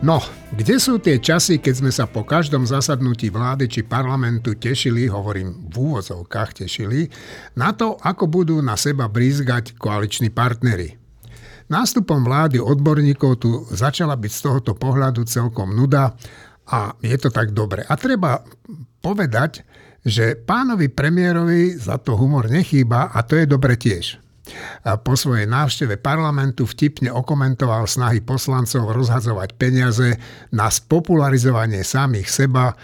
No, 0.00 0.16
kde 0.56 0.80
sú 0.80 0.96
tie 0.96 1.20
časy, 1.20 1.60
keď 1.60 1.74
sme 1.76 1.92
sa 1.92 2.08
po 2.08 2.24
každom 2.24 2.64
zasadnutí 2.64 3.28
vlády 3.28 3.68
či 3.68 3.84
parlamentu 3.84 4.56
tešili, 4.56 5.04
hovorím 5.12 5.68
v 5.68 5.76
úvozovkách 5.76 6.64
tešili, 6.64 7.04
na 7.52 7.76
to, 7.76 8.00
ako 8.00 8.24
budú 8.24 8.56
na 8.64 8.80
seba 8.80 9.12
brízgať 9.12 9.76
koaliční 9.76 10.32
partnery. 10.32 10.96
Nástupom 11.68 12.24
vlády 12.24 12.64
odborníkov 12.64 13.44
tu 13.44 13.68
začala 13.68 14.16
byť 14.16 14.32
z 14.32 14.40
tohoto 14.40 14.72
pohľadu 14.72 15.28
celkom 15.28 15.76
nuda 15.76 16.16
a 16.64 16.96
je 17.04 17.16
to 17.20 17.28
tak 17.28 17.52
dobre. 17.52 17.84
A 17.84 17.92
treba 18.00 18.40
povedať, 19.04 19.68
že 20.00 20.32
pánovi 20.32 20.88
premiérovi 20.88 21.76
za 21.76 22.00
to 22.00 22.16
humor 22.16 22.48
nechýba 22.48 23.12
a 23.12 23.20
to 23.20 23.36
je 23.36 23.44
dobre 23.44 23.76
tiež 23.76 24.29
po 25.02 25.14
svojej 25.18 25.48
návšteve 25.48 26.00
parlamentu 26.00 26.64
vtipne 26.66 27.10
okomentoval 27.12 27.84
snahy 27.84 28.22
poslancov 28.24 28.90
rozhadzovať 28.94 29.56
peniaze 29.58 30.16
na 30.54 30.70
spopularizovanie 30.70 31.82
samých 31.82 32.28
seba 32.28 32.74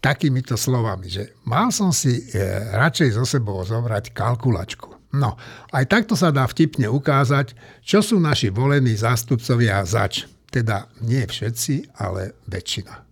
takýmito 0.00 0.54
slovami, 0.54 1.10
že 1.10 1.34
mal 1.48 1.74
som 1.74 1.90
si 1.90 2.30
e, 2.30 2.42
radšej 2.76 3.18
zo 3.18 3.24
sebou 3.26 3.58
zobrať 3.66 4.14
kalkulačku. 4.14 4.94
No, 5.16 5.34
aj 5.72 5.84
takto 5.88 6.14
sa 6.14 6.28
dá 6.30 6.44
vtipne 6.44 6.86
ukázať, 6.92 7.56
čo 7.80 8.04
sú 8.04 8.20
naši 8.20 8.52
volení 8.52 8.92
zástupcovia 8.94 9.82
zač. 9.82 10.28
Teda 10.46 10.86
nie 11.02 11.24
všetci, 11.24 11.98
ale 11.98 12.38
väčšina. 12.46 13.06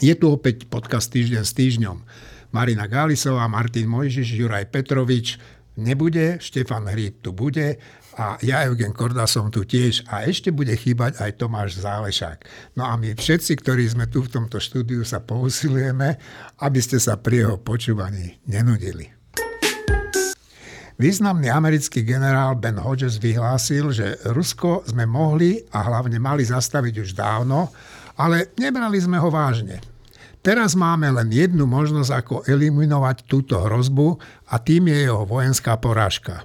Je 0.00 0.14
tu 0.16 0.30
opäť 0.32 0.68
podcast 0.68 1.12
Týždeň 1.12 1.42
s 1.44 1.52
týždňom. 1.52 1.96
Marina 2.52 2.84
Gálisová, 2.84 3.48
Martin 3.48 3.88
Mojžiš, 3.88 4.36
Juraj 4.36 4.68
Petrovič, 4.68 5.40
nebude, 5.76 6.38
Štefan 6.42 6.88
Hríb 6.88 7.20
tu 7.24 7.32
bude 7.32 7.80
a 8.12 8.36
ja, 8.44 8.68
Eugen 8.68 8.92
Korda, 8.92 9.24
som 9.24 9.48
tu 9.48 9.64
tiež 9.64 10.04
a 10.04 10.28
ešte 10.28 10.52
bude 10.52 10.76
chýbať 10.76 11.16
aj 11.24 11.40
Tomáš 11.40 11.80
Zálešák. 11.80 12.44
No 12.76 12.84
a 12.84 13.00
my 13.00 13.16
všetci, 13.16 13.56
ktorí 13.64 13.88
sme 13.88 14.04
tu 14.04 14.20
v 14.20 14.32
tomto 14.32 14.60
štúdiu, 14.60 15.00
sa 15.00 15.24
pousilujeme, 15.24 16.20
aby 16.60 16.80
ste 16.84 17.00
sa 17.00 17.16
pri 17.16 17.48
jeho 17.48 17.56
počúvaní 17.56 18.36
nenudili. 18.44 19.08
Významný 21.00 21.48
americký 21.48 22.04
generál 22.04 22.54
Ben 22.60 22.76
Hodges 22.76 23.16
vyhlásil, 23.16 23.90
že 23.96 24.20
Rusko 24.28 24.84
sme 24.84 25.08
mohli 25.08 25.64
a 25.72 25.82
hlavne 25.88 26.20
mali 26.20 26.44
zastaviť 26.44 26.94
už 27.00 27.16
dávno, 27.16 27.72
ale 28.20 28.52
nebrali 28.60 29.00
sme 29.00 29.16
ho 29.16 29.32
vážne. 29.32 29.91
Teraz 30.42 30.74
máme 30.74 31.06
len 31.06 31.30
jednu 31.30 31.70
možnosť, 31.70 32.10
ako 32.10 32.34
eliminovať 32.50 33.30
túto 33.30 33.62
hrozbu 33.62 34.18
a 34.50 34.58
tým 34.58 34.90
je 34.90 35.06
jeho 35.06 35.22
vojenská 35.22 35.78
porážka. 35.78 36.42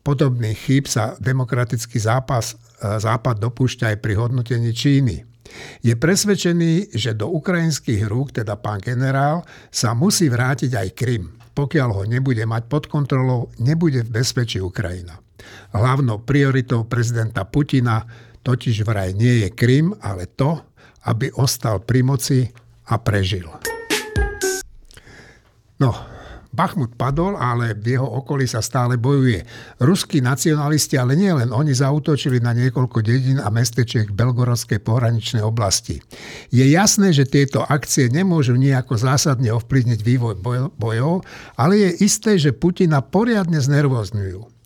Podobný 0.00 0.56
chýb 0.56 0.88
sa 0.88 1.20
demokratický 1.20 2.00
zápas, 2.00 2.56
e, 2.56 2.96
západ 2.96 3.36
dopúšťa 3.36 3.92
aj 3.92 3.96
pri 4.00 4.14
hodnotení 4.16 4.72
Číny. 4.72 5.28
Je 5.84 5.92
presvedčený, 5.92 6.96
že 6.96 7.12
do 7.12 7.28
ukrajinských 7.28 8.08
rúk, 8.08 8.32
teda 8.32 8.56
pán 8.56 8.80
generál, 8.80 9.44
sa 9.68 9.92
musí 9.92 10.32
vrátiť 10.32 10.72
aj 10.72 10.88
Krym. 10.96 11.36
Pokiaľ 11.52 11.88
ho 11.92 12.02
nebude 12.08 12.40
mať 12.48 12.72
pod 12.72 12.88
kontrolou, 12.88 13.52
nebude 13.60 14.00
v 14.00 14.16
bezpečí 14.16 14.64
Ukrajina. 14.64 15.20
Hlavnou 15.76 16.24
prioritou 16.24 16.88
prezidenta 16.88 17.44
Putina 17.44 18.00
totiž 18.40 18.80
vraj 18.80 19.12
nie 19.12 19.44
je 19.44 19.48
Krym, 19.52 19.92
ale 20.00 20.24
to, 20.24 20.56
aby 21.04 21.28
ostal 21.36 21.84
pri 21.84 22.00
moci 22.00 22.48
a 22.86 22.94
prežil. 23.02 23.46
No, 25.76 25.92
Bachmut 26.56 26.96
padol, 26.96 27.36
ale 27.36 27.76
v 27.76 28.00
jeho 28.00 28.08
okolí 28.08 28.48
sa 28.48 28.64
stále 28.64 28.96
bojuje. 28.96 29.44
Ruskí 29.76 30.24
nacionalisti, 30.24 30.96
ale 30.96 31.12
nie 31.12 31.28
len 31.28 31.52
oni, 31.52 31.76
zautočili 31.76 32.40
na 32.40 32.56
niekoľko 32.56 33.04
dedín 33.04 33.36
a 33.44 33.52
mestečiek 33.52 34.08
v 34.08 34.16
belgorodskej 34.16 34.80
pohraničnej 34.80 35.44
oblasti. 35.44 36.00
Je 36.48 36.64
jasné, 36.64 37.12
že 37.12 37.28
tieto 37.28 37.60
akcie 37.60 38.08
nemôžu 38.08 38.56
nejako 38.56 38.96
zásadne 38.96 39.52
ovplyvniť 39.52 40.00
vývoj 40.00 40.40
bojov, 40.80 41.28
ale 41.60 41.72
je 41.76 41.90
isté, 42.08 42.40
že 42.40 42.56
Putina 42.56 43.04
poriadne 43.04 43.60
znervozňujú. 43.60 44.56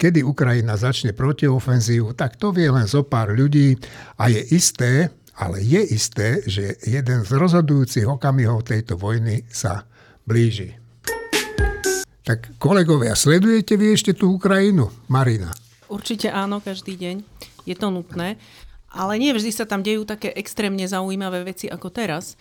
Kedy 0.00 0.24
Ukrajina 0.24 0.78
začne 0.78 1.12
protiofenzívu, 1.12 2.14
tak 2.14 2.38
to 2.40 2.54
vie 2.54 2.70
len 2.70 2.88
zo 2.88 3.04
pár 3.04 3.34
ľudí 3.34 3.76
a 4.16 4.32
je 4.32 4.40
isté, 4.54 5.12
ale 5.40 5.64
je 5.64 5.80
isté, 5.96 6.44
že 6.44 6.76
jeden 6.84 7.24
z 7.24 7.32
rozhodujúcich 7.32 8.04
okamihov 8.04 8.68
tejto 8.68 9.00
vojny 9.00 9.48
sa 9.48 9.88
blíži. 10.28 10.76
Tak 12.20 12.60
kolegovia, 12.60 13.16
sledujete 13.16 13.80
vy 13.80 13.96
ešte 13.96 14.12
tú 14.12 14.36
Ukrajinu, 14.36 14.92
Marina? 15.08 15.48
Určite 15.88 16.28
áno, 16.28 16.60
každý 16.60 16.94
deň. 16.94 17.16
Je 17.64 17.74
to 17.74 17.88
nutné. 17.88 18.36
Ale 18.92 19.16
nie 19.16 19.32
vždy 19.32 19.50
sa 19.50 19.64
tam 19.64 19.80
dejú 19.80 20.04
také 20.04 20.28
extrémne 20.36 20.84
zaujímavé 20.84 21.42
veci 21.42 21.72
ako 21.72 21.88
teraz 21.88 22.36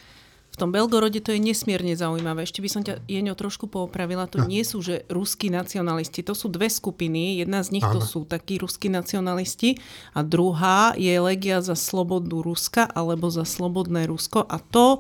tom 0.60 0.76
Belgorode 0.76 1.24
to 1.24 1.32
je 1.32 1.40
nesmierne 1.40 1.96
zaujímavé. 1.96 2.44
Ešte 2.44 2.60
by 2.60 2.70
som 2.70 2.82
ťa, 2.84 3.08
Jeňo, 3.08 3.40
trošku 3.40 3.72
poopravila. 3.72 4.28
To 4.36 4.44
no. 4.44 4.52
nie 4.52 4.68
sú, 4.68 4.84
že 4.84 5.08
ruskí 5.08 5.48
nacionalisti. 5.48 6.20
To 6.28 6.36
sú 6.36 6.52
dve 6.52 6.68
skupiny. 6.68 7.40
Jedna 7.40 7.64
z 7.64 7.80
nich 7.80 7.86
Áno. 7.88 7.98
to 7.98 8.02
sú 8.04 8.28
takí 8.28 8.60
ruskí 8.60 8.92
nacionalisti 8.92 9.80
a 10.12 10.20
druhá 10.28 10.92
je 11.00 11.16
Legia 11.16 11.64
za 11.64 11.80
slobodu 11.80 12.44
Ruska 12.44 12.84
alebo 12.84 13.32
za 13.32 13.48
slobodné 13.48 14.12
Rusko. 14.12 14.44
A 14.44 14.60
to 14.60 15.00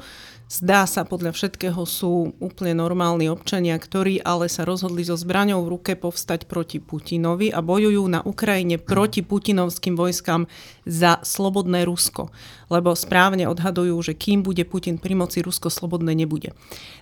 Zdá 0.49 0.89
sa 0.89 1.05
podľa 1.05 1.37
všetkého 1.37 1.85
sú 1.85 2.33
úplne 2.41 2.73
normálni 2.73 3.29
občania, 3.29 3.77
ktorí 3.77 4.17
ale 4.25 4.49
sa 4.49 4.65
rozhodli 4.65 5.05
so 5.05 5.13
zbraňou 5.13 5.61
v 5.61 5.77
ruke 5.77 5.93
povstať 5.93 6.49
proti 6.49 6.81
Putinovi 6.81 7.53
a 7.53 7.61
bojujú 7.61 8.01
na 8.09 8.25
Ukrajine 8.25 8.81
proti 8.81 9.21
putinovským 9.21 9.93
vojskám 9.93 10.49
za 10.89 11.21
slobodné 11.21 11.85
Rusko. 11.85 12.33
Lebo 12.69 12.93
správne 12.93 13.45
odhadujú, 13.49 13.97
že 14.01 14.13
kým 14.17 14.41
bude 14.41 14.61
Putin 14.65 14.97
pri 14.97 15.13
moci, 15.13 15.41
Rusko 15.41 15.69
slobodné 15.69 16.13
nebude. 16.17 16.53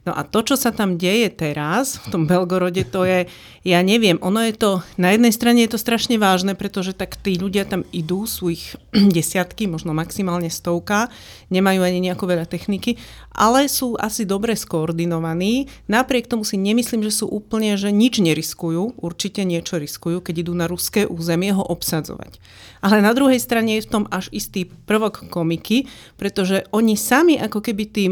No 0.03 0.15
a 0.15 0.23
to, 0.23 0.43
čo 0.43 0.55
sa 0.59 0.71
tam 0.71 0.99
deje 0.99 1.27
teraz 1.31 1.99
v 2.03 2.05
tom 2.11 2.23
Belgorode, 2.23 2.83
to 2.87 3.03
je, 3.03 3.27
ja 3.67 3.79
neviem, 3.83 4.19
ono 4.23 4.43
je 4.47 4.55
to, 4.55 4.71
na 4.95 5.11
jednej 5.15 5.31
strane 5.35 5.63
je 5.63 5.75
to 5.75 5.79
strašne 5.79 6.15
vážne, 6.19 6.55
pretože 6.55 6.95
tak 6.95 7.19
tí 7.19 7.39
ľudia 7.39 7.67
tam 7.67 7.83
idú, 7.91 8.27
sú 8.27 8.51
ich 8.51 8.75
desiatky, 9.15 9.67
možno 9.67 9.95
maximálne 9.95 10.51
stovka, 10.51 11.11
nemajú 11.47 11.83
ani 11.83 11.99
nejako 12.03 12.27
veľa 12.27 12.45
techniky, 12.47 12.99
ale 13.37 13.69
sú 13.69 13.93
asi 14.01 14.25
dobre 14.25 14.57
skoordinovaní. 14.57 15.69
Napriek 15.85 16.25
tomu 16.25 16.41
si 16.41 16.57
nemyslím, 16.57 17.05
že 17.05 17.23
sú 17.23 17.25
úplne, 17.29 17.77
že 17.77 17.93
nič 17.93 18.17
neriskujú, 18.17 18.97
určite 18.97 19.45
niečo 19.45 19.77
riskujú, 19.77 20.25
keď 20.25 20.47
idú 20.47 20.53
na 20.57 20.65
ruské 20.65 21.05
územie 21.05 21.53
ho 21.53 21.61
obsadzovať. 21.61 22.41
Ale 22.81 23.01
na 23.01 23.13
druhej 23.13 23.37
strane 23.37 23.76
je 23.77 23.85
v 23.85 23.91
tom 23.93 24.03
až 24.09 24.33
istý 24.33 24.65
prvok 24.65 25.29
komiky, 25.29 25.85
pretože 26.17 26.65
oni 26.73 26.97
sami 26.97 27.37
ako 27.37 27.61
keby 27.61 27.83
tým 27.87 28.11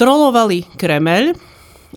trolovali 0.00 0.64
Kremeľ 0.80 1.36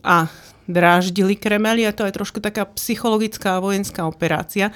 a 0.04 0.28
dráždili 0.68 1.40
Kremeľ, 1.40 1.90
a 1.90 1.96
to 1.96 2.06
je 2.06 2.14
trošku 2.14 2.44
taká 2.44 2.68
psychologická 2.76 3.58
vojenská 3.62 4.04
operácia. 4.06 4.74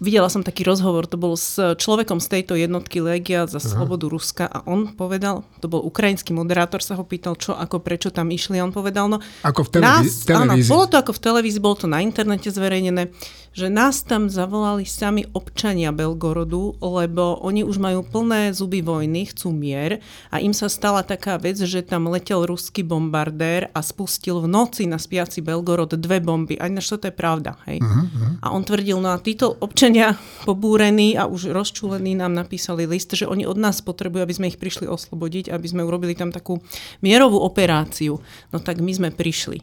Videla 0.00 0.32
som 0.32 0.40
taký 0.40 0.64
rozhovor, 0.64 1.04
to 1.04 1.20
bol 1.20 1.36
s 1.36 1.60
človekom 1.60 2.24
z 2.24 2.40
tejto 2.40 2.56
jednotky 2.56 3.04
Legia 3.04 3.44
za 3.44 3.60
slobodu 3.60 4.08
Aha. 4.08 4.14
Ruska 4.16 4.44
a 4.48 4.64
on 4.64 4.96
povedal, 4.96 5.44
to 5.60 5.68
bol 5.68 5.84
ukrajinský 5.84 6.32
moderátor, 6.32 6.80
sa 6.80 6.96
ho 6.96 7.04
pýtal, 7.04 7.36
čo, 7.36 7.52
ako, 7.52 7.84
prečo 7.84 8.08
tam 8.08 8.32
išli 8.32 8.56
a 8.56 8.64
on 8.64 8.72
povedal, 8.72 9.12
no... 9.12 9.20
Ako 9.44 9.68
v 9.68 9.76
televízii? 9.76 10.32
Áno, 10.32 10.56
bolo 10.64 10.88
to 10.88 10.96
ako 10.96 11.12
v 11.12 11.20
televízii, 11.20 11.60
bolo 11.60 11.76
to 11.76 11.84
na 11.84 12.00
internete 12.00 12.48
zverejnené 12.48 13.12
že 13.50 13.66
nás 13.66 14.06
tam 14.06 14.30
zavolali 14.30 14.86
sami 14.86 15.26
občania 15.34 15.90
Belgorodu, 15.90 16.78
lebo 16.78 17.42
oni 17.42 17.66
už 17.66 17.82
majú 17.82 18.06
plné 18.06 18.54
zuby 18.54 18.78
vojny, 18.78 19.26
chcú 19.34 19.50
mier 19.50 19.98
a 20.30 20.38
im 20.38 20.54
sa 20.54 20.70
stala 20.70 21.02
taká 21.02 21.34
vec, 21.34 21.58
že 21.58 21.82
tam 21.82 22.06
letel 22.06 22.46
ruský 22.46 22.86
bombardér 22.86 23.74
a 23.74 23.82
spustil 23.82 24.38
v 24.38 24.46
noci 24.46 24.86
na 24.86 25.02
spiaci 25.02 25.42
Belgorod 25.42 25.90
dve 25.98 26.22
bomby. 26.22 26.54
Aj 26.62 26.70
na 26.70 26.78
to 26.78 27.02
je 27.02 27.14
pravda. 27.14 27.58
Hej? 27.66 27.82
Uh-huh. 27.82 28.38
A 28.38 28.54
on 28.54 28.62
tvrdil, 28.62 29.02
no 29.02 29.10
a 29.10 29.18
títo 29.18 29.50
občania 29.58 30.14
pobúrení 30.48 31.18
a 31.18 31.26
už 31.26 31.50
rozčúlení 31.50 32.14
nám 32.14 32.38
napísali 32.38 32.86
list, 32.86 33.12
že 33.18 33.26
oni 33.26 33.44
od 33.50 33.58
nás 33.58 33.82
potrebujú, 33.82 34.22
aby 34.22 34.34
sme 34.34 34.50
ich 34.50 34.58
prišli 34.62 34.86
oslobodiť, 34.86 35.50
aby 35.50 35.66
sme 35.66 35.82
urobili 35.82 36.14
tam 36.14 36.30
takú 36.30 36.62
mierovú 37.02 37.42
operáciu. 37.42 38.22
No 38.54 38.58
tak 38.62 38.78
my 38.78 38.92
sme 38.94 39.10
prišli 39.10 39.62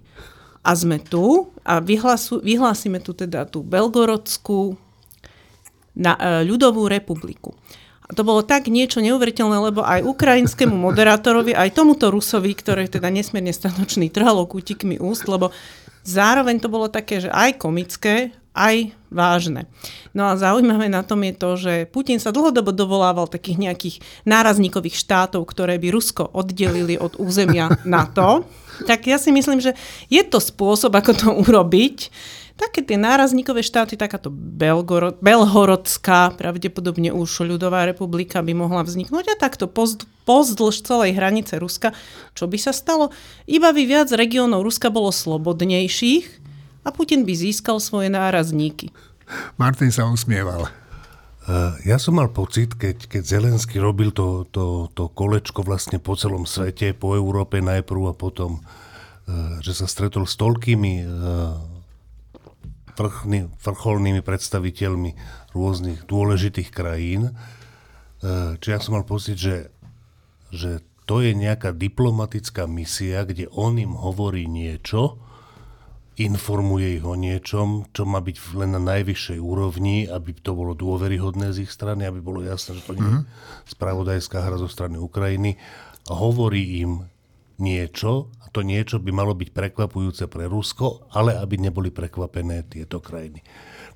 a 0.68 0.72
sme 0.76 1.00
tu 1.00 1.48
a 1.64 1.80
vyhlasu, 1.80 2.44
vyhlásime 2.44 3.00
tu 3.00 3.16
teda 3.16 3.48
tú 3.48 3.64
Belgorodskú 3.64 4.76
na, 5.96 6.20
e, 6.20 6.44
ľudovú 6.44 6.92
republiku. 6.92 7.56
A 8.08 8.12
to 8.12 8.28
bolo 8.28 8.44
tak 8.44 8.68
niečo 8.68 9.00
neuveriteľné, 9.00 9.72
lebo 9.72 9.88
aj 9.88 10.04
ukrajinskému 10.04 10.76
moderátorovi, 10.92 11.56
aj 11.56 11.72
tomuto 11.72 12.12
Rusovi, 12.12 12.52
ktorý 12.52 12.92
je 12.92 13.00
teda 13.00 13.08
nesmierne 13.08 13.56
stanočný, 13.56 14.12
trhalo 14.12 14.44
kútikmi 14.44 15.00
úst, 15.00 15.24
lebo 15.32 15.56
zároveň 16.04 16.60
to 16.60 16.68
bolo 16.68 16.92
také, 16.92 17.24
že 17.24 17.32
aj 17.32 17.64
komické, 17.64 18.36
aj 18.58 18.98
vážne. 19.14 19.70
No 20.12 20.28
a 20.28 20.36
zaujímavé 20.36 20.90
na 20.90 21.06
tom 21.06 21.22
je 21.22 21.34
to, 21.38 21.50
že 21.56 21.74
Putin 21.88 22.18
sa 22.18 22.34
dlhodobo 22.34 22.74
dovolával 22.74 23.30
takých 23.30 23.62
nejakých 23.70 23.96
nárazníkových 24.26 24.98
štátov, 24.98 25.46
ktoré 25.46 25.78
by 25.78 25.94
Rusko 25.94 26.26
oddelili 26.34 26.98
od 26.98 27.16
územia 27.22 27.70
NATO. 27.86 28.50
Tak 28.90 29.06
ja 29.06 29.22
si 29.22 29.30
myslím, 29.30 29.62
že 29.62 29.78
je 30.10 30.22
to 30.26 30.42
spôsob, 30.42 30.98
ako 30.98 31.12
to 31.14 31.28
urobiť. 31.48 32.10
Také 32.58 32.82
tie 32.82 32.98
nárazníkové 32.98 33.62
štáty, 33.62 33.94
takáto 33.94 34.34
Belgorod, 34.34 35.22
Belhorodská, 35.22 36.34
pravdepodobne 36.34 37.14
už 37.14 37.46
ľudová 37.46 37.86
republika 37.86 38.42
by 38.42 38.58
mohla 38.58 38.82
vzniknúť 38.82 39.30
a 39.30 39.36
takto 39.38 39.70
pozd, 39.70 40.10
pozdĺž 40.26 40.82
celej 40.82 41.14
hranice 41.14 41.62
Ruska. 41.62 41.94
Čo 42.34 42.50
by 42.50 42.58
sa 42.58 42.74
stalo? 42.74 43.14
Iba 43.46 43.70
by 43.70 43.82
viac 43.86 44.10
regiónov 44.10 44.66
Ruska 44.66 44.90
bolo 44.90 45.14
slobodnejších, 45.14 46.47
a 46.88 46.90
Putin 46.96 47.28
by 47.28 47.36
získal 47.36 47.84
svoje 47.84 48.08
nárazníky. 48.08 48.96
Martin 49.60 49.92
sa 49.92 50.08
usmieval. 50.08 50.72
Ja 51.88 51.96
som 51.96 52.20
mal 52.20 52.28
pocit, 52.32 52.76
keď, 52.76 53.08
keď 53.08 53.24
Zelensky 53.24 53.80
robil 53.80 54.12
to, 54.12 54.44
to, 54.52 54.92
to 54.92 55.08
kolečko 55.08 55.64
vlastne 55.64 55.96
po 55.96 56.20
celom 56.20 56.44
svete, 56.44 56.92
po 56.92 57.16
Európe 57.16 57.64
najprv 57.64 58.12
a 58.12 58.14
potom, 58.16 58.60
e, 58.60 58.62
že 59.64 59.72
sa 59.72 59.88
stretol 59.88 60.28
s 60.28 60.36
toľkými 60.36 60.94
e, 61.00 61.06
vrchný, 63.00 63.48
vrcholnými 63.64 64.20
predstaviteľmi 64.28 65.12
rôznych 65.56 66.04
dôležitých 66.04 66.68
krajín, 66.68 67.32
e, 67.32 68.60
či 68.60 68.68
ja 68.68 68.84
som 68.84 69.00
mal 69.00 69.08
pocit, 69.08 69.40
že, 69.40 69.72
že 70.52 70.84
to 71.08 71.24
je 71.24 71.32
nejaká 71.32 71.72
diplomatická 71.72 72.68
misia, 72.68 73.24
kde 73.24 73.48
on 73.56 73.80
im 73.80 73.96
hovorí 73.96 74.52
niečo, 74.52 75.16
informuje 76.18 76.98
ich 76.98 77.06
o 77.06 77.14
niečom, 77.14 77.94
čo 77.94 78.10
má 78.10 78.18
byť 78.18 78.58
len 78.58 78.74
na 78.74 78.82
najvyššej 78.82 79.38
úrovni, 79.38 80.10
aby 80.10 80.34
to 80.34 80.58
bolo 80.58 80.74
dôveryhodné 80.74 81.54
z 81.54 81.70
ich 81.70 81.72
strany, 81.72 82.10
aby 82.10 82.18
bolo 82.18 82.42
jasné, 82.42 82.74
že 82.82 82.86
to 82.90 82.98
nie 82.98 83.06
je 83.06 83.14
mhm. 83.22 83.26
spravodajská 83.70 84.42
hra 84.42 84.58
zo 84.58 84.66
strany 84.66 84.98
Ukrajiny. 84.98 85.62
A 86.10 86.18
hovorí 86.18 86.82
im 86.82 87.06
niečo, 87.62 88.34
a 88.42 88.50
to 88.50 88.66
niečo 88.66 88.98
by 88.98 89.14
malo 89.14 89.38
byť 89.38 89.50
prekvapujúce 89.54 90.26
pre 90.26 90.50
Rusko, 90.50 91.12
ale 91.14 91.38
aby 91.38 91.62
neboli 91.62 91.94
prekvapené 91.94 92.66
tieto 92.66 92.98
krajiny. 92.98 93.46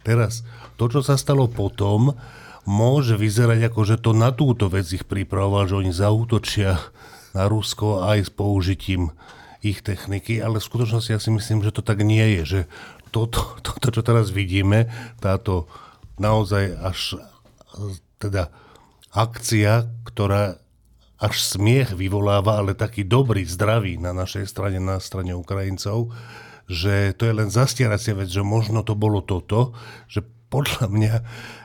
Teraz, 0.01 0.45
to, 0.77 0.89
čo 0.89 1.01
sa 1.05 1.17
stalo 1.17 1.45
potom, 1.45 2.17
môže 2.65 3.17
vyzerať 3.17 3.69
ako, 3.69 3.81
že 3.85 3.97
to 4.01 4.11
na 4.13 4.33
túto 4.33 4.69
vec 4.69 4.85
ich 4.89 5.05
pripravoval, 5.05 5.69
že 5.69 5.77
oni 5.77 5.93
zautočia 5.93 6.77
na 7.31 7.47
Rusko 7.47 8.05
aj 8.05 8.27
s 8.27 8.31
použitím 8.33 9.13
ich 9.61 9.85
techniky, 9.85 10.41
ale 10.41 10.57
v 10.57 10.67
skutočnosti 10.67 11.13
ja 11.13 11.21
si 11.21 11.29
myslím, 11.29 11.61
že 11.61 11.73
to 11.73 11.85
tak 11.85 12.01
nie 12.01 12.41
je, 12.41 12.43
že 12.43 12.61
toto, 13.13 13.55
to, 13.65 13.77
to, 13.77 13.87
čo 13.93 14.01
teraz 14.01 14.33
vidíme, 14.33 14.89
táto 15.21 15.69
naozaj 16.17 16.77
až 16.81 16.99
teda 18.21 18.53
akcia, 19.11 19.89
ktorá 20.05 20.61
až 21.21 21.37
smiech 21.37 21.93
vyvoláva, 21.93 22.57
ale 22.57 22.73
taký 22.73 23.05
dobrý, 23.05 23.45
zdravý 23.45 24.01
na 24.01 24.09
našej 24.09 24.49
strane, 24.49 24.81
na 24.81 24.97
strane 24.97 25.37
Ukrajincov, 25.37 26.09
že 26.65 27.13
to 27.13 27.29
je 27.29 27.33
len 27.37 27.49
zastieracia 27.53 28.17
vec, 28.17 28.31
že 28.31 28.41
možno 28.41 28.81
to 28.81 28.97
bolo 28.97 29.21
toto, 29.21 29.77
že 30.09 30.25
podľa 30.49 30.89
mňa, 30.89 31.13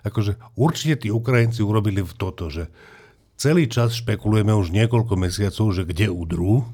akože 0.05 0.37
určite 0.55 1.07
tí 1.07 1.09
Ukrajinci 1.09 1.65
urobili 1.65 2.05
v 2.05 2.13
toto, 2.15 2.53
že 2.53 2.69
celý 3.41 3.67
čas 3.67 3.97
špekulujeme 3.97 4.53
už 4.53 4.71
niekoľko 4.77 5.15
mesiacov, 5.17 5.73
že 5.73 5.89
kde 5.89 6.13
udrú, 6.13 6.69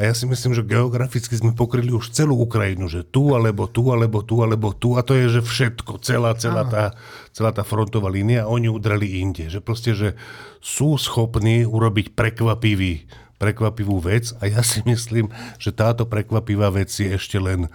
a 0.00 0.08
ja 0.08 0.16
si 0.16 0.24
myslím, 0.24 0.56
že 0.56 0.64
geograficky 0.64 1.36
sme 1.36 1.52
pokryli 1.52 1.92
už 1.92 2.16
celú 2.16 2.40
Ukrajinu, 2.40 2.88
že 2.88 3.04
tu, 3.04 3.36
alebo 3.36 3.68
tu, 3.68 3.92
alebo 3.92 4.24
tu, 4.24 4.40
alebo 4.40 4.72
tu. 4.72 4.96
A 4.96 5.04
to 5.04 5.12
je, 5.12 5.28
že 5.28 5.44
všetko, 5.44 6.00
celá, 6.00 6.32
celá, 6.40 6.64
tá, 6.64 6.96
celá 7.36 7.52
tá 7.52 7.60
frontová 7.60 8.08
línia. 8.08 8.48
Oni 8.48 8.72
udrali 8.72 9.20
inde. 9.20 9.52
Že 9.52 9.60
proste, 9.60 9.92
že 9.92 10.16
sú 10.64 10.96
schopní 10.96 11.68
urobiť 11.68 12.16
prekvapivý, 12.16 13.04
prekvapivú 13.36 14.00
vec. 14.00 14.32
A 14.40 14.48
ja 14.48 14.64
si 14.64 14.80
myslím, 14.88 15.28
že 15.60 15.68
táto 15.68 16.08
prekvapivá 16.08 16.72
vec 16.72 16.88
je 16.88 17.20
ešte 17.20 17.36
len 17.36 17.68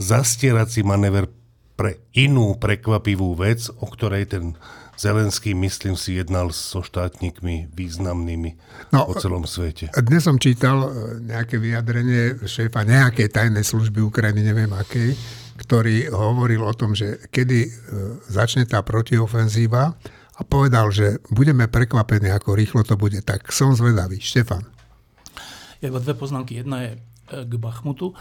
zastierací 0.00 0.80
manéver 0.80 1.28
pre 1.76 2.00
inú 2.16 2.56
prekvapivú 2.56 3.36
vec, 3.36 3.68
o 3.76 3.84
ktorej 3.84 4.24
ten 4.32 4.56
Zelenský, 4.98 5.54
myslím 5.54 5.94
si, 5.94 6.18
jednal 6.18 6.50
so 6.50 6.82
štátnikmi 6.82 7.70
významnými 7.70 8.58
no, 8.90 9.06
po 9.06 9.14
celom 9.14 9.46
svete. 9.46 9.94
Dnes 9.94 10.26
som 10.26 10.42
čítal 10.42 10.82
e, 10.82 10.88
nejaké 11.22 11.54
vyjadrenie 11.62 12.42
šéfa 12.42 12.82
nejakej 12.82 13.30
tajnej 13.30 13.62
služby 13.62 14.02
Ukrajiny, 14.02 14.42
neviem 14.42 14.74
akej, 14.74 15.14
ktorý 15.62 16.10
hovoril 16.10 16.66
o 16.66 16.74
tom, 16.74 16.98
že 16.98 17.30
kedy 17.30 17.58
e, 17.62 17.70
začne 18.26 18.66
tá 18.66 18.82
protiofenzíva 18.82 19.94
a 20.34 20.40
povedal, 20.42 20.90
že 20.90 21.22
budeme 21.30 21.70
prekvapení, 21.70 22.34
ako 22.34 22.58
rýchlo 22.58 22.82
to 22.82 22.98
bude. 22.98 23.22
Tak 23.22 23.54
som 23.54 23.78
zvedavý. 23.78 24.18
Štefan. 24.18 24.66
Ja 25.78 25.94
iba 25.94 26.02
dve 26.02 26.18
poznámky. 26.18 26.66
Jedna 26.66 26.82
je 26.82 26.90
e, 27.30 27.46
k 27.46 27.52
Bachmutu. 27.54 28.18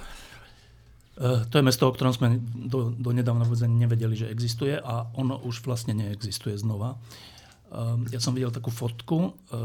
Eh, 1.18 1.50
to 1.50 1.58
je 1.58 1.66
mesto, 1.66 1.90
o 1.90 1.94
ktorom 1.94 2.14
sme 2.14 2.38
do, 2.70 2.94
do 2.94 3.10
nedávna 3.10 3.42
vôbec 3.42 3.66
nevedeli, 3.66 4.14
že 4.14 4.30
existuje 4.30 4.78
a 4.78 5.10
ono 5.18 5.42
už 5.42 5.66
vlastne 5.66 5.98
neexistuje 5.98 6.54
znova. 6.62 6.94
Eh, 6.94 8.14
ja 8.14 8.22
som 8.22 8.38
videl 8.38 8.54
takú 8.54 8.70
fotku 8.70 9.34
eh, 9.34 9.58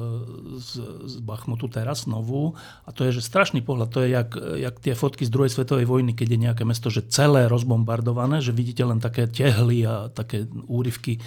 z, 0.57 0.81
z 1.05 1.15
Bachmutu 1.21 1.69
teraz, 1.69 2.09
novú, 2.09 2.57
a 2.89 2.91
to 2.97 3.05
je 3.05 3.21
že 3.21 3.29
strašný 3.29 3.61
pohľad. 3.61 3.93
To 3.93 4.01
je 4.01 4.09
jak, 4.17 4.31
jak 4.65 4.77
tie 4.81 4.97
fotky 4.97 5.29
z 5.29 5.35
druhej 5.35 5.53
svetovej 5.53 5.85
vojny, 5.85 6.17
keď 6.17 6.29
je 6.33 6.39
nejaké 6.41 6.65
mesto 6.65 6.89
že 6.89 7.05
celé 7.13 7.45
rozbombardované, 7.53 8.41
že 8.41 8.57
vidíte 8.57 8.89
len 8.89 8.97
také 8.97 9.29
tehly 9.29 9.85
a 9.85 10.09
také 10.09 10.49
úryvky 10.69 11.21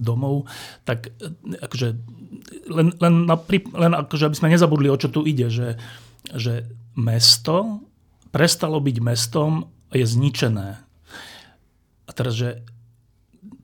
domov, 0.00 0.48
tak 0.88 1.12
akože, 1.44 1.88
len, 2.72 2.96
len, 2.96 3.14
naprí, 3.28 3.60
len 3.76 3.92
akože, 3.92 4.32
aby 4.32 4.36
sme 4.40 4.48
nezabudli, 4.48 4.88
o 4.88 4.96
čo 4.96 5.12
tu 5.12 5.28
ide, 5.28 5.52
že, 5.52 5.76
že 6.32 6.64
mesto 6.96 7.84
prestalo 8.34 8.82
byť 8.82 8.96
mestom 8.98 9.70
je 9.94 10.02
zničené. 10.02 10.82
A 12.04 12.10
teraz, 12.10 12.34
že 12.34 12.66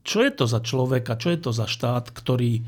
čo 0.07 0.23
je 0.23 0.31
to 0.31 0.47
za 0.47 0.63
človeka, 0.63 1.19
čo 1.19 1.35
je 1.35 1.39
to 1.43 1.51
za 1.51 1.67
štát, 1.67 2.15
ktorý 2.15 2.63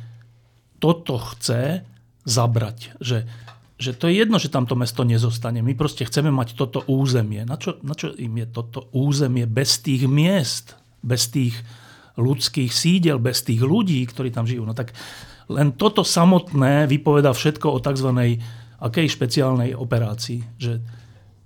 toto 0.83 1.17
chce 1.17 1.87
zabrať? 2.27 2.99
Že, 2.99 3.31
že 3.79 3.91
to 3.95 4.11
je 4.11 4.19
jedno, 4.19 4.43
že 4.43 4.51
tamto 4.51 4.75
mesto 4.75 5.07
nezostane. 5.07 5.63
My 5.63 5.79
proste 5.79 6.03
chceme 6.03 6.35
mať 6.35 6.59
toto 6.59 6.83
územie. 6.91 7.47
Na 7.47 7.55
čo, 7.55 7.79
na 7.87 7.95
čo 7.95 8.11
im 8.11 8.35
je 8.35 8.47
toto 8.51 8.91
územie 8.91 9.47
bez 9.47 9.79
tých 9.79 10.11
miest, 10.11 10.75
bez 11.07 11.31
tých 11.31 11.55
ľudských 12.19 12.69
sídel, 12.69 13.23
bez 13.23 13.47
tých 13.47 13.63
ľudí, 13.63 14.03
ktorí 14.11 14.35
tam 14.35 14.45
žijú? 14.45 14.67
No 14.67 14.75
tak 14.75 14.93
len 15.49 15.73
toto 15.79 16.03
samotné 16.03 16.91
vypoveda 16.91 17.31
všetko 17.31 17.79
o 17.79 17.79
tzv. 17.79 18.11
akej 18.83 19.07
špeciálnej 19.07 19.73
operácii. 19.73 20.61
Že 20.61 20.73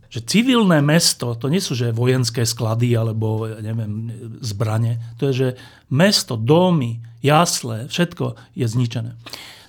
že 0.06 0.22
civilné 0.22 0.80
mesto, 0.82 1.34
to 1.34 1.50
nie 1.50 1.58
sú 1.58 1.74
že 1.74 1.90
vojenské 1.90 2.46
sklady 2.46 2.94
alebo 2.94 3.46
neviem, 3.58 4.10
zbranie, 4.40 5.02
to 5.18 5.30
je, 5.30 5.34
že 5.34 5.48
mesto, 5.90 6.38
domy, 6.38 7.02
jasle, 7.20 7.90
všetko 7.90 8.38
je 8.54 8.66
zničené. 8.66 9.12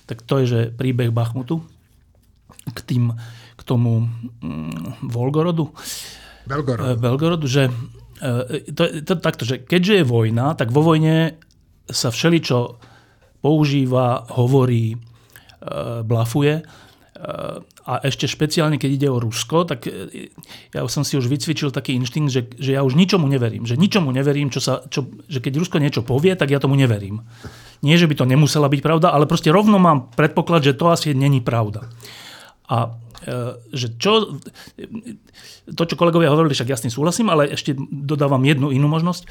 Tak 0.08 0.24
to 0.24 0.40
je, 0.42 0.44
že 0.46 0.60
príbeh 0.72 1.12
Bachmutu 1.12 1.60
k, 2.72 2.78
tým, 2.80 3.12
k 3.58 3.60
tomu 3.66 4.08
mm, 4.40 5.04
Volgorodu. 5.04 5.68
Belgorodu. 6.48 6.88
E, 6.88 6.96
Belgorodu, 6.96 7.46
že 7.50 7.68
e, 8.22 8.72
to, 8.72 9.04
to, 9.04 9.12
takto, 9.20 9.44
že 9.44 9.60
keďže 9.60 10.02
je 10.02 10.04
vojna, 10.08 10.56
tak 10.56 10.72
vo 10.72 10.80
vojne 10.80 11.36
sa 11.88 12.08
všeličo 12.08 12.80
používa, 13.44 14.24
hovorí, 14.32 14.94
e, 14.94 14.98
blafuje 16.06 16.64
a 17.18 17.92
ešte 18.06 18.30
špeciálne, 18.30 18.78
keď 18.78 18.90
ide 18.94 19.08
o 19.10 19.18
Rusko, 19.18 19.66
tak 19.66 19.90
e, 19.90 20.30
ja 20.70 20.86
som 20.86 21.02
si 21.02 21.18
už 21.18 21.26
vycvičil 21.26 21.74
taký 21.74 21.98
inštinkt, 21.98 22.30
že, 22.30 22.46
že 22.54 22.78
ja 22.78 22.86
už 22.86 22.94
ničomu 22.94 23.26
neverím. 23.26 23.66
Že 23.66 23.74
ničomu 23.74 24.14
neverím, 24.14 24.54
čo 24.54 24.62
sa, 24.62 24.86
čo, 24.86 25.10
že 25.26 25.42
keď 25.42 25.58
Rusko 25.58 25.82
niečo 25.82 26.06
povie, 26.06 26.38
tak 26.38 26.54
ja 26.54 26.62
tomu 26.62 26.78
neverím. 26.78 27.26
Nie, 27.82 27.98
že 27.98 28.06
by 28.06 28.14
to 28.22 28.24
nemusela 28.28 28.70
byť 28.70 28.80
pravda, 28.86 29.10
ale 29.10 29.26
proste 29.26 29.50
rovno 29.50 29.82
mám 29.82 30.14
predpoklad, 30.14 30.62
že 30.62 30.78
to 30.78 30.94
asi 30.94 31.10
není 31.10 31.42
pravda. 31.42 31.90
A 32.70 32.94
e, 33.26 33.58
že 33.74 33.98
čo, 33.98 34.38
to, 35.74 35.82
čo 35.82 35.98
kolegovia 35.98 36.30
hovorili, 36.30 36.54
však 36.54 36.70
jasne 36.70 36.86
súhlasím, 36.86 37.34
ale 37.34 37.50
ešte 37.50 37.74
dodávam 37.90 38.46
jednu 38.46 38.70
inú 38.70 38.86
možnosť, 38.86 39.26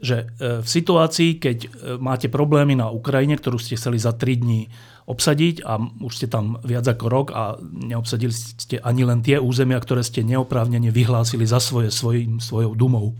že 0.00 0.30
e, 0.38 0.64
v 0.64 0.68
situácii, 0.68 1.42
keď 1.42 1.58
máte 2.00 2.32
problémy 2.32 2.78
na 2.78 2.88
Ukrajine, 2.88 3.36
ktorú 3.36 3.60
ste 3.60 3.76
chceli 3.76 4.00
za 4.00 4.16
3 4.16 4.42
dní 4.42 4.60
obsadiť 5.06 5.66
a 5.66 5.82
už 5.82 6.12
ste 6.14 6.28
tam 6.30 6.62
viac 6.62 6.86
ako 6.86 7.06
rok 7.10 7.26
a 7.34 7.58
neobsadili 7.60 8.30
ste 8.32 8.78
ani 8.78 9.02
len 9.02 9.18
tie 9.20 9.42
územia, 9.42 9.82
ktoré 9.82 10.06
ste 10.06 10.22
neoprávnene 10.22 10.94
vyhlásili 10.94 11.42
za 11.42 11.58
svoje 11.58 11.90
svojim, 11.90 12.38
svojou 12.38 12.78
dumou. 12.78 13.18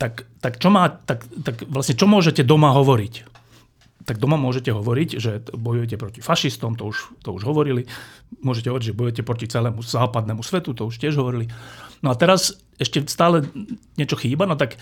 Tak, 0.00 0.24
tak, 0.40 0.58
čo 0.58 0.72
má, 0.72 0.88
tak, 0.90 1.28
tak 1.44 1.68
vlastne 1.68 1.94
čo 1.94 2.08
môžete 2.08 2.42
doma 2.42 2.72
hovoriť? 2.74 3.30
Tak 4.04 4.20
doma 4.20 4.36
môžete 4.36 4.68
hovoriť, 4.68 5.08
že 5.16 5.32
bojujete 5.52 5.96
proti 5.96 6.20
fašistom, 6.20 6.76
to 6.76 6.92
už, 6.92 7.24
to 7.24 7.32
už 7.32 7.44
hovorili. 7.44 7.88
Môžete 8.44 8.68
hovoriť, 8.68 8.86
že 8.92 8.98
bojujete 8.98 9.22
proti 9.24 9.46
celému 9.48 9.80
západnému 9.80 10.44
svetu, 10.44 10.76
to 10.76 10.88
už 10.88 11.00
tiež 11.00 11.16
hovorili. 11.16 11.48
No 12.04 12.12
a 12.12 12.18
teraz 12.18 12.58
ešte 12.76 13.06
stále 13.08 13.48
niečo 13.96 14.18
chýba, 14.18 14.44
no 14.44 14.60
tak 14.60 14.76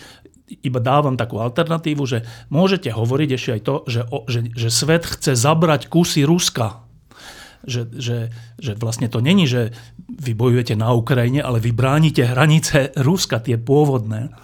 iba 0.49 0.79
dávam 0.83 1.15
takú 1.15 1.39
alternatívu, 1.39 2.03
že 2.03 2.27
môžete 2.51 2.91
hovoriť 2.91 3.29
ešte 3.33 3.51
aj 3.55 3.61
to, 3.63 3.75
že, 3.87 4.01
o, 4.11 4.27
že, 4.27 4.39
že 4.51 4.69
svet 4.69 5.03
chce 5.07 5.33
zabrať 5.39 5.87
kusy 5.87 6.27
Ruska. 6.27 6.83
Že, 7.63 7.95
že, 7.95 8.17
že 8.59 8.75
vlastne 8.75 9.07
to 9.07 9.23
není, 9.23 9.47
že 9.47 9.71
vy 10.11 10.35
bojujete 10.35 10.75
na 10.75 10.91
Ukrajine, 10.91 11.39
ale 11.39 11.63
vy 11.63 11.71
bránite 11.71 12.27
hranice 12.27 12.91
Ruska, 12.99 13.39
tie 13.39 13.55
pôvodné 13.55 14.35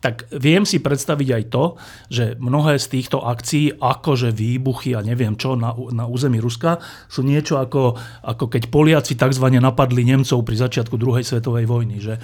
tak 0.00 0.24
viem 0.32 0.64
si 0.64 0.80
predstaviť 0.80 1.28
aj 1.28 1.44
to, 1.52 1.64
že 2.08 2.24
mnohé 2.40 2.80
z 2.80 2.86
týchto 2.88 3.20
akcií, 3.20 3.76
akože 3.76 4.32
výbuchy 4.32 4.96
a 4.96 5.04
neviem 5.04 5.36
čo 5.36 5.60
na, 5.60 5.76
na 5.92 6.08
území 6.08 6.40
Ruska, 6.40 6.80
sú 7.06 7.20
niečo 7.20 7.60
ako, 7.60 8.00
ako 8.24 8.44
keď 8.48 8.72
Poliaci 8.72 9.12
tzv. 9.14 9.46
napadli 9.60 10.08
Nemcov 10.08 10.40
pri 10.40 10.56
začiatku 10.56 10.96
druhej 10.96 11.24
svetovej 11.28 11.68
vojny. 11.68 12.00
Že, 12.00 12.14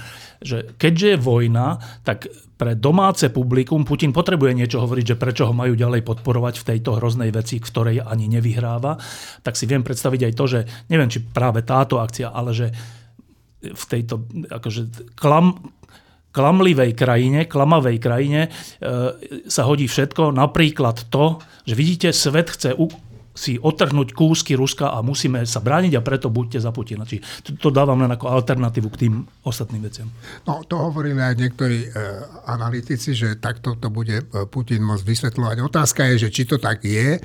že 0.41 0.57
keďže 0.81 1.07
je 1.15 1.19
vojna, 1.21 1.77
tak 2.01 2.33
pre 2.57 2.73
domáce 2.73 3.29
publikum 3.29 3.85
Putin 3.85 4.17
potrebuje 4.17 4.57
niečo 4.57 4.81
hovoriť, 4.81 5.13
že 5.13 5.21
prečo 5.21 5.45
ho 5.45 5.53
majú 5.53 5.77
ďalej 5.77 6.01
podporovať 6.01 6.65
v 6.65 6.67
tejto 6.73 6.97
hroznej 6.97 7.29
veci, 7.29 7.61
ktorej 7.61 8.01
ani 8.01 8.33
nevyhráva. 8.33 8.97
Tak 9.45 9.53
si 9.53 9.69
viem 9.69 9.85
predstaviť 9.85 10.21
aj 10.25 10.33
to, 10.33 10.45
že 10.49 10.61
neviem, 10.89 11.13
či 11.13 11.21
práve 11.21 11.61
táto 11.61 12.01
akcia, 12.01 12.33
ale 12.33 12.57
že 12.57 12.73
v 13.61 13.85
tejto 13.89 14.25
akože, 14.53 15.13
klam, 15.17 15.76
klamlivej 16.37 16.93
krajine, 16.93 17.49
klamavej 17.49 17.97
krajine 17.97 18.41
e, 18.45 18.51
sa 19.49 19.65
hodí 19.65 19.89
všetko. 19.89 20.37
Napríklad 20.37 21.09
to, 21.09 21.41
že 21.65 21.73
vidíte, 21.73 22.13
svet 22.13 22.53
chce 22.53 22.77
si 23.37 23.61
otrhnúť 23.61 24.17
kúsky 24.17 24.57
Ruska 24.57 24.97
a 24.97 25.05
musíme 25.05 25.45
sa 25.45 25.61
brániť 25.61 25.93
a 26.01 26.05
preto 26.05 26.33
buďte 26.33 26.65
za 26.65 26.73
Putina. 26.73 27.05
Čiže 27.05 27.45
to, 27.45 27.51
to 27.57 27.69
dávam 27.69 28.01
len 28.01 28.09
ako 28.09 28.33
alternatívu 28.33 28.89
k 28.97 29.01
tým 29.07 29.15
ostatným 29.45 29.85
veciam. 29.85 30.09
No, 30.49 30.65
to 30.65 30.81
hovorili 30.81 31.21
aj 31.21 31.37
niektorí 31.37 31.79
e, 31.85 31.89
analytici, 32.49 33.13
že 33.13 33.37
takto 33.37 33.77
to 33.77 33.93
bude 33.93 34.25
e, 34.25 34.25
Putin 34.49 34.85
môcť 34.85 35.05
vysvetľovať. 35.05 35.57
Otázka 35.61 36.09
je, 36.13 36.29
že 36.29 36.33
či 36.33 36.49
to 36.49 36.57
tak 36.57 36.81
je, 36.85 37.21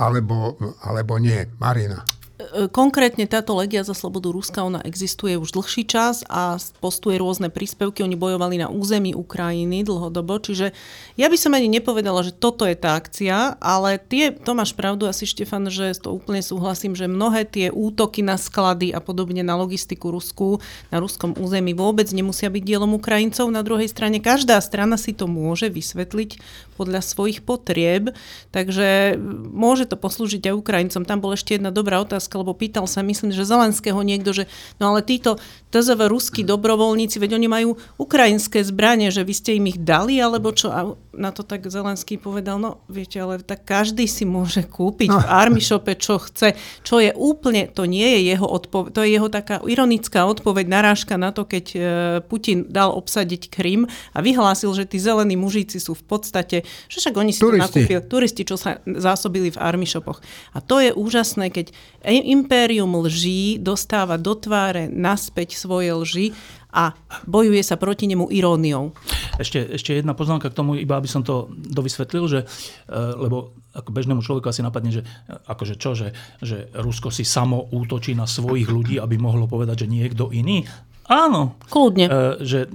alebo, 0.00 0.56
alebo 0.80 1.20
nie. 1.20 1.44
Marina. 1.60 2.19
E, 2.50 2.66
konkrétne 2.66 3.30
táto 3.30 3.54
legia 3.54 3.86
za 3.86 3.94
slobodu 3.94 4.34
Ruska, 4.34 4.66
ona 4.66 4.82
existuje 4.82 5.38
už 5.38 5.54
dlhší 5.54 5.86
čas 5.86 6.26
a 6.26 6.58
postuje 6.82 7.14
rôzne 7.18 7.46
príspevky. 7.46 8.02
Oni 8.02 8.18
bojovali 8.18 8.58
na 8.58 8.68
území 8.68 9.14
Ukrajiny 9.14 9.86
dlhodobo, 9.86 10.42
čiže 10.42 10.74
ja 11.14 11.30
by 11.30 11.36
som 11.38 11.54
ani 11.54 11.70
nepovedala, 11.70 12.26
že 12.26 12.34
toto 12.34 12.66
je 12.66 12.74
tá 12.74 12.98
akcia, 12.98 13.54
ale 13.62 14.02
tie, 14.02 14.34
to 14.34 14.52
máš 14.54 14.74
pravdu 14.74 15.06
asi 15.06 15.26
Štefan, 15.26 15.70
že 15.70 15.94
to 16.02 16.10
úplne 16.10 16.42
súhlasím, 16.42 16.98
že 16.98 17.06
mnohé 17.06 17.46
tie 17.46 17.70
útoky 17.70 18.26
na 18.26 18.34
sklady 18.34 18.90
a 18.90 18.98
podobne 18.98 19.46
na 19.46 19.54
logistiku 19.54 20.10
Rusku, 20.10 20.58
na 20.90 20.98
ruskom 20.98 21.38
území 21.38 21.70
vôbec 21.74 22.10
nemusia 22.10 22.50
byť 22.50 22.62
dielom 22.66 22.98
Ukrajincov. 22.98 23.46
Na 23.54 23.62
druhej 23.62 23.86
strane 23.86 24.18
každá 24.18 24.58
strana 24.58 24.98
si 24.98 25.14
to 25.14 25.30
môže 25.30 25.70
vysvetliť 25.70 26.42
podľa 26.80 27.04
svojich 27.04 27.44
potrieb, 27.44 28.16
takže 28.48 29.20
môže 29.52 29.84
to 29.84 30.00
poslúžiť 30.00 30.48
aj 30.48 30.54
Ukrajincom. 30.56 31.04
Tam 31.04 31.20
bola 31.20 31.36
ešte 31.36 31.60
jedna 31.60 31.68
dobrá 31.68 32.00
otázka, 32.00 32.40
lebo 32.40 32.56
pýtal 32.56 32.88
sa, 32.88 33.04
myslím, 33.04 33.36
že 33.36 33.44
Zelenského 33.44 34.00
niekto, 34.00 34.32
že 34.32 34.48
no 34.80 34.96
ale 34.96 35.04
títo 35.04 35.36
TZV 35.68 36.08
ruskí 36.08 36.40
dobrovoľníci, 36.40 37.20
veď 37.20 37.36
oni 37.36 37.48
majú 37.52 37.70
ukrajinské 38.00 38.64
zbranie, 38.64 39.12
že 39.12 39.28
vy 39.28 39.34
ste 39.36 39.60
im 39.60 39.68
ich 39.68 39.76
dali, 39.76 40.16
alebo 40.16 40.56
čo? 40.56 40.72
Na 41.10 41.34
to 41.34 41.42
tak 41.42 41.66
Zelenský 41.66 42.16
povedal, 42.16 42.62
no 42.62 42.80
viete, 42.86 43.18
ale 43.18 43.42
tak 43.42 43.66
každý 43.66 44.06
si 44.06 44.22
môže 44.22 44.62
kúpiť 44.62 45.10
v 45.10 45.26
Army 45.26 45.58
Shope, 45.58 45.98
čo 45.98 46.22
chce, 46.22 46.54
čo 46.86 47.02
je 47.02 47.10
úplne, 47.12 47.66
to 47.66 47.84
nie 47.84 48.06
je 48.18 48.34
jeho 48.34 48.46
odpoveď, 48.46 48.90
to 48.94 49.00
je 49.02 49.10
jeho 49.18 49.28
taká 49.28 49.58
ironická 49.66 50.24
odpoveď, 50.30 50.66
narážka 50.70 51.18
na 51.18 51.34
to, 51.34 51.42
keď 51.44 51.64
e, 51.74 51.78
Putin 52.24 52.66
dal 52.70 52.94
obsadiť 52.94 53.50
Krym 53.50 53.90
a 54.14 54.18
vyhlásil, 54.22 54.70
že 54.72 54.86
tí 54.86 55.02
zelení 55.02 55.34
mužíci 55.34 55.82
sú 55.82 55.98
v 55.98 56.04
podstate 56.06 56.62
že 56.88 56.96
však 56.98 57.14
oni 57.16 57.32
si 57.34 57.40
turisti. 57.42 57.58
to 57.58 57.64
nakúpili, 57.66 58.00
turisti, 58.06 58.42
čo 58.46 58.56
sa 58.58 58.80
zásobili 58.84 59.50
v 59.52 59.58
army 59.60 59.86
shopoch. 59.86 60.22
A 60.54 60.62
to 60.62 60.82
je 60.82 60.90
úžasné, 60.94 61.50
keď 61.52 61.72
impérium 62.06 62.96
lží 63.04 63.60
dostáva 63.60 64.16
do 64.16 64.34
tváre 64.34 64.88
naspäť 64.88 65.58
svoje 65.58 65.92
lži 65.92 66.26
a 66.70 66.94
bojuje 67.26 67.62
sa 67.62 67.76
proti 67.76 68.06
nemu 68.06 68.30
iróniou. 68.30 68.94
Ešte, 69.38 69.74
ešte 69.74 69.98
jedna 69.98 70.14
poznámka 70.14 70.50
k 70.50 70.56
tomu, 70.56 70.78
iba 70.78 70.96
aby 70.96 71.10
som 71.10 71.26
to 71.26 71.50
dovysvetlil, 71.50 72.24
že, 72.30 72.40
e, 72.86 72.96
lebo 72.96 73.54
ako 73.70 73.90
bežnému 73.90 74.20
človeku 74.22 74.50
asi 74.50 74.62
napadne, 74.66 74.90
že 74.90 75.02
akože 75.26 75.74
čo, 75.78 75.94
že, 75.94 76.10
že 76.42 76.70
Rusko 76.74 77.14
si 77.14 77.22
samo 77.22 77.70
útočí 77.70 78.14
na 78.18 78.26
svojich 78.26 78.66
ľudí, 78.66 78.96
aby 78.98 79.18
mohlo 79.18 79.46
povedať, 79.46 79.86
že 79.86 79.92
niekto 79.92 80.34
iný. 80.34 80.66
Áno. 81.10 81.58
Kľudne. 81.66 82.06
E, 82.06 82.10
že 82.42 82.70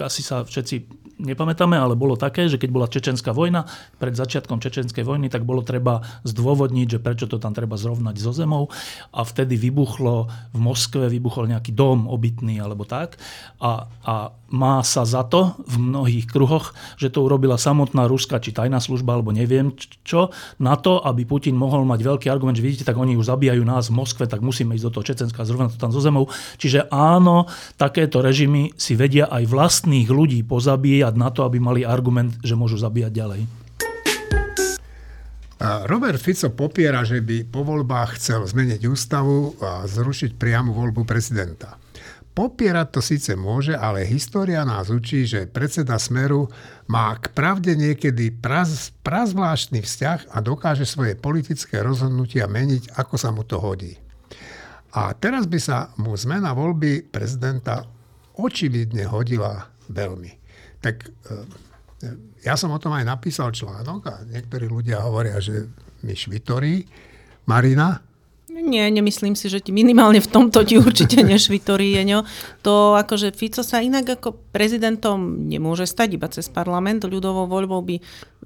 asi 0.00 0.20
sa 0.20 0.44
všetci 0.44 1.07
nepamätáme, 1.18 1.74
ale 1.74 1.98
bolo 1.98 2.14
také, 2.14 2.46
že 2.46 2.56
keď 2.56 2.70
bola 2.70 2.86
čečenská 2.86 3.34
vojna, 3.34 3.66
pred 3.98 4.14
začiatkom 4.14 4.62
čečenskej 4.62 5.02
vojny, 5.02 5.28
tak 5.28 5.42
bolo 5.42 5.66
treba 5.66 6.00
zdôvodniť, 6.24 6.98
že 6.98 7.02
prečo 7.02 7.26
to 7.26 7.42
tam 7.42 7.52
treba 7.52 7.74
zrovnať 7.74 8.16
so 8.16 8.30
zemou. 8.30 8.70
A 9.12 9.26
vtedy 9.26 9.58
vybuchlo 9.58 10.30
v 10.54 10.58
Moskve, 10.58 11.10
vybuchol 11.10 11.50
nejaký 11.50 11.74
dom 11.74 12.06
obytný 12.06 12.62
alebo 12.62 12.86
tak. 12.86 13.18
A, 13.58 13.90
a 14.06 14.14
má 14.48 14.80
sa 14.80 15.04
za 15.04 15.24
to 15.28 15.56
v 15.68 15.76
mnohých 15.76 16.26
kruhoch, 16.28 16.72
že 16.96 17.12
to 17.12 17.24
urobila 17.24 17.60
samotná 17.60 18.08
ruská 18.08 18.40
či 18.40 18.56
tajná 18.56 18.80
služba 18.80 19.16
alebo 19.16 19.32
neviem 19.32 19.76
čo, 20.04 20.32
na 20.56 20.76
to, 20.80 21.04
aby 21.04 21.28
Putin 21.28 21.52
mohol 21.52 21.84
mať 21.84 22.00
veľký 22.00 22.26
argument, 22.32 22.56
že 22.56 22.64
vidíte, 22.64 22.88
tak 22.88 22.96
oni 22.96 23.14
už 23.20 23.28
zabíjajú 23.28 23.62
nás 23.64 23.92
v 23.92 23.96
Moskve, 24.00 24.24
tak 24.24 24.40
musíme 24.40 24.72
ísť 24.72 24.86
do 24.88 24.92
toho 24.96 25.04
Čecenska, 25.04 25.44
zrovna 25.44 25.68
to 25.68 25.76
tam 25.76 25.92
so 25.92 26.00
zemou. 26.00 26.32
Čiže 26.56 26.88
áno, 26.88 27.44
takéto 27.76 28.24
režimy 28.24 28.72
si 28.80 28.96
vedia 28.96 29.28
aj 29.28 29.44
vlastných 29.48 30.08
ľudí 30.08 30.40
pozabíjať 30.44 31.14
na 31.16 31.28
to, 31.28 31.44
aby 31.44 31.60
mali 31.60 31.84
argument, 31.84 32.32
že 32.40 32.56
môžu 32.56 32.80
zabíjať 32.80 33.12
ďalej. 33.12 33.42
Robert 35.90 36.22
Fico 36.22 36.54
popiera, 36.54 37.02
že 37.02 37.18
by 37.18 37.50
po 37.50 37.66
voľbách 37.66 38.14
chcel 38.14 38.46
zmeniť 38.46 38.86
ústavu 38.86 39.58
a 39.58 39.82
zrušiť 39.90 40.38
priamu 40.38 40.70
voľbu 40.70 41.02
prezidenta. 41.02 41.74
Popierať 42.38 42.94
to 42.94 43.00
síce 43.02 43.34
môže, 43.34 43.74
ale 43.74 44.06
história 44.06 44.62
nás 44.62 44.94
učí, 44.94 45.26
že 45.26 45.50
predseda 45.50 45.98
Smeru 45.98 46.46
má 46.86 47.10
k 47.18 47.34
pravde 47.34 47.74
niekedy 47.74 48.30
praz, 48.30 48.94
prazvláštny 49.02 49.82
vzťah 49.82 50.30
a 50.30 50.38
dokáže 50.38 50.86
svoje 50.86 51.18
politické 51.18 51.82
rozhodnutia 51.82 52.46
meniť, 52.46 52.94
ako 52.94 53.14
sa 53.18 53.34
mu 53.34 53.42
to 53.42 53.58
hodí. 53.58 53.98
A 54.94 55.18
teraz 55.18 55.50
by 55.50 55.58
sa 55.58 55.90
mu 55.98 56.14
zmena 56.14 56.54
voľby 56.54 57.10
prezidenta 57.10 57.82
očividne 58.38 59.10
hodila 59.10 59.66
veľmi. 59.90 60.30
Tak 60.78 60.94
e, 61.02 61.10
ja 62.46 62.54
som 62.54 62.70
o 62.70 62.78
tom 62.78 62.94
aj 62.94 63.18
napísal 63.18 63.50
článok 63.50 64.00
a 64.06 64.22
niektorí 64.22 64.70
ľudia 64.70 65.02
hovoria, 65.02 65.42
že 65.42 65.66
mi 66.06 66.14
švitorí. 66.14 66.86
Marina, 67.50 67.98
nie, 68.62 68.84
nemyslím 68.90 69.34
si, 69.34 69.50
že 69.50 69.62
ti 69.62 69.70
minimálne 69.74 70.22
v 70.22 70.30
tomto 70.30 70.64
ti 70.64 70.78
určite 70.78 71.20
nešvitorí, 71.24 71.96
Jeňo. 71.96 72.24
To 72.66 72.98
akože 72.98 73.34
Fico 73.34 73.62
sa 73.62 73.82
inak 73.82 74.20
ako 74.20 74.36
prezidentom 74.54 75.48
nemôže 75.48 75.86
stať 75.88 76.18
iba 76.18 76.28
cez 76.28 76.46
parlament. 76.48 77.04
Ľudovou 77.04 77.46
voľbou 77.46 77.80
by 77.84 77.96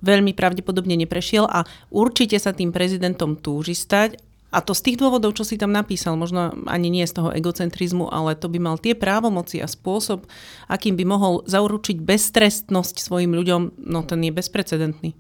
veľmi 0.03 0.35
pravdepodobne 0.35 0.99
neprešiel 0.99 1.47
a 1.47 1.63
určite 1.95 2.37
sa 2.37 2.51
tým 2.51 2.75
prezidentom 2.75 3.39
túži 3.39 3.75
stať. 3.75 4.19
A 4.53 4.61
to 4.61 4.77
z 4.77 4.93
tých 4.93 5.01
dôvodov, 5.01 5.33
čo 5.33 5.49
si 5.49 5.57
tam 5.57 5.73
napísal, 5.73 6.13
možno 6.21 6.53
ani 6.69 6.93
nie 6.93 7.09
z 7.09 7.17
toho 7.17 7.33
egocentrizmu, 7.33 8.13
ale 8.13 8.37
to 8.37 8.53
by 8.53 8.61
mal 8.61 8.77
tie 8.77 8.93
právomoci 8.93 9.65
a 9.65 9.67
spôsob, 9.71 10.29
akým 10.69 10.93
by 10.93 11.09
mohol 11.09 11.41
zauručiť 11.49 11.97
beztrestnosť 11.97 13.01
svojim 13.01 13.33
ľuďom, 13.33 13.81
no 13.81 14.05
ten 14.05 14.21
je 14.21 14.29
bezprecedentný. 14.29 15.17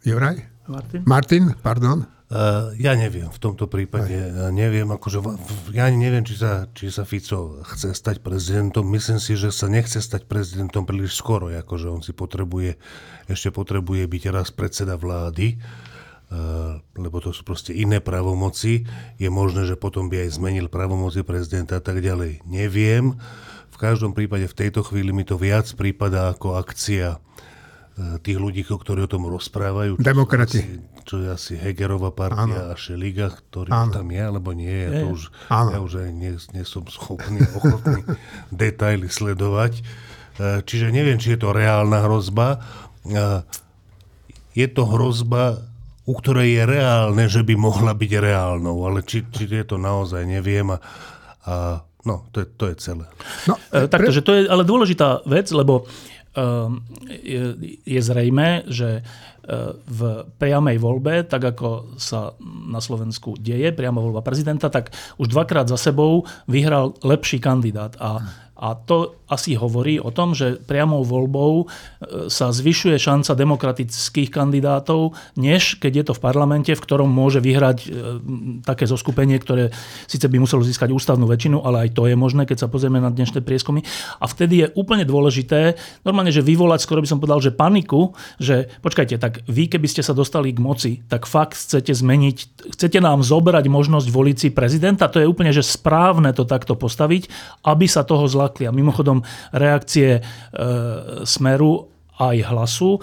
Juraj? 0.00 0.48
Martin? 0.64 1.00
Martin, 1.04 1.44
pardon. 1.60 2.15
Uh, 2.26 2.74
ja 2.82 2.98
neviem 2.98 3.30
v 3.30 3.38
tomto 3.38 3.70
prípade. 3.70 4.10
Ja 4.10 4.50
neviem, 4.50 4.90
akože, 4.90 5.22
ja 5.70 5.86
ani 5.86 6.10
neviem, 6.10 6.26
či 6.26 6.34
sa, 6.34 6.66
či 6.74 6.90
sa 6.90 7.06
Fico 7.06 7.62
chce 7.62 7.94
stať 7.94 8.18
prezidentom. 8.18 8.82
Myslím 8.82 9.22
si, 9.22 9.38
že 9.38 9.54
sa 9.54 9.70
nechce 9.70 10.02
stať 10.02 10.26
prezidentom 10.26 10.82
príliš 10.82 11.14
skoro. 11.14 11.54
Akože 11.54 11.86
on 11.86 12.02
si 12.02 12.10
potrebuje, 12.10 12.82
ešte 13.30 13.54
potrebuje 13.54 14.10
byť 14.10 14.22
raz 14.34 14.50
predseda 14.50 14.98
vlády, 14.98 15.54
uh, 15.54 16.82
lebo 16.98 17.22
to 17.22 17.30
sú 17.30 17.46
proste 17.46 17.70
iné 17.70 18.02
právomoci. 18.02 18.82
Je 19.22 19.30
možné, 19.30 19.62
že 19.62 19.78
potom 19.78 20.10
by 20.10 20.26
aj 20.26 20.42
zmenil 20.42 20.66
právomoci 20.66 21.22
prezidenta 21.22 21.78
a 21.78 21.82
tak 21.84 22.02
ďalej. 22.02 22.42
Neviem. 22.42 23.14
V 23.70 23.76
každom 23.78 24.18
prípade 24.18 24.50
v 24.50 24.66
tejto 24.66 24.82
chvíli 24.82 25.14
mi 25.14 25.22
to 25.22 25.38
viac 25.38 25.70
prípada 25.78 26.34
ako 26.34 26.58
akcia 26.58 27.22
tých 28.26 28.38
ľudí, 28.40 28.66
ktorí 28.66 29.06
o 29.06 29.08
tom 29.08 29.30
rozprávajú. 29.30 30.02
Demokrati 30.02 30.95
čo 31.06 31.22
je 31.22 31.28
asi 31.30 31.54
Hegerová 31.54 32.10
partia 32.10 32.66
ano. 32.66 32.74
a 32.74 32.74
Šeliga, 32.74 33.30
ktorý 33.30 33.70
ano. 33.70 33.94
tam 33.94 34.10
je, 34.10 34.22
alebo 34.26 34.50
nie. 34.50 34.90
Ja, 34.90 35.06
to 35.06 35.14
už, 35.14 35.22
ja 35.46 35.78
už 35.78 35.92
aj 36.02 36.10
nie, 36.10 36.34
nie 36.34 36.64
som 36.66 36.82
schopný, 36.90 37.46
ochotný 37.54 38.02
detaily 38.50 39.06
sledovať. 39.06 39.78
E, 39.78 39.82
čiže 40.66 40.90
neviem, 40.90 41.16
či 41.22 41.38
je 41.38 41.46
to 41.46 41.54
reálna 41.54 42.02
hrozba. 42.02 42.58
E, 43.06 43.18
je 44.58 44.66
to 44.66 44.82
hrozba, 44.82 45.62
u 46.10 46.12
ktorej 46.18 46.58
je 46.58 46.62
reálne, 46.66 47.24
že 47.30 47.46
by 47.46 47.54
mohla 47.54 47.94
byť 47.94 48.12
reálnou, 48.18 48.74
ale 48.82 49.06
či, 49.06 49.22
či 49.30 49.46
je 49.46 49.62
to 49.62 49.78
naozaj, 49.78 50.26
neviem. 50.26 50.74
A, 50.74 50.78
a 51.46 51.54
no, 52.02 52.26
to 52.34 52.42
je, 52.42 52.46
to 52.58 52.64
je 52.66 52.74
celé. 52.82 53.06
No, 53.46 53.54
e, 53.70 53.86
takto, 53.86 54.10
že 54.10 54.26
to 54.26 54.34
je 54.34 54.50
ale 54.50 54.66
dôležitá 54.66 55.22
vec, 55.22 55.46
lebo 55.54 55.86
je, 57.24 57.56
je 57.80 58.00
zrejme, 58.04 58.68
že 58.68 59.00
v 59.86 60.00
priamej 60.42 60.82
voľbe, 60.82 61.22
tak 61.26 61.54
ako 61.54 61.98
sa 61.98 62.34
na 62.66 62.82
Slovensku 62.82 63.38
deje, 63.38 63.70
priama 63.70 64.02
voľba 64.02 64.26
prezidenta, 64.26 64.66
tak 64.66 64.90
už 65.22 65.30
dvakrát 65.30 65.70
za 65.70 65.78
sebou 65.78 66.26
vyhral 66.50 66.98
lepší 67.06 67.38
kandidát. 67.38 67.94
A 68.02 68.26
a 68.56 68.72
to 68.72 69.12
asi 69.28 69.58
hovorí 69.58 69.98
o 70.00 70.08
tom, 70.14 70.32
že 70.32 70.56
priamou 70.56 71.04
voľbou 71.04 71.52
e, 71.60 71.64
sa 72.32 72.54
zvyšuje 72.54 72.96
šanca 72.96 73.36
demokratických 73.36 74.32
kandidátov, 74.32 75.12
než 75.36 75.76
keď 75.76 75.92
je 75.92 76.04
to 76.08 76.12
v 76.16 76.24
parlamente, 76.24 76.72
v 76.72 76.80
ktorom 76.80 77.10
môže 77.10 77.44
vyhrať 77.44 77.78
e, 77.84 77.88
také 78.64 78.88
zoskupenie, 78.88 79.36
ktoré 79.36 79.74
síce 80.08 80.24
by 80.30 80.40
muselo 80.40 80.64
získať 80.64 80.88
ústavnú 80.88 81.28
väčšinu, 81.28 81.60
ale 81.60 81.90
aj 81.90 81.98
to 81.98 82.08
je 82.08 82.16
možné, 82.16 82.48
keď 82.48 82.64
sa 82.64 82.70
pozrieme 82.72 83.02
na 83.02 83.12
dnešné 83.12 83.44
prieskumy. 83.44 83.84
A 84.22 84.24
vtedy 84.30 84.64
je 84.64 84.72
úplne 84.78 85.04
dôležité, 85.04 85.76
normálne, 86.06 86.32
že 86.32 86.40
vyvolať, 86.40 86.86
skoro 86.86 87.02
by 87.04 87.08
som 87.10 87.20
povedal, 87.20 87.42
že 87.42 87.52
paniku, 87.52 88.16
že 88.40 88.72
počkajte, 88.80 89.20
tak 89.20 89.44
vy, 89.50 89.68
keby 89.68 89.90
ste 89.90 90.00
sa 90.06 90.16
dostali 90.16 90.54
k 90.54 90.62
moci, 90.62 90.92
tak 91.10 91.28
fakt 91.28 91.58
chcete 91.58 91.92
zmeniť, 91.92 92.36
chcete 92.78 92.98
nám 93.02 93.20
zobrať 93.26 93.68
možnosť 93.68 94.08
voliť 94.08 94.36
si 94.38 94.48
prezidenta, 94.54 95.10
to 95.10 95.18
je 95.18 95.28
úplne, 95.28 95.50
že 95.50 95.66
správne 95.66 96.30
to 96.30 96.46
takto 96.46 96.78
postaviť, 96.78 97.28
aby 97.66 97.90
sa 97.90 98.06
toho 98.06 98.24
zla 98.30 98.45
zlákli. 98.46 98.70
A 98.70 98.72
mimochodom 98.72 99.26
reakcie 99.50 100.18
e, 100.18 100.22
Smeru 101.26 101.90
aj 102.16 102.48
hlasu 102.48 102.96
e, 102.96 103.00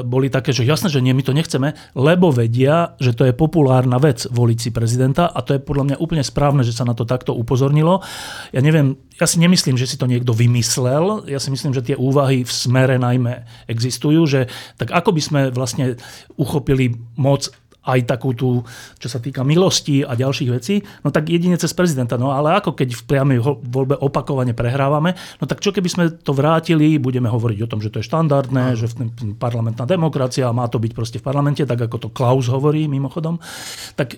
boli 0.00 0.32
také, 0.32 0.56
že 0.56 0.64
jasné, 0.64 0.88
že 0.88 1.04
nie, 1.04 1.12
my 1.12 1.20
to 1.20 1.36
nechceme, 1.36 1.76
lebo 1.92 2.32
vedia, 2.32 2.96
že 2.96 3.12
to 3.12 3.28
je 3.28 3.36
populárna 3.36 4.00
vec 4.00 4.24
voliť 4.24 4.58
si 4.58 4.70
prezidenta 4.72 5.28
a 5.28 5.44
to 5.44 5.56
je 5.56 5.60
podľa 5.60 5.84
mňa 5.92 5.96
úplne 6.00 6.24
správne, 6.24 6.64
že 6.64 6.72
sa 6.72 6.88
na 6.88 6.96
to 6.96 7.04
takto 7.04 7.36
upozornilo. 7.36 8.00
Ja 8.56 8.64
neviem, 8.64 8.96
ja 9.20 9.28
si 9.28 9.36
nemyslím, 9.36 9.76
že 9.76 9.84
si 9.84 10.00
to 10.00 10.08
niekto 10.08 10.32
vymyslel, 10.32 11.28
ja 11.28 11.36
si 11.36 11.52
myslím, 11.52 11.76
že 11.76 11.84
tie 11.84 11.96
úvahy 12.00 12.48
v 12.48 12.52
smere 12.52 12.96
najmä 12.96 13.44
existujú, 13.68 14.24
že 14.24 14.48
tak 14.80 14.96
ako 14.96 15.12
by 15.12 15.20
sme 15.20 15.40
vlastne 15.52 16.00
uchopili 16.40 16.96
moc 17.20 17.52
aj 17.84 18.00
takú 18.08 18.32
tú, 18.32 18.64
čo 18.98 19.08
sa 19.12 19.20
týka 19.20 19.44
milosti 19.44 20.00
a 20.00 20.16
ďalších 20.16 20.50
vecí, 20.50 20.80
no 21.04 21.12
tak 21.12 21.28
jedine 21.28 21.60
cez 21.60 21.70
prezidenta. 21.76 22.16
No 22.16 22.32
ale 22.32 22.56
ako 22.56 22.72
keď 22.72 22.96
v 22.96 23.02
priamej 23.04 23.38
voľbe 23.44 24.00
opakovane 24.00 24.56
prehrávame, 24.56 25.14
no 25.38 25.44
tak 25.44 25.60
čo 25.60 25.70
keby 25.70 25.88
sme 25.88 26.04
to 26.10 26.32
vrátili, 26.32 26.96
budeme 26.96 27.28
hovoriť 27.28 27.58
o 27.64 27.70
tom, 27.70 27.80
že 27.84 27.92
to 27.92 28.00
je 28.00 28.08
štandardné, 28.08 28.64
no. 28.72 28.78
že 28.78 28.88
v 28.88 29.36
parlamentná 29.36 29.84
demokracia 29.84 30.48
má 30.50 30.66
to 30.66 30.80
byť 30.80 30.92
proste 30.96 31.18
v 31.20 31.26
parlamente, 31.28 31.62
tak 31.64 31.76
ako 31.76 31.96
to 31.96 32.08
Klaus 32.10 32.48
hovorí 32.48 32.88
mimochodom, 32.88 33.36
tak 33.94 34.16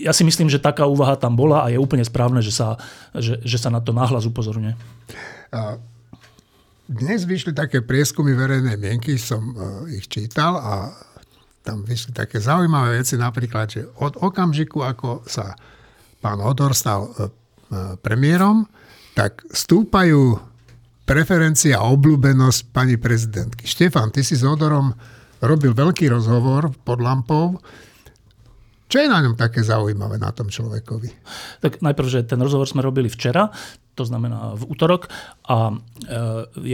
ja 0.00 0.12
si 0.16 0.24
myslím, 0.24 0.48
že 0.48 0.62
taká 0.62 0.88
úvaha 0.88 1.20
tam 1.20 1.36
bola 1.36 1.64
a 1.64 1.70
je 1.70 1.78
úplne 1.78 2.02
správne, 2.02 2.40
že 2.40 2.52
sa, 2.52 2.80
že, 3.12 3.40
že 3.44 3.56
sa 3.60 3.68
na 3.68 3.84
to 3.84 3.92
náhlas 3.92 4.24
upozorňuje. 4.24 4.74
Dnes 6.84 7.24
vyšli 7.24 7.56
také 7.56 7.80
prieskumy 7.80 8.36
verejnej 8.36 8.76
mienky, 8.76 9.16
som 9.16 9.40
e, 9.40 9.96
ich 9.96 10.04
čítal 10.04 10.60
a 10.60 10.92
tam 11.64 11.80
vyšli 11.80 12.12
také 12.12 12.44
zaujímavé 12.44 13.00
veci, 13.00 13.16
napríklad, 13.16 13.66
že 13.72 13.88
od 14.04 14.20
okamžiku, 14.20 14.84
ako 14.84 15.24
sa 15.24 15.56
pán 16.20 16.44
Odor 16.44 16.76
stal 16.76 17.08
e, 17.08 17.10
e, 17.10 17.18
premiérom, 17.96 18.68
tak 19.16 19.40
stúpajú 19.48 20.36
preferencia 21.08 21.80
a 21.80 21.88
obľúbenosť 21.88 22.60
pani 22.68 23.00
prezidentky. 23.00 23.64
Štefan, 23.64 24.12
ty 24.12 24.20
si 24.20 24.36
s 24.36 24.44
Odorom 24.44 24.92
robil 25.40 25.72
veľký 25.72 26.08
rozhovor 26.12 26.72
pod 26.84 27.00
lampou. 27.00 27.60
Čo 28.88 29.00
je 29.00 29.08
na 29.08 29.24
ňom 29.24 29.36
také 29.36 29.64
zaujímavé 29.64 30.20
na 30.20 30.32
tom 30.32 30.52
človekovi? 30.52 31.10
Tak 31.64 31.80
najprv, 31.80 32.08
že 32.08 32.20
ten 32.28 32.40
rozhovor 32.40 32.68
sme 32.68 32.84
robili 32.84 33.08
včera, 33.08 33.48
to 33.94 34.04
znamená 34.04 34.58
v 34.58 34.66
útorok 34.68 35.08
a 35.46 35.70
e, 35.70 35.74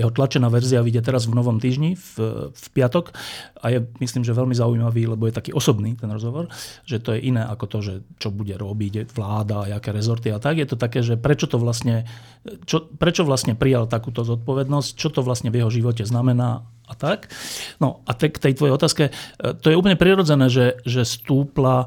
jeho 0.00 0.10
tlačená 0.10 0.48
verzia 0.48 0.80
vyjde 0.80 1.04
teraz 1.04 1.28
v 1.28 1.36
novom 1.36 1.60
týždni, 1.60 1.94
v, 1.94 2.48
v 2.50 2.66
piatok 2.72 3.12
a 3.60 3.66
je 3.70 3.78
myslím, 4.00 4.24
že 4.24 4.32
veľmi 4.32 4.56
zaujímavý, 4.56 5.12
lebo 5.14 5.28
je 5.28 5.36
taký 5.36 5.52
osobný 5.52 5.94
ten 6.00 6.08
rozhovor, 6.08 6.48
že 6.88 6.98
to 6.98 7.12
je 7.14 7.20
iné 7.28 7.44
ako 7.44 7.64
to, 7.68 7.78
že 7.84 7.94
čo 8.16 8.32
bude 8.32 8.56
robiť 8.56 9.12
vláda, 9.12 9.68
aké 9.70 9.92
rezorty 9.92 10.32
a 10.32 10.40
tak. 10.40 10.58
Je 10.58 10.68
to 10.68 10.80
také, 10.80 11.04
že 11.04 11.20
prečo 11.20 11.46
to 11.46 11.60
vlastne, 11.60 12.08
čo, 12.64 12.88
prečo 12.88 13.22
vlastne 13.28 13.52
prijal 13.52 13.84
takúto 13.86 14.24
zodpovednosť, 14.24 14.90
čo 14.96 15.08
to 15.12 15.20
vlastne 15.20 15.52
v 15.52 15.62
jeho 15.62 15.70
živote 15.70 16.02
znamená 16.08 16.64
a 16.90 16.94
tak. 16.98 17.30
No 17.78 18.02
a 18.02 18.18
k 18.18 18.34
tej 18.34 18.58
tvojej 18.58 18.74
otázke, 18.74 19.04
e, 19.08 19.12
to 19.62 19.70
je 19.70 19.78
úplne 19.78 19.94
prirodzené, 19.94 20.50
že, 20.50 20.82
že 20.82 21.06
stúpla 21.06 21.86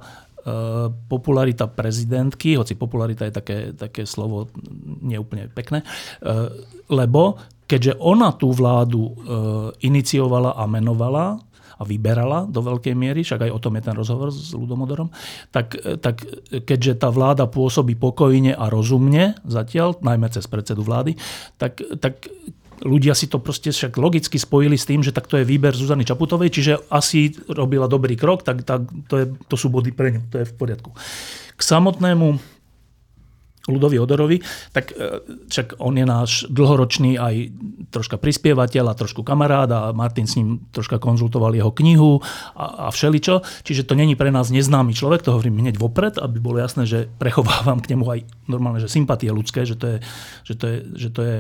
popularita 1.08 1.72
prezidentky, 1.72 2.60
hoci 2.60 2.76
popularita 2.76 3.24
je 3.28 3.34
také, 3.34 3.58
také 3.72 4.04
slovo 4.04 4.52
neúplne 5.00 5.48
pekné, 5.48 5.84
eh, 5.84 6.52
lebo 6.92 7.40
keďže 7.64 7.96
ona 8.04 8.36
tú 8.36 8.52
vládu 8.52 9.02
eh, 9.08 9.14
iniciovala 9.88 10.60
a 10.60 10.64
menovala, 10.68 11.40
a 11.74 11.82
vyberala 11.82 12.46
do 12.46 12.62
veľkej 12.62 12.94
miery, 12.94 13.26
však 13.26 13.50
aj 13.50 13.52
o 13.52 13.60
tom 13.60 13.74
je 13.76 13.84
ten 13.84 13.98
rozhovor 13.98 14.30
s 14.30 14.54
Ludomodorom, 14.54 15.10
tak, 15.50 15.74
tak 16.00 16.22
keďže 16.64 17.02
tá 17.02 17.10
vláda 17.10 17.50
pôsobí 17.50 17.98
pokojne 17.98 18.54
a 18.54 18.70
rozumne 18.70 19.34
zatiaľ, 19.44 19.98
najmä 20.00 20.30
cez 20.30 20.46
predsedu 20.46 20.86
vlády, 20.86 21.18
tak, 21.58 21.82
tak 21.98 22.30
ľudia 22.82 23.14
si 23.14 23.30
to 23.30 23.38
proste 23.38 23.70
však 23.70 23.94
logicky 24.02 24.42
spojili 24.42 24.80
s 24.80 24.90
tým, 24.90 25.06
že 25.06 25.14
takto 25.14 25.38
je 25.38 25.46
výber 25.46 25.78
Zuzany 25.78 26.02
Čaputovej, 26.02 26.50
čiže 26.50 26.74
asi 26.90 27.38
robila 27.52 27.86
dobrý 27.86 28.18
krok, 28.18 28.42
tak, 28.42 28.66
tak 28.66 28.90
to, 29.06 29.16
je, 29.22 29.26
to 29.46 29.56
sú 29.60 29.70
body 29.70 29.94
pre 29.94 30.18
ňu, 30.18 30.22
to 30.34 30.42
je 30.42 30.50
v 30.50 30.54
poriadku. 30.58 30.90
K 31.54 31.62
samotnému 31.62 32.54
Ludovi 33.64 33.96
Odorovi, 33.96 34.44
tak 34.76 34.92
e, 34.92 35.24
však 35.48 35.80
on 35.80 35.96
je 35.96 36.04
náš 36.04 36.32
dlhoročný 36.52 37.16
aj 37.16 37.36
troška 37.96 38.20
prispievateľ 38.20 38.92
a 38.92 38.98
trošku 39.00 39.24
kamarád 39.24 39.70
a 39.72 39.82
Martin 39.96 40.28
s 40.28 40.36
ním 40.36 40.68
troška 40.76 41.00
konzultoval 41.00 41.56
jeho 41.56 41.72
knihu 41.72 42.20
a, 42.60 42.88
a 42.88 42.92
všeličo. 42.92 43.40
Čiže 43.64 43.88
to 43.88 43.96
není 43.96 44.20
pre 44.20 44.36
nás 44.36 44.52
neznámy 44.52 44.92
človek, 44.92 45.24
to 45.24 45.32
hovorím 45.32 45.64
hneď 45.64 45.80
vopred, 45.80 46.20
aby 46.20 46.44
bolo 46.44 46.60
jasné, 46.60 46.84
že 46.84 47.08
prechovávam 47.24 47.80
k 47.80 47.96
nemu 47.96 48.04
aj 48.04 48.20
normálne, 48.52 48.84
že 48.84 48.92
sympatie 48.92 49.32
ľudské, 49.32 49.64
že 49.64 49.80
to 49.80 49.96
je, 49.96 49.98
že 50.44 50.54
to 50.60 50.66
je, 50.68 50.78
že 51.00 51.10
to 51.16 51.22
je 51.24 51.38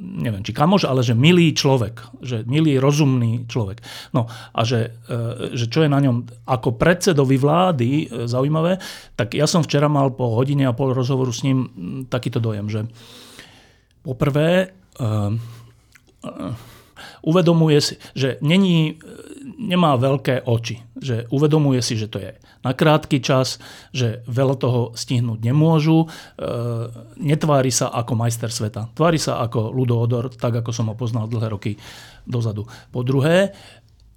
neviem, 0.00 0.40
či 0.40 0.56
kamoš, 0.56 0.88
ale 0.88 1.04
že 1.04 1.12
milý 1.12 1.52
človek, 1.52 2.00
že 2.24 2.42
milý, 2.48 2.80
rozumný 2.80 3.44
človek. 3.46 3.84
No 4.16 4.26
a 4.28 4.60
že, 4.64 4.96
e, 5.06 5.52
že 5.52 5.68
čo 5.68 5.84
je 5.84 5.92
na 5.92 6.00
ňom 6.00 6.48
ako 6.48 6.80
predsedovi 6.80 7.36
vlády 7.36 7.90
e, 7.90 8.04
zaujímavé, 8.24 8.80
tak 9.14 9.36
ja 9.36 9.44
som 9.44 9.60
včera 9.60 9.92
mal 9.92 10.10
po 10.16 10.32
hodine 10.32 10.64
a 10.64 10.76
pol 10.76 10.96
rozhovoru 10.96 11.30
s 11.30 11.44
ním 11.44 11.68
takýto 12.08 12.40
dojem, 12.40 12.66
že 12.72 12.80
poprvé 14.00 14.72
uh, 14.96 15.36
uvedomuje 17.24 17.78
si, 17.80 17.94
že 18.16 18.40
není, 18.44 19.00
nemá 19.58 19.96
veľké 19.96 20.44
oči, 20.46 20.80
že 20.96 21.28
uvedomuje 21.28 21.80
si, 21.80 21.96
že 21.96 22.08
to 22.08 22.18
je 22.20 22.32
na 22.60 22.76
krátky 22.76 23.24
čas, 23.24 23.56
že 23.90 24.20
veľa 24.28 24.56
toho 24.60 24.80
stihnúť 24.92 25.40
nemôžu, 25.40 26.04
e, 26.04 26.06
netvári 27.16 27.72
sa 27.72 27.88
ako 27.88 28.12
majster 28.20 28.52
sveta. 28.52 28.92
Tvári 28.92 29.16
sa 29.16 29.40
ako 29.40 29.72
Ludo 29.72 29.96
Odor, 29.96 30.28
tak 30.28 30.60
ako 30.60 30.70
som 30.72 30.92
ho 30.92 30.96
poznal 30.96 31.24
dlhé 31.24 31.48
roky 31.48 31.72
dozadu. 32.28 32.68
Po 32.92 33.00
druhé, 33.00 33.56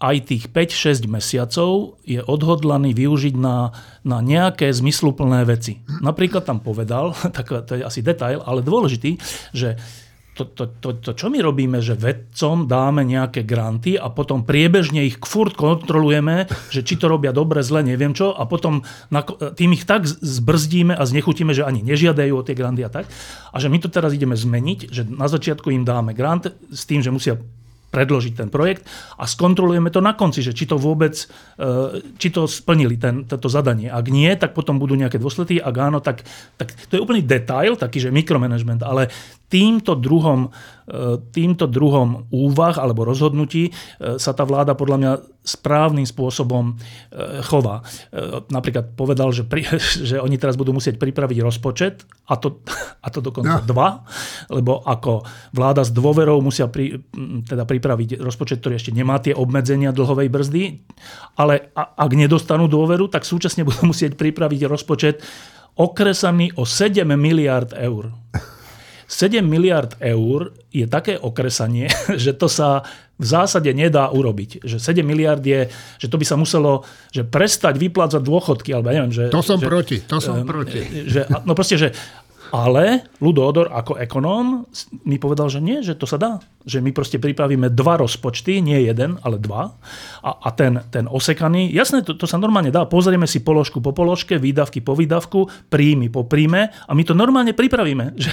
aj 0.04 0.28
tých 0.28 0.44
5-6 0.52 1.08
mesiacov 1.08 1.96
je 2.04 2.20
odhodlaný 2.20 2.92
využiť 2.92 3.40
na, 3.40 3.72
na 4.04 4.20
nejaké 4.20 4.68
zmysluplné 4.68 5.48
veci. 5.48 5.80
Napríklad 6.04 6.44
tam 6.44 6.60
povedal, 6.60 7.16
tak 7.36 7.48
to 7.64 7.80
je 7.80 7.84
asi 7.88 8.04
detail, 8.04 8.44
ale 8.44 8.60
dôležitý, 8.60 9.16
že 9.56 9.80
to, 10.34 10.50
to, 10.50 10.66
to, 10.82 10.90
to, 10.98 11.12
čo 11.14 11.30
my 11.30 11.40
robíme, 11.40 11.78
že 11.78 11.94
vedcom 11.94 12.66
dáme 12.66 13.06
nejaké 13.06 13.46
granty 13.46 13.94
a 13.94 14.10
potom 14.10 14.42
priebežne 14.42 15.06
ich 15.06 15.22
furt 15.22 15.54
kontrolujeme, 15.54 16.50
že 16.74 16.82
či 16.82 16.98
to 16.98 17.06
robia 17.06 17.30
dobre, 17.30 17.62
zle, 17.62 17.86
neviem 17.86 18.18
čo, 18.18 18.34
a 18.34 18.50
potom 18.50 18.82
na, 19.14 19.22
tým 19.54 19.78
ich 19.78 19.86
tak 19.86 20.10
zbrzdíme 20.10 20.98
a 20.98 21.04
znechutíme, 21.06 21.54
že 21.54 21.66
ani 21.66 21.86
nežiadajú 21.86 22.34
o 22.34 22.46
tie 22.46 22.58
granty 22.58 22.82
a 22.82 22.90
tak. 22.90 23.06
A 23.54 23.62
že 23.62 23.70
my 23.70 23.78
to 23.78 23.94
teraz 23.94 24.18
ideme 24.18 24.34
zmeniť, 24.34 24.80
že 24.90 25.06
na 25.06 25.30
začiatku 25.30 25.70
im 25.70 25.86
dáme 25.86 26.18
grant 26.18 26.50
s 26.74 26.84
tým, 26.90 27.06
že 27.06 27.14
musia 27.14 27.38
predložiť 27.94 28.34
ten 28.34 28.50
projekt 28.50 28.90
a 29.22 29.30
skontrolujeme 29.30 29.94
to 29.94 30.02
na 30.02 30.18
konci, 30.18 30.42
že 30.42 30.58
či 30.58 30.66
to 30.66 30.82
vôbec, 30.82 31.14
e, 31.14 32.02
či 32.18 32.34
to 32.34 32.50
splnili 32.50 32.98
ten, 32.98 33.30
toto 33.30 33.46
zadanie. 33.46 33.94
Ak 33.94 34.10
nie, 34.10 34.34
tak 34.34 34.58
potom 34.58 34.82
budú 34.82 34.98
nejaké 34.98 35.22
dôsledky, 35.22 35.62
ak 35.62 35.76
áno, 35.78 36.02
tak, 36.02 36.26
tak 36.58 36.74
to 36.90 36.98
je 36.98 37.04
úplný 37.06 37.22
detail, 37.22 37.78
taký, 37.78 38.02
že 38.02 38.10
mikromanagement, 38.10 38.82
ale 38.82 39.14
týmto 39.54 39.94
druhom, 39.94 40.50
e, 40.90 41.22
týmto 41.30 41.70
druhom 41.70 42.26
úvah 42.34 42.74
alebo 42.82 43.06
rozhodnutí 43.06 43.70
e, 43.70 43.72
sa 44.18 44.34
tá 44.34 44.42
vláda 44.50 44.74
podľa 44.74 44.98
mňa 44.98 45.12
správnym 45.46 46.10
spôsobom 46.10 46.74
e, 46.74 47.44
chová. 47.46 47.86
Napríklad 48.50 48.98
povedal, 48.98 49.30
že, 49.30 49.46
pri, 49.46 49.70
že 50.10 50.18
oni 50.18 50.42
teraz 50.42 50.58
budú 50.58 50.74
musieť 50.74 50.98
pripraviť 50.98 51.38
rozpočet 51.46 52.02
a 52.26 52.34
to, 52.42 52.66
a 53.06 53.08
to 53.14 53.22
dokonca 53.22 53.62
no. 53.62 53.70
dva, 53.70 54.02
lebo 54.50 54.82
ako 54.82 55.22
vláda 55.54 55.86
s 55.86 55.94
dôverou 55.94 56.42
musia 56.42 56.66
pri, 56.66 56.98
teda 57.46 57.70
pripraviť 57.70 58.18
rozpočet, 58.18 58.58
ktorý 58.58 58.82
ešte 58.82 58.90
nemá 58.90 59.22
tie 59.22 59.38
obmedzenia 59.38 59.94
dlhovej 59.94 60.34
brzdy, 60.34 60.64
ale 61.38 61.70
ak 61.78 62.12
nedostanú 62.18 62.66
dôveru, 62.66 63.06
tak 63.06 63.22
súčasne 63.22 63.62
budú 63.70 63.86
musieť 63.86 64.18
pripraviť 64.18 64.66
rozpočet 64.66 65.22
okresaný 65.78 66.58
o 66.58 66.66
7 66.66 67.06
miliard 67.14 67.70
eur. 67.78 68.10
7 69.08 69.44
miliard 69.44 69.96
eur 70.02 70.54
je 70.74 70.86
také 70.90 71.20
okresanie, 71.20 71.90
že 72.24 72.34
to 72.34 72.50
sa 72.50 72.84
v 73.14 73.26
zásade 73.30 73.70
nedá 73.72 74.10
urobiť. 74.10 74.66
Že 74.66 74.78
7 74.82 75.06
miliard 75.06 75.44
je, 75.46 75.70
že 76.02 76.08
to 76.10 76.18
by 76.18 76.26
sa 76.26 76.36
muselo 76.36 76.82
že 77.14 77.22
prestať 77.22 77.78
vyplácať 77.78 78.20
dôchodky, 78.20 78.74
alebo 78.74 78.90
ja 78.90 79.00
neviem, 79.00 79.14
že... 79.14 79.24
To 79.30 79.46
som 79.46 79.62
že, 79.62 79.70
proti, 79.70 79.98
to 80.02 80.18
som 80.18 80.42
um, 80.42 80.50
proti. 80.50 80.82
Že, 81.08 81.46
no 81.46 81.54
proste, 81.54 81.78
že 81.78 81.94
ale 82.54 83.10
Ludo 83.18 83.42
Odor 83.50 83.74
ako 83.74 83.98
ekonóm 83.98 84.70
mi 85.10 85.18
povedal, 85.18 85.50
že 85.50 85.58
nie, 85.58 85.82
že 85.82 85.98
to 85.98 86.06
sa 86.06 86.22
dá. 86.22 86.38
Že 86.70 86.86
my 86.86 86.94
proste 86.94 87.18
pripravíme 87.18 87.74
dva 87.74 87.98
rozpočty, 87.98 88.62
nie 88.62 88.78
jeden, 88.86 89.18
ale 89.26 89.42
dva. 89.42 89.74
A, 90.22 90.32
a 90.38 90.50
ten, 90.54 90.78
ten 90.94 91.10
osekaný, 91.10 91.74
jasné, 91.74 92.06
to, 92.06 92.14
to 92.14 92.30
sa 92.30 92.38
normálne 92.38 92.70
dá. 92.70 92.86
Pozrieme 92.86 93.26
si 93.26 93.42
položku 93.42 93.82
po 93.82 93.90
položke, 93.90 94.38
výdavky 94.38 94.86
po 94.86 94.94
výdavku, 94.94 95.50
príjmy 95.74 96.14
po 96.14 96.30
príjme 96.30 96.70
a 96.70 96.92
my 96.94 97.02
to 97.02 97.18
normálne 97.18 97.58
pripravíme. 97.58 98.14
Že, 98.24 98.30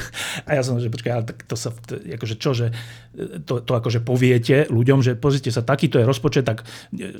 a 0.46 0.50
ja 0.54 0.62
som, 0.62 0.78
že 0.78 0.92
počkaj, 0.92 1.10
ale 1.10 1.24
to 1.48 1.56
sa, 1.58 1.72
to, 1.72 1.98
akože 1.98 2.34
čo, 2.38 2.54
že 2.54 2.70
to, 3.42 3.58
to 3.58 3.72
akože 3.74 4.06
poviete 4.06 4.70
ľuďom, 4.70 5.02
že 5.02 5.18
pozrite 5.18 5.50
sa, 5.50 5.66
takýto 5.66 5.98
je 5.98 6.06
rozpočet, 6.06 6.46
tak 6.46 6.62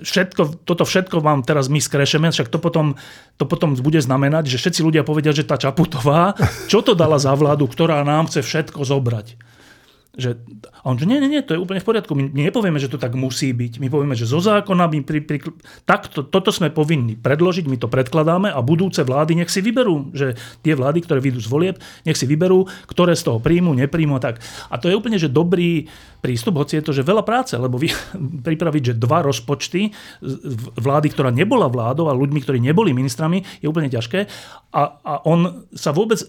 všetko, 0.06 0.62
toto 0.62 0.86
všetko 0.86 1.18
vám 1.18 1.42
teraz 1.42 1.66
my 1.66 1.82
skrešeme, 1.82 2.30
však 2.30 2.46
to 2.46 2.62
potom, 2.62 2.94
to 3.34 3.44
potom 3.50 3.74
bude 3.74 3.98
znamenať, 3.98 4.46
že 4.46 4.60
všetci 4.62 4.80
ľudia 4.86 5.02
povedia, 5.02 5.34
že 5.34 5.42
tá 5.42 5.58
Čaputová, 5.58 6.38
čo 6.70 6.78
to 6.86 6.89
to 6.90 6.98
dala 6.98 7.22
za 7.22 7.30
vládu, 7.38 7.70
ktorá 7.70 8.02
nám 8.02 8.26
chce 8.26 8.42
všetko 8.42 8.82
zobrať. 8.82 9.38
Že, 10.18 10.42
a 10.80 10.86
on 10.88 10.96
že 10.96 11.04
nie, 11.04 11.20
nie, 11.20 11.28
nie, 11.28 11.42
to 11.44 11.56
je 11.56 11.60
úplne 11.60 11.80
v 11.80 11.88
poriadku. 11.88 12.12
My 12.16 12.28
nepovieme, 12.28 12.80
že 12.80 12.88
to 12.88 12.96
tak 12.96 13.12
musí 13.16 13.52
byť. 13.52 13.80
My 13.80 13.88
povieme, 13.92 14.16
že 14.16 14.28
zo 14.28 14.40
zákona 14.40 14.88
my 14.88 15.00
pri, 15.04 15.20
pri, 15.24 15.38
takto, 15.84 16.24
toto 16.24 16.48
sme 16.52 16.72
povinni 16.72 17.16
predložiť, 17.16 17.68
my 17.68 17.76
to 17.76 17.88
predkladáme 17.88 18.48
a 18.48 18.60
budúce 18.64 19.04
vlády 19.04 19.36
nech 19.36 19.52
si 19.52 19.60
vyberú, 19.60 20.12
že 20.16 20.36
tie 20.64 20.72
vlády, 20.72 21.04
ktoré 21.04 21.20
vyjdú 21.20 21.40
z 21.40 21.48
volieb, 21.48 21.76
nech 22.04 22.16
si 22.16 22.24
vyberú, 22.24 22.64
ktoré 22.88 23.12
z 23.12 23.28
toho 23.28 23.38
príjmu, 23.40 23.76
nepríjmu 23.76 24.16
a 24.16 24.22
tak. 24.22 24.40
A 24.68 24.80
to 24.80 24.88
je 24.88 24.96
úplne, 24.96 25.20
že 25.20 25.32
dobrý 25.32 25.88
prístup, 26.20 26.60
hoci 26.60 26.80
je 26.80 26.84
to, 26.84 26.92
že 26.92 27.04
veľa 27.04 27.24
práce, 27.24 27.56
lebo 27.56 27.80
vy, 27.80 27.92
pripraviť, 28.48 28.92
že 28.92 29.00
dva 29.00 29.24
rozpočty 29.24 29.92
vlády, 30.76 31.08
ktorá 31.12 31.32
nebola 31.32 31.68
vládou 31.68 32.12
a 32.12 32.16
ľuďmi, 32.16 32.40
ktorí 32.44 32.58
neboli 32.60 32.92
ministrami, 32.92 33.44
je 33.64 33.66
úplne 33.68 33.88
ťažké. 33.88 34.28
A, 34.70 34.82
a 35.02 35.12
on 35.26 35.66
sa 35.74 35.90
vôbec, 35.90 36.20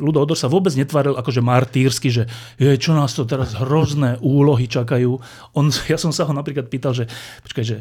Ludo 0.00 0.24
Odor 0.24 0.38
sa 0.38 0.48
vôbec 0.48 0.72
netváril 0.72 1.18
akože 1.18 1.44
martýrsky, 1.44 2.08
že 2.08 2.24
je, 2.56 2.72
čo 2.80 2.96
nás 2.96 3.12
to 3.12 3.28
teraz 3.36 3.52
hrozné 3.60 4.16
úlohy 4.24 4.64
čakajú. 4.64 5.20
On, 5.52 5.68
ja 5.92 6.00
som 6.00 6.10
sa 6.10 6.24
ho 6.24 6.32
napríklad 6.32 6.72
pýtal, 6.72 6.96
že 6.96 7.04
počkaj, 7.44 7.64
že 7.64 7.78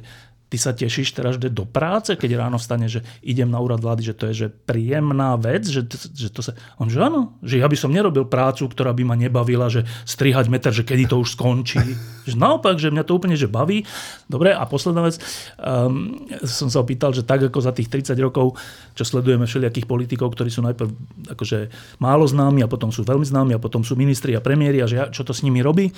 ty 0.55 0.63
sa 0.63 0.71
tešíš 0.71 1.11
teraz, 1.11 1.35
že 1.35 1.51
do 1.51 1.67
práce, 1.67 2.15
keď 2.15 2.47
ráno 2.47 2.55
vstane, 2.55 2.87
že 2.87 3.03
idem 3.19 3.51
na 3.51 3.59
úrad 3.59 3.83
vlády, 3.83 4.07
že 4.07 4.15
to 4.15 4.31
je 4.31 4.47
že 4.47 4.47
príjemná 4.47 5.35
vec, 5.35 5.67
že, 5.67 5.83
že 6.15 6.31
to 6.31 6.39
sa... 6.39 6.55
On 6.79 6.87
že 6.87 7.03
áno, 7.03 7.35
že 7.43 7.59
ja 7.59 7.67
by 7.67 7.75
som 7.75 7.91
nerobil 7.91 8.23
prácu, 8.23 8.71
ktorá 8.71 8.95
by 8.95 9.03
ma 9.03 9.19
nebavila, 9.19 9.67
že 9.67 9.83
strihať 10.07 10.47
meter, 10.47 10.71
že 10.71 10.87
kedy 10.87 11.11
to 11.11 11.19
už 11.19 11.35
skončí. 11.35 11.83
že 12.31 12.39
naopak, 12.39 12.79
že 12.79 12.87
mňa 12.87 13.03
to 13.03 13.19
úplne 13.19 13.35
že 13.35 13.51
baví. 13.51 13.83
Dobre, 14.31 14.55
a 14.55 14.63
posledná 14.63 15.03
vec, 15.03 15.19
um, 15.59 16.23
som 16.47 16.71
sa 16.71 16.79
opýtal, 16.79 17.11
že 17.11 17.27
tak 17.27 17.43
ako 17.51 17.59
za 17.59 17.75
tých 17.75 17.91
30 17.91 18.15
rokov, 18.23 18.55
čo 18.95 19.03
sledujeme 19.03 19.43
všelijakých 19.43 19.85
politikov, 19.91 20.31
ktorí 20.33 20.47
sú 20.47 20.63
najprv 20.63 20.89
akože 21.35 21.67
málo 21.99 22.23
známi 22.23 22.63
a 22.63 22.71
potom 22.71 22.95
sú 22.95 23.03
veľmi 23.03 23.27
známi 23.27 23.51
a 23.53 23.59
potom 23.59 23.83
sú 23.83 23.99
ministri 23.99 24.31
a 24.33 24.39
premiéri 24.39 24.79
a 24.79 24.87
že 24.87 24.95
ja, 24.95 25.05
čo 25.11 25.27
to 25.27 25.35
s 25.35 25.43
nimi 25.43 25.59
robí, 25.59 25.91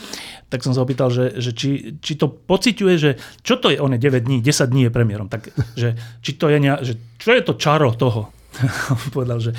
tak 0.49 0.65
som 0.65 0.73
sa 0.73 0.81
opýtal, 0.81 1.13
že, 1.13 1.37
že 1.37 1.53
či, 1.53 2.01
či 2.01 2.17
to 2.17 2.27
pociťuje, 2.27 2.95
že 2.97 3.21
čo 3.45 3.61
to 3.61 3.69
je, 3.69 3.77
on 3.77 3.93
je 3.93 4.01
9 4.01 4.25
dní, 4.25 4.37
10 4.47 4.71
dní 4.71 4.87
je 4.87 4.91
premiérom. 4.95 5.27
Tak, 5.27 5.51
že, 5.75 5.99
či 6.23 6.39
to 6.39 6.47
je 6.47 6.57
nejak, 6.63 6.79
že, 6.79 6.93
čo 7.19 7.35
je 7.35 7.43
to 7.43 7.59
čaro 7.59 7.91
toho? 7.91 8.31
povedal, 9.15 9.37
že 9.37 9.51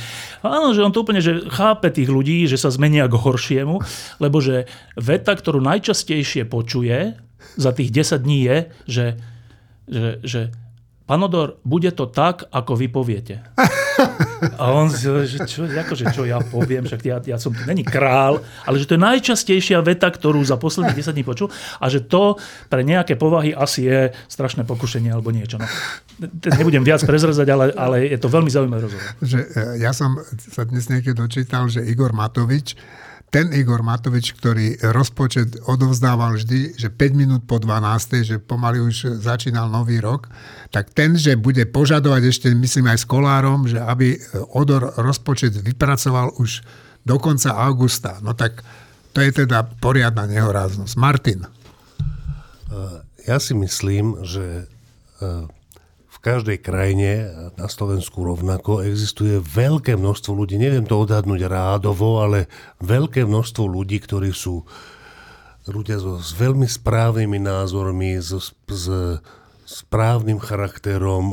áno, 0.42 0.74
že 0.74 0.82
on 0.82 0.90
to 0.90 1.04
úplne 1.04 1.22
že 1.22 1.46
chápe 1.52 1.92
tých 1.92 2.10
ľudí, 2.10 2.48
že 2.50 2.58
sa 2.58 2.72
zmenia 2.72 3.06
k 3.06 3.14
horšiemu, 3.14 3.78
lebo 4.18 4.42
že 4.42 4.66
veta, 4.98 5.36
ktorú 5.36 5.62
najčastejšie 5.62 6.48
počuje 6.48 7.14
za 7.54 7.70
tých 7.70 7.90
10 7.94 8.26
dní 8.26 8.40
je, 8.42 8.58
že, 8.86 9.06
že, 9.86 10.10
že 10.24 10.40
Panodor, 11.08 11.56
bude 11.64 11.88
to 11.96 12.04
tak, 12.12 12.44
ako 12.52 12.76
vy 12.76 12.92
poviete. 12.92 13.40
A 14.60 14.70
on 14.70 14.92
si 14.92 15.08
že 15.08 15.48
čo, 15.48 15.64
akože, 15.66 16.12
čo 16.14 16.22
ja 16.28 16.38
poviem, 16.38 16.84
však 16.84 17.02
ja, 17.02 17.16
ja 17.24 17.40
som, 17.40 17.50
není 17.66 17.82
král, 17.82 18.44
ale 18.62 18.76
že 18.76 18.86
to 18.86 18.94
je 18.94 19.02
najčastejšia 19.02 19.80
veta, 19.82 20.06
ktorú 20.06 20.38
za 20.44 20.60
posledných 20.60 20.94
10 20.94 21.16
dní 21.16 21.24
počul 21.26 21.48
a 21.80 21.88
že 21.90 22.04
to 22.04 22.36
pre 22.70 22.86
nejaké 22.86 23.16
povahy 23.18 23.50
asi 23.56 23.88
je 23.88 24.00
strašné 24.28 24.68
pokušenie 24.68 25.10
alebo 25.10 25.34
niečo. 25.34 25.58
No. 25.58 25.66
Nebudem 26.54 26.84
viac 26.86 27.02
prezrazať, 27.02 27.48
ale, 27.50 27.64
ale 27.74 27.96
je 28.06 28.18
to 28.20 28.28
veľmi 28.30 28.52
zaujímavé 28.52 28.86
rozhovor. 28.86 29.08
Že, 29.18 29.38
e, 29.48 29.62
ja 29.82 29.90
som 29.96 30.20
sa 30.38 30.68
dnes 30.68 30.86
niekde 30.92 31.16
dočítal, 31.16 31.66
že 31.66 31.82
Igor 31.82 32.14
Matovič 32.14 32.78
ten 33.28 33.52
Igor 33.52 33.84
Matovič, 33.84 34.32
ktorý 34.40 34.80
rozpočet 34.92 35.60
odovzdával 35.68 36.40
vždy, 36.40 36.80
že 36.80 36.88
5 36.88 37.12
minút 37.12 37.42
po 37.44 37.60
12, 37.60 38.24
že 38.24 38.36
pomaly 38.40 38.80
už 38.80 39.20
začínal 39.20 39.68
nový 39.68 40.00
rok, 40.00 40.32
tak 40.72 40.96
ten, 40.96 41.12
že 41.12 41.36
bude 41.36 41.68
požadovať 41.68 42.22
ešte, 42.24 42.48
myslím 42.56 42.88
aj 42.88 43.04
s 43.04 43.06
Kolárom, 43.08 43.68
že 43.68 43.80
aby 43.80 44.16
Odor 44.56 44.96
rozpočet 44.96 45.52
vypracoval 45.60 46.40
už 46.40 46.64
do 47.04 47.16
konca 47.20 47.52
augusta. 47.52 48.16
No 48.24 48.32
tak 48.32 48.64
to 49.12 49.20
je 49.20 49.44
teda 49.44 49.64
poriadna 49.76 50.24
nehoráznosť. 50.28 50.94
Martin. 50.96 51.44
Ja 53.28 53.36
si 53.40 53.52
myslím, 53.52 54.24
že 54.24 54.68
v 55.20 55.57
každej 56.28 56.60
krajine, 56.60 57.32
na 57.56 57.72
Slovensku 57.72 58.20
rovnako, 58.20 58.84
existuje 58.84 59.40
veľké 59.40 59.96
množstvo 59.96 60.36
ľudí, 60.36 60.60
neviem 60.60 60.84
to 60.84 61.00
odhadnúť 61.00 61.48
rádovo, 61.48 62.20
ale 62.20 62.52
veľké 62.84 63.24
množstvo 63.24 63.64
ľudí, 63.64 63.96
ktorí 63.96 64.36
sú 64.36 64.68
ľudia 65.64 65.96
so, 65.96 66.20
s 66.20 66.36
veľmi 66.36 66.68
správnymi 66.68 67.40
názormi, 67.40 68.20
so, 68.20 68.44
s 68.44 68.84
správnym 69.64 70.36
charakterom 70.36 71.32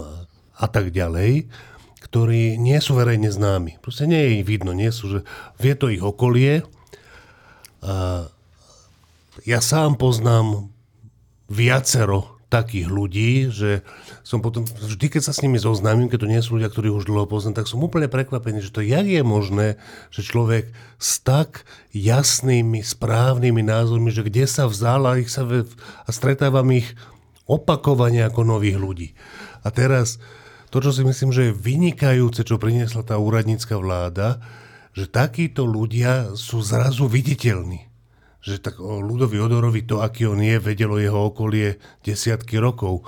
a 0.55 0.65
tak 0.71 0.95
ďalej, 0.95 1.51
ktorí 1.99 2.55
nie 2.55 2.79
sú 2.79 2.95
verejne 2.95 3.27
známi. 3.27 3.83
Proste 3.83 4.07
nie 4.07 4.19
je 4.23 4.31
ich 4.39 4.45
vidno, 4.47 4.71
nie 4.71 4.95
sú, 4.95 5.11
že 5.11 5.19
vie 5.59 5.75
to 5.75 5.91
ich 5.91 5.99
okolie. 5.99 6.63
A 7.83 8.27
ja 9.43 9.59
sám 9.59 9.99
poznám 9.99 10.71
viacero 11.51 12.39
takých 12.47 12.87
ľudí, 12.87 13.31
že 13.51 13.83
som 14.25 14.41
potom, 14.41 14.65
vždy 14.65 15.05
keď 15.13 15.21
sa 15.21 15.37
s 15.37 15.45
nimi 15.45 15.61
zoznámim, 15.61 16.09
keď 16.09 16.25
to 16.25 16.31
nie 16.33 16.41
sú 16.41 16.57
ľudia, 16.57 16.73
ktorí 16.73 16.89
už 16.89 17.05
dlho 17.05 17.29
poznám, 17.29 17.61
tak 17.61 17.69
som 17.69 17.77
úplne 17.85 18.09
prekvapený, 18.09 18.65
že 18.65 18.73
to 18.73 18.81
jak 18.81 19.05
je 19.05 19.21
možné, 19.21 19.77
že 20.09 20.25
človek 20.25 20.73
s 20.97 21.21
tak 21.21 21.61
jasnými, 21.93 22.81
správnymi 22.81 23.61
názormi, 23.61 24.09
že 24.09 24.25
kde 24.25 24.49
sa 24.49 24.65
vzal 24.65 25.05
a, 25.05 25.21
ich 25.21 25.29
sa 25.29 25.45
ve, 25.45 25.69
a 26.03 26.09
stretávam 26.09 26.65
ich 26.73 26.89
opakovane 27.45 28.25
ako 28.25 28.41
nových 28.41 28.81
ľudí. 28.81 29.07
A 29.61 29.69
teraz 29.69 30.17
to, 30.73 30.81
čo 30.81 30.89
si 30.89 31.05
myslím, 31.05 31.29
že 31.29 31.53
je 31.53 31.61
vynikajúce, 31.61 32.41
čo 32.41 32.57
priniesla 32.57 33.05
tá 33.05 33.21
úradnícka 33.21 33.77
vláda, 33.77 34.41
že 34.97 35.05
takíto 35.05 35.69
ľudia 35.69 36.33
sú 36.33 36.65
zrazu 36.65 37.05
viditeľní 37.05 37.93
že 38.45 38.61
tak 38.61 38.77
o 38.77 39.01
Ludovi 39.01 39.41
Odorovi 39.41 39.81
to, 39.89 40.05
aký 40.05 40.29
on 40.29 40.37
je, 40.37 40.61
vedelo 40.61 41.01
jeho 41.01 41.33
okolie 41.33 41.81
desiatky 42.05 42.61
rokov. 42.61 43.01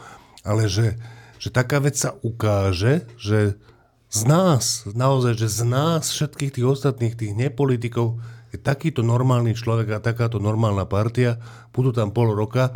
Ale 0.48 0.72
že, 0.72 0.96
že 1.38 1.52
taká 1.52 1.84
vec 1.84 2.00
sa 2.00 2.16
ukáže, 2.24 3.04
že 3.20 3.60
z 4.08 4.22
nás, 4.24 4.88
naozaj, 4.88 5.36
že 5.36 5.52
z 5.52 5.62
nás, 5.68 6.08
všetkých 6.08 6.56
tých 6.56 6.68
ostatných, 6.68 7.20
tých 7.20 7.36
nepolitikov, 7.36 8.24
je 8.56 8.58
takýto 8.58 9.04
normálny 9.04 9.52
človek 9.52 10.00
a 10.00 10.04
takáto 10.04 10.40
normálna 10.40 10.88
partia, 10.88 11.36
budú 11.76 11.92
tam 11.92 12.16
pol 12.16 12.32
roka 12.32 12.72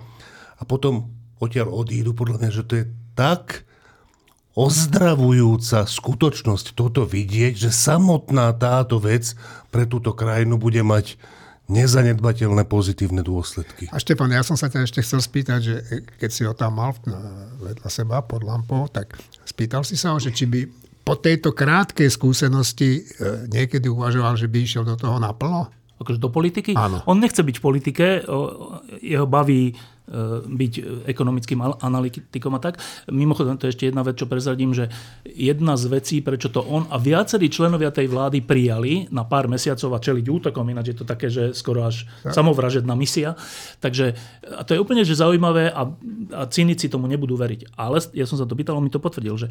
a 0.60 0.64
potom 0.68 1.16
odtiaľ 1.40 1.72
odídu, 1.72 2.12
podľa 2.12 2.38
mňa, 2.44 2.52
že 2.52 2.64
to 2.68 2.74
je 2.84 2.86
tak 3.16 3.64
ozdravujúca 4.52 5.88
skutočnosť 5.88 6.76
toto 6.76 7.08
vidieť, 7.08 7.56
že 7.56 7.72
samotná 7.72 8.52
táto 8.60 9.00
vec 9.00 9.32
pre 9.72 9.88
túto 9.88 10.12
krajinu 10.12 10.60
bude 10.60 10.84
mať 10.84 11.16
nezanedbateľné 11.72 12.68
pozitívne 12.68 13.24
dôsledky. 13.24 13.88
A 13.90 13.98
Štefan, 13.98 14.36
ja 14.36 14.44
som 14.44 14.60
sa 14.60 14.68
ťa 14.68 14.84
ešte 14.84 15.00
chcel 15.00 15.24
spýtať, 15.24 15.60
že 15.64 15.76
keď 16.20 16.30
si 16.30 16.42
ho 16.44 16.52
tam 16.52 16.78
mal 16.78 16.92
vedľa 17.64 17.90
seba 17.90 18.20
pod 18.20 18.44
lampou, 18.44 18.92
tak 18.92 19.16
spýtal 19.48 19.88
si 19.88 19.96
sa 19.96 20.12
ho, 20.12 20.20
že 20.20 20.36
či 20.36 20.46
by 20.46 20.68
po 21.02 21.18
tejto 21.18 21.56
krátkej 21.56 22.12
skúsenosti 22.14 23.02
e, 23.02 23.02
niekedy 23.50 23.90
uvažoval, 23.90 24.38
že 24.38 24.46
by 24.46 24.58
išiel 24.62 24.84
do 24.86 25.00
toho 25.00 25.18
naplno? 25.18 25.72
Akože 25.98 26.18
do 26.22 26.30
politiky? 26.34 26.74
Áno. 26.74 27.02
On 27.06 27.18
nechce 27.18 27.42
byť 27.42 27.56
v 27.58 27.64
politike, 27.64 28.06
jeho 29.02 29.28
baví 29.30 29.78
byť 30.48 31.06
ekonomickým 31.08 31.62
analytikom 31.62 32.52
a 32.58 32.60
tak. 32.60 32.82
Mimochodom, 33.08 33.56
to 33.56 33.70
je 33.70 33.74
ešte 33.78 33.88
jedna 33.88 34.04
vec, 34.04 34.20
čo 34.20 34.28
prezradím, 34.28 34.76
že 34.76 34.92
jedna 35.24 35.80
z 35.80 35.88
vecí, 35.88 36.20
prečo 36.20 36.52
to 36.52 36.60
on 36.60 36.90
a 36.92 37.00
viacerí 37.00 37.48
členovia 37.48 37.96
tej 37.96 38.12
vlády 38.12 38.44
prijali 38.44 39.08
na 39.14 39.24
pár 39.24 39.48
mesiacov 39.48 39.96
a 39.96 40.04
čeliť 40.04 40.26
útokom, 40.28 40.68
ináč 40.68 40.92
je 40.92 40.98
to 41.00 41.06
také, 41.08 41.32
že 41.32 41.56
skoro 41.56 41.88
až 41.88 42.10
ja. 42.28 42.36
samovražedná 42.36 42.92
misia. 42.98 43.40
Takže 43.80 44.18
a 44.52 44.62
to 44.68 44.76
je 44.76 44.84
úplne 44.84 45.08
že 45.08 45.16
zaujímavé 45.16 45.72
a, 45.72 45.88
a 46.36 46.42
cynici 46.52 46.92
tomu 46.92 47.08
nebudú 47.08 47.40
veriť. 47.40 47.78
Ale 47.80 48.04
ja 48.12 48.28
som 48.28 48.36
sa 48.36 48.44
to 48.44 48.58
pýtal, 48.58 48.76
on 48.76 48.86
mi 48.86 48.94
to 48.94 49.00
potvrdil, 49.00 49.38
že 49.40 49.48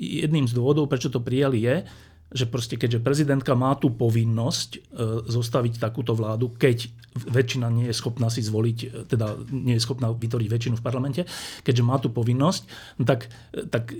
jedným 0.00 0.48
z 0.48 0.56
dôvodov, 0.56 0.88
prečo 0.88 1.12
to 1.12 1.20
prijali 1.20 1.60
je, 1.60 1.84
že 2.30 2.46
proste 2.46 2.78
keďže 2.78 3.02
prezidentka 3.02 3.58
má 3.58 3.74
tú 3.74 3.90
povinnosť 3.90 4.70
e, 4.74 4.80
zostaviť 5.26 5.82
takúto 5.82 6.14
vládu, 6.14 6.54
keď 6.54 6.86
väčšina 7.10 7.66
nie 7.74 7.90
je 7.90 7.94
schopná 7.98 8.30
si 8.30 8.38
zvoliť, 8.38 8.78
e, 8.86 8.88
teda 9.10 9.34
nie 9.50 9.74
je 9.74 9.82
schopná 9.82 10.14
vytvoriť 10.14 10.46
väčšinu 10.46 10.74
v 10.78 10.84
parlamente, 10.84 11.26
keďže 11.66 11.82
má 11.82 11.98
tú 11.98 12.14
povinnosť, 12.14 12.62
no 13.02 13.04
tak, 13.04 13.26
e, 13.50 13.66
tak, 13.66 13.90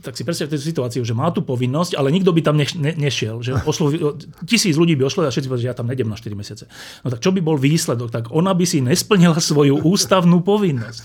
tak 0.00 0.12
si 0.16 0.24
predstavte 0.24 0.56
tú 0.56 0.64
situáciu, 0.64 1.04
že 1.04 1.12
má 1.12 1.28
tú 1.28 1.44
povinnosť, 1.44 2.00
ale 2.00 2.08
nikto 2.16 2.32
by 2.32 2.40
tam 2.40 2.56
ne, 2.56 2.64
ne, 2.80 2.96
nešiel. 2.96 3.44
Že 3.44 3.60
oslovi, 3.68 4.00
tisíc 4.48 4.80
ľudí 4.80 4.96
by 4.96 5.12
ošlo 5.12 5.28
a 5.28 5.32
všetci 5.32 5.48
povedali, 5.52 5.64
že 5.68 5.70
ja 5.70 5.76
tam 5.76 5.92
nejdem 5.92 6.08
na 6.08 6.16
4 6.16 6.32
mesiace. 6.32 6.64
No 7.04 7.12
tak 7.12 7.20
čo 7.20 7.28
by 7.28 7.44
bol 7.44 7.60
výsledok? 7.60 8.08
Tak 8.08 8.24
ona 8.32 8.56
by 8.56 8.64
si 8.64 8.80
nesplnila 8.80 9.36
svoju 9.36 9.84
ústavnú 9.84 10.40
povinnosť. 10.40 11.04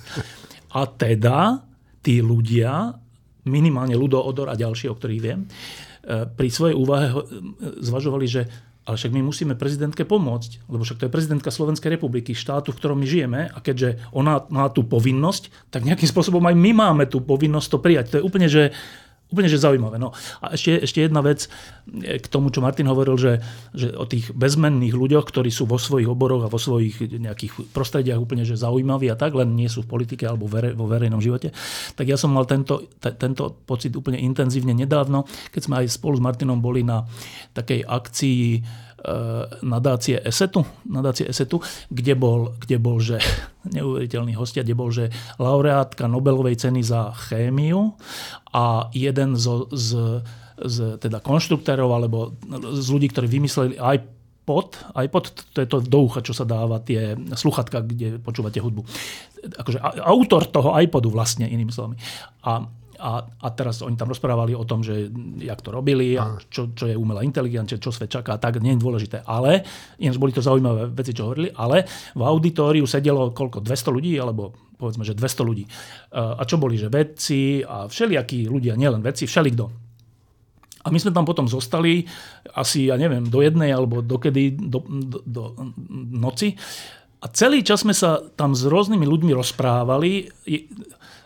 A 0.71 0.87
teda 0.87 1.67
tí 1.99 2.23
ľudia, 2.23 2.95
minimálne 3.47 3.97
Ludo 3.97 4.21
Odor 4.21 4.51
a 4.51 4.59
ďalší, 4.59 4.91
o 4.91 4.97
ktorých 4.97 5.21
viem, 5.21 5.47
E, 6.01 6.25
pri 6.25 6.49
svojej 6.49 6.73
úvahe 6.73 7.13
zvažovali, 7.77 8.25
že 8.25 8.49
ale 8.81 8.97
však 8.97 9.13
my 9.13 9.21
musíme 9.21 9.53
prezidentke 9.53 10.09
pomôcť, 10.09 10.65
lebo 10.65 10.81
však 10.81 10.97
to 10.97 11.05
je 11.05 11.13
prezidentka 11.13 11.53
Slovenskej 11.53 11.93
republiky, 11.93 12.33
štátu, 12.33 12.73
v 12.73 12.79
ktorom 12.81 12.97
my 12.97 13.05
žijeme 13.05 13.41
a 13.53 13.57
keďže 13.61 14.01
ona 14.09 14.41
má 14.49 14.73
tú 14.73 14.81
povinnosť, 14.81 15.69
tak 15.69 15.85
nejakým 15.85 16.09
spôsobom 16.09 16.41
aj 16.49 16.57
my 16.57 16.71
máme 16.73 17.05
tú 17.05 17.21
povinnosť 17.21 17.67
to 17.69 17.77
prijať. 17.77 18.05
To 18.09 18.17
je 18.17 18.25
úplne, 18.25 18.49
že 18.49 18.73
Úplne, 19.31 19.47
že 19.47 19.63
zaujímavé. 19.63 19.95
No. 19.95 20.11
A 20.43 20.59
ešte, 20.59 20.83
ešte 20.83 20.99
jedna 21.07 21.23
vec 21.23 21.47
e, 21.87 22.19
k 22.19 22.27
tomu, 22.27 22.51
čo 22.51 22.59
Martin 22.59 22.91
hovoril, 22.91 23.15
že, 23.15 23.33
že 23.71 23.95
o 23.95 24.03
tých 24.03 24.35
bezmenných 24.35 24.91
ľuďoch, 24.91 25.23
ktorí 25.23 25.47
sú 25.47 25.63
vo 25.63 25.79
svojich 25.79 26.11
oboroch 26.11 26.43
a 26.43 26.51
vo 26.51 26.59
svojich 26.59 27.15
nejakých 27.15 27.71
prostrediach 27.71 28.19
úplne 28.19 28.43
že 28.43 28.59
zaujímaví 28.59 29.07
a 29.07 29.15
tak, 29.15 29.31
len 29.33 29.55
nie 29.55 29.71
sú 29.71 29.87
v 29.87 29.91
politike 29.91 30.27
alebo 30.27 30.51
vo 30.51 30.85
verejnom 30.85 31.23
živote, 31.23 31.55
tak 31.95 32.05
ja 32.11 32.19
som 32.19 32.35
mal 32.35 32.43
tento, 32.43 32.91
t- 32.99 33.15
tento 33.15 33.63
pocit 33.63 33.95
úplne 33.95 34.19
intenzívne 34.19 34.75
nedávno, 34.75 35.23
keď 35.55 35.61
sme 35.63 35.75
aj 35.79 35.95
spolu 35.95 36.19
s 36.19 36.23
Martinom 36.23 36.59
boli 36.59 36.83
na 36.83 37.07
takej 37.55 37.87
akcii 37.87 38.43
Eh, 38.90 38.90
nadácie 39.65 40.21
ESETu, 40.21 40.61
nadácie 40.85 41.25
ESETu 41.25 41.57
kde, 41.89 42.13
bol, 42.13 42.53
kde 42.61 42.77
bol, 42.77 43.01
že 43.01 43.17
neuveriteľný 43.75 44.37
hostia, 44.37 44.61
kde 44.61 44.77
bol, 44.77 44.93
že 44.93 45.09
laureátka 45.41 46.05
Nobelovej 46.05 46.61
ceny 46.61 46.85
za 46.85 47.09
chémiu 47.29 47.97
a 48.53 48.93
jeden 48.93 49.33
zo, 49.33 49.65
z, 49.73 50.21
z 50.61 51.01
teda 51.01 51.17
konštruktérov 51.17 51.89
alebo 51.89 52.37
z 52.77 52.87
ľudí, 52.93 53.09
ktorí 53.09 53.25
vymysleli 53.25 53.81
iPod, 53.81 54.93
iPod, 54.93 55.23
to 55.49 55.65
je 55.65 55.67
to 55.69 55.81
do 55.81 55.99
ucha, 56.05 56.21
čo 56.21 56.37
sa 56.37 56.45
dáva, 56.45 56.77
tie 56.85 57.17
sluchatka, 57.17 57.81
kde 57.81 58.21
počúvate 58.21 58.61
hudbu. 58.61 58.85
Akože 59.57 59.81
autor 60.05 60.45
toho 60.45 60.77
iPodu 60.77 61.09
vlastne, 61.09 61.49
inými 61.49 61.73
slovami. 61.73 61.97
A 62.45 62.80
a, 63.01 63.25
a 63.25 63.47
teraz 63.49 63.81
oni 63.81 63.97
tam 63.97 64.13
rozprávali 64.13 64.53
o 64.53 64.61
tom, 64.61 64.85
že 64.85 65.09
jak 65.41 65.57
to 65.65 65.73
robili, 65.73 66.13
a 66.13 66.37
čo, 66.53 66.69
čo 66.77 66.85
je 66.85 66.93
umelá 66.93 67.25
inteligencia, 67.25 67.81
čo 67.81 67.89
svet 67.89 68.13
čaká, 68.13 68.37
tak 68.37 68.61
nie 68.61 68.77
je 68.77 68.83
dôležité. 68.85 69.25
Ale, 69.25 69.65
ináč 69.97 70.21
boli 70.21 70.29
to 70.29 70.45
zaujímavé 70.45 70.93
veci, 70.93 71.17
čo 71.17 71.25
hovorili, 71.25 71.49
ale 71.57 71.89
v 72.13 72.21
auditóriu 72.21 72.85
sedelo 72.85 73.33
koľko, 73.33 73.65
200 73.65 73.89
ľudí, 73.89 74.13
alebo 74.21 74.53
povedzme, 74.77 75.01
že 75.01 75.17
200 75.17 75.49
ľudí. 75.49 75.65
A 76.13 76.41
čo 76.45 76.61
boli, 76.61 76.77
že 76.77 76.93
vedci 76.93 77.65
a 77.65 77.89
všelijakí 77.89 78.45
ľudia, 78.45 78.77
nielen 78.77 79.01
vedci, 79.01 79.25
všelikto. 79.25 79.69
A 80.81 80.89
my 80.89 80.97
sme 80.97 81.13
tam 81.13 81.25
potom 81.25 81.45
zostali 81.45 82.05
asi, 82.57 82.89
ja 82.89 82.97
neviem, 82.97 83.25
do 83.29 83.41
jednej 83.45 83.69
alebo 83.69 84.01
dokedy, 84.01 84.57
do, 84.57 84.81
do, 84.85 85.17
do 85.21 85.43
noci. 86.09 86.57
A 87.21 87.29
celý 87.29 87.61
čas 87.61 87.85
sme 87.85 87.93
sa 87.93 88.17
tam 88.33 88.57
s 88.57 88.65
rôznymi 88.65 89.05
ľuďmi 89.05 89.29
rozprávali 89.37 90.33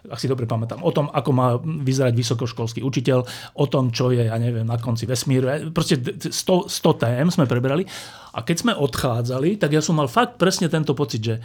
ak 0.10 0.20
si 0.22 0.30
dobre 0.30 0.46
pamätám, 0.46 0.82
o 0.86 0.92
tom, 0.94 1.10
ako 1.10 1.30
má 1.34 1.58
vyzerať 1.62 2.14
vysokoškolský 2.14 2.82
učiteľ, 2.86 3.20
o 3.58 3.66
tom, 3.66 3.90
čo 3.90 4.14
je, 4.14 4.28
ja 4.28 4.38
neviem, 4.38 4.66
na 4.66 4.78
konci 4.78 5.10
vesmíru. 5.10 5.72
Proste 5.72 6.00
100, 6.02 6.70
100 6.70 7.02
tém 7.02 7.26
sme 7.30 7.50
prebrali. 7.50 7.86
A 8.36 8.44
keď 8.44 8.56
sme 8.62 8.74
odchádzali, 8.76 9.58
tak 9.58 9.74
ja 9.74 9.82
som 9.82 9.98
mal 9.98 10.12
fakt 10.12 10.36
presne 10.36 10.68
tento 10.68 10.92
pocit, 10.92 11.24
že 11.24 11.36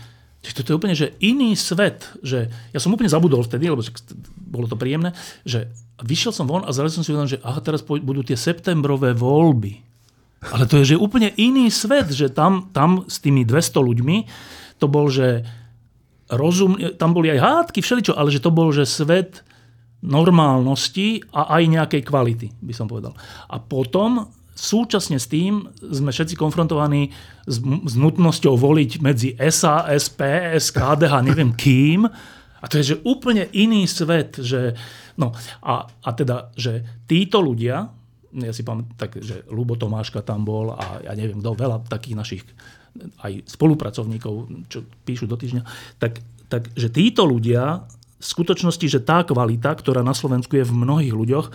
toto 0.40 0.72
je 0.72 0.78
úplne 0.80 0.96
že 0.96 1.12
iný 1.20 1.52
svet, 1.52 2.08
že 2.24 2.48
ja 2.72 2.80
som 2.80 2.96
úplne 2.96 3.12
zabudol 3.12 3.44
vtedy, 3.44 3.68
lebo 3.68 3.84
bolo 4.40 4.66
to 4.66 4.80
príjemné, 4.80 5.12
že 5.44 5.68
vyšiel 6.00 6.32
som 6.32 6.48
von 6.48 6.64
a 6.64 6.72
zrazu 6.72 7.00
som 7.00 7.04
si 7.04 7.12
uvedomil, 7.12 7.36
že 7.36 7.44
aha, 7.44 7.60
teraz 7.60 7.84
budú 7.84 8.24
tie 8.24 8.40
septembrové 8.40 9.12
voľby. 9.12 9.84
Ale 10.48 10.64
to 10.64 10.80
je 10.80 10.96
že 10.96 10.96
úplne 10.96 11.36
iný 11.36 11.68
svet, 11.68 12.08
že 12.08 12.32
tam, 12.32 12.72
tam 12.72 13.04
s 13.04 13.20
tými 13.20 13.44
200 13.44 13.76
ľuďmi 13.76 14.16
to 14.80 14.88
bol, 14.88 15.12
že 15.12 15.44
rozum, 16.34 16.78
tam 16.96 17.10
boli 17.12 17.30
aj 17.34 17.40
hádky, 17.42 17.82
všeličo, 17.82 18.14
ale 18.14 18.30
že 18.30 18.42
to 18.42 18.50
bol, 18.54 18.70
že 18.70 18.86
svet 18.86 19.42
normálnosti 20.00 21.20
a 21.36 21.60
aj 21.60 21.62
nejakej 21.68 22.02
kvality, 22.08 22.48
by 22.64 22.72
som 22.72 22.88
povedal. 22.88 23.12
A 23.52 23.60
potom 23.60 24.32
súčasne 24.56 25.16
s 25.16 25.28
tým 25.28 25.68
sme 25.80 26.12
všetci 26.12 26.36
konfrontovaní 26.36 27.12
s, 27.48 27.56
s 27.64 27.94
nutnosťou 27.96 28.56
voliť 28.56 28.90
medzi 29.00 29.28
SAS, 29.48 30.12
PS, 30.12 30.72
KDH, 30.72 31.12
neviem 31.24 31.52
kým. 31.56 32.04
A 32.60 32.64
to 32.68 32.76
je 32.76 32.92
že 32.92 32.96
úplne 33.08 33.48
iný 33.56 33.88
svet. 33.88 34.36
Že, 34.36 34.76
no, 35.16 35.32
a, 35.64 35.88
a 35.88 36.10
teda, 36.12 36.52
že 36.56 37.04
títo 37.08 37.40
ľudia, 37.40 37.88
ja 38.30 38.52
si 38.52 38.62
pamätám, 38.62 38.94
tak, 39.00 39.16
že 39.18 39.42
Lubo 39.48 39.74
Tomáška 39.80 40.20
tam 40.20 40.44
bol 40.44 40.76
a 40.76 41.02
ja 41.02 41.12
neviem 41.16 41.40
kto, 41.40 41.56
veľa 41.56 41.88
takých 41.88 42.16
našich 42.16 42.42
aj 43.22 43.46
spolupracovníkov, 43.46 44.66
čo 44.70 44.86
píšu 45.06 45.30
do 45.30 45.38
týždňa, 45.38 45.62
tak, 46.02 46.20
tak 46.50 46.70
že 46.74 46.90
títo 46.90 47.26
ľudia 47.26 47.86
v 48.20 48.24
skutočnosti, 48.24 48.86
že 48.86 49.00
tá 49.00 49.24
kvalita, 49.24 49.72
ktorá 49.72 50.04
na 50.04 50.12
Slovensku 50.12 50.60
je 50.60 50.68
v 50.68 50.76
mnohých 50.76 51.14
ľuďoch, 51.16 51.46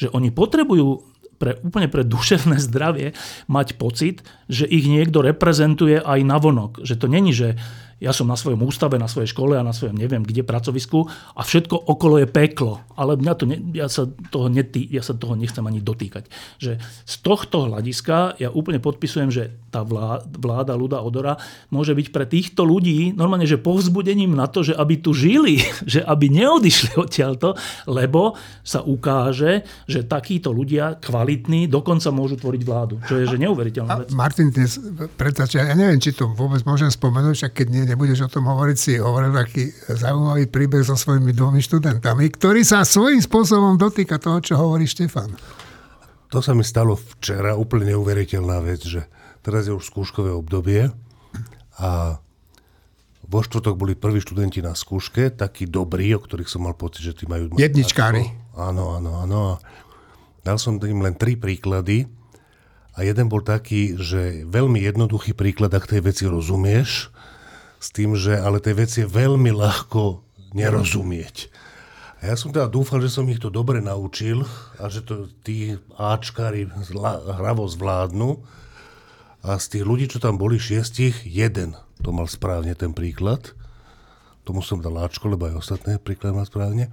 že 0.00 0.08
oni 0.08 0.32
potrebujú 0.32 1.04
pre, 1.36 1.60
úplne 1.60 1.92
pre 1.92 2.06
duševné 2.06 2.56
zdravie 2.62 3.12
mať 3.50 3.76
pocit, 3.76 4.24
že 4.48 4.64
ich 4.64 4.88
niekto 4.88 5.20
reprezentuje 5.20 6.00
aj 6.00 6.20
navonok. 6.24 6.80
Že 6.80 6.94
to 6.96 7.06
není, 7.10 7.36
že 7.36 7.60
ja 8.04 8.12
som 8.12 8.28
na 8.28 8.36
svojom 8.36 8.60
ústave, 8.60 9.00
na 9.00 9.08
svojej 9.08 9.32
škole 9.32 9.56
a 9.56 9.64
na 9.64 9.72
svojom 9.72 9.96
neviem 9.96 10.20
kde 10.20 10.44
pracovisku 10.44 11.08
a 11.08 11.40
všetko 11.40 11.88
okolo 11.88 12.20
je 12.20 12.28
peklo. 12.28 12.84
Ale 13.00 13.16
mňa 13.16 13.32
to 13.32 13.44
ne, 13.48 13.56
ja, 13.72 13.88
sa 13.88 14.04
toho 14.28 14.52
netý, 14.52 14.84
ja 14.92 15.00
sa 15.00 15.16
toho 15.16 15.32
nechcem 15.32 15.64
ani 15.64 15.80
dotýkať. 15.80 16.28
Že 16.60 16.76
z 16.84 17.14
tohto 17.24 17.64
hľadiska 17.72 18.36
ja 18.36 18.52
úplne 18.52 18.84
podpisujem, 18.84 19.32
že 19.32 19.56
tá 19.72 19.80
vláda, 19.80 20.28
vláda 20.28 20.76
ľuda 20.76 21.00
Odora 21.00 21.34
môže 21.72 21.96
byť 21.96 22.06
pre 22.12 22.28
týchto 22.28 22.62
ľudí 22.62 23.16
normálne, 23.16 23.48
že 23.48 23.56
povzbudením 23.56 24.36
na 24.36 24.46
to, 24.46 24.60
že 24.60 24.76
aby 24.76 25.00
tu 25.00 25.16
žili, 25.16 25.64
že 25.92 26.04
aby 26.04 26.28
neodišli 26.28 27.00
odtiaľto, 27.00 27.56
lebo 27.88 28.36
sa 28.60 28.84
ukáže, 28.84 29.64
že 29.88 30.04
takíto 30.04 30.52
ľudia 30.52 31.00
kvalitní 31.00 31.66
dokonca 31.72 32.12
môžu 32.12 32.36
tvoriť 32.36 32.62
vládu. 32.62 33.00
Čo 33.08 33.16
je 33.16 33.24
že 33.24 33.40
neuveriteľná 33.40 34.04
vec. 34.04 34.08
Martin, 34.12 34.52
dnes, 34.52 34.76
predstačia, 35.16 35.64
ja 35.64 35.74
neviem, 35.74 35.96
či 35.96 36.12
to 36.12 36.28
vôbec 36.28 36.60
môžem 36.68 36.92
spomenúť, 36.92 37.34
však 37.34 37.52
keď 37.64 37.66
nie, 37.72 37.84
nebudeš 37.94 38.26
o 38.26 38.28
tom 38.28 38.50
hovoriť, 38.50 38.76
si 38.76 38.98
hovoril 38.98 39.30
taký 39.30 39.70
zaujímavý 39.86 40.50
príbeh 40.50 40.82
so 40.82 40.98
svojimi 40.98 41.30
dvomi 41.30 41.62
študentami, 41.62 42.26
ktorý 42.34 42.66
sa 42.66 42.82
svojím 42.82 43.22
spôsobom 43.22 43.78
dotýka 43.78 44.18
toho, 44.18 44.42
čo 44.42 44.58
hovorí 44.58 44.90
Štefan. 44.90 45.30
To 46.34 46.42
sa 46.42 46.50
mi 46.50 46.66
stalo 46.66 46.98
včera, 46.98 47.54
úplne 47.54 47.94
neuveriteľná 47.94 48.58
vec, 48.66 48.82
že 48.82 49.06
teraz 49.46 49.70
je 49.70 49.72
už 49.78 49.86
skúškové 49.86 50.34
obdobie 50.34 50.90
a 51.78 52.18
vo 53.24 53.40
štvrtok 53.40 53.78
boli 53.78 53.94
prví 53.94 54.20
študenti 54.20 54.58
na 54.60 54.74
skúške, 54.74 55.32
takí 55.32 55.70
dobrí, 55.70 56.12
o 56.12 56.20
ktorých 56.20 56.50
som 56.50 56.66
mal 56.66 56.74
pocit, 56.74 57.06
že 57.06 57.14
tí 57.14 57.24
majú... 57.24 57.54
Jedničkári. 57.56 58.26
Áno, 58.58 58.98
áno, 58.98 59.22
áno. 59.22 59.62
Dal 60.44 60.60
som 60.60 60.76
im 60.82 61.00
len 61.00 61.16
tri 61.16 61.38
príklady 61.38 62.04
a 62.94 63.06
jeden 63.06 63.32
bol 63.32 63.40
taký, 63.40 63.96
že 63.96 64.44
veľmi 64.44 64.82
jednoduchý 64.82 65.32
príklad, 65.32 65.72
ak 65.72 65.88
tej 65.88 66.04
veci 66.04 66.28
rozumieš, 66.28 67.14
s 67.84 67.92
tým, 67.92 68.16
že 68.16 68.40
ale 68.40 68.64
tej 68.64 68.74
veci 68.80 68.96
je 69.04 69.12
veľmi 69.12 69.52
ľahko 69.52 70.24
nerozumieť. 70.56 71.52
A 72.24 72.32
ja 72.32 72.40
som 72.40 72.48
teda 72.48 72.72
dúfal, 72.72 73.04
že 73.04 73.12
som 73.12 73.28
ich 73.28 73.36
to 73.36 73.52
dobre 73.52 73.84
naučil 73.84 74.48
a 74.80 74.88
že 74.88 75.04
to 75.04 75.28
tí 75.44 75.76
Ačkári 76.00 76.64
hravo 77.28 77.68
zvládnu. 77.68 78.40
A 79.44 79.60
z 79.60 79.76
tých 79.76 79.84
ľudí, 79.84 80.08
čo 80.08 80.24
tam 80.24 80.40
boli 80.40 80.56
šiestich, 80.56 81.28
jeden 81.28 81.76
to 82.00 82.16
mal 82.16 82.24
správne 82.24 82.72
ten 82.72 82.96
príklad. 82.96 83.52
Tomu 84.48 84.64
som 84.64 84.80
dal 84.80 84.96
Ačko, 85.04 85.28
lebo 85.28 85.52
aj 85.52 85.60
ostatné 85.60 86.00
príklad 86.00 86.32
mal 86.32 86.48
správne. 86.48 86.88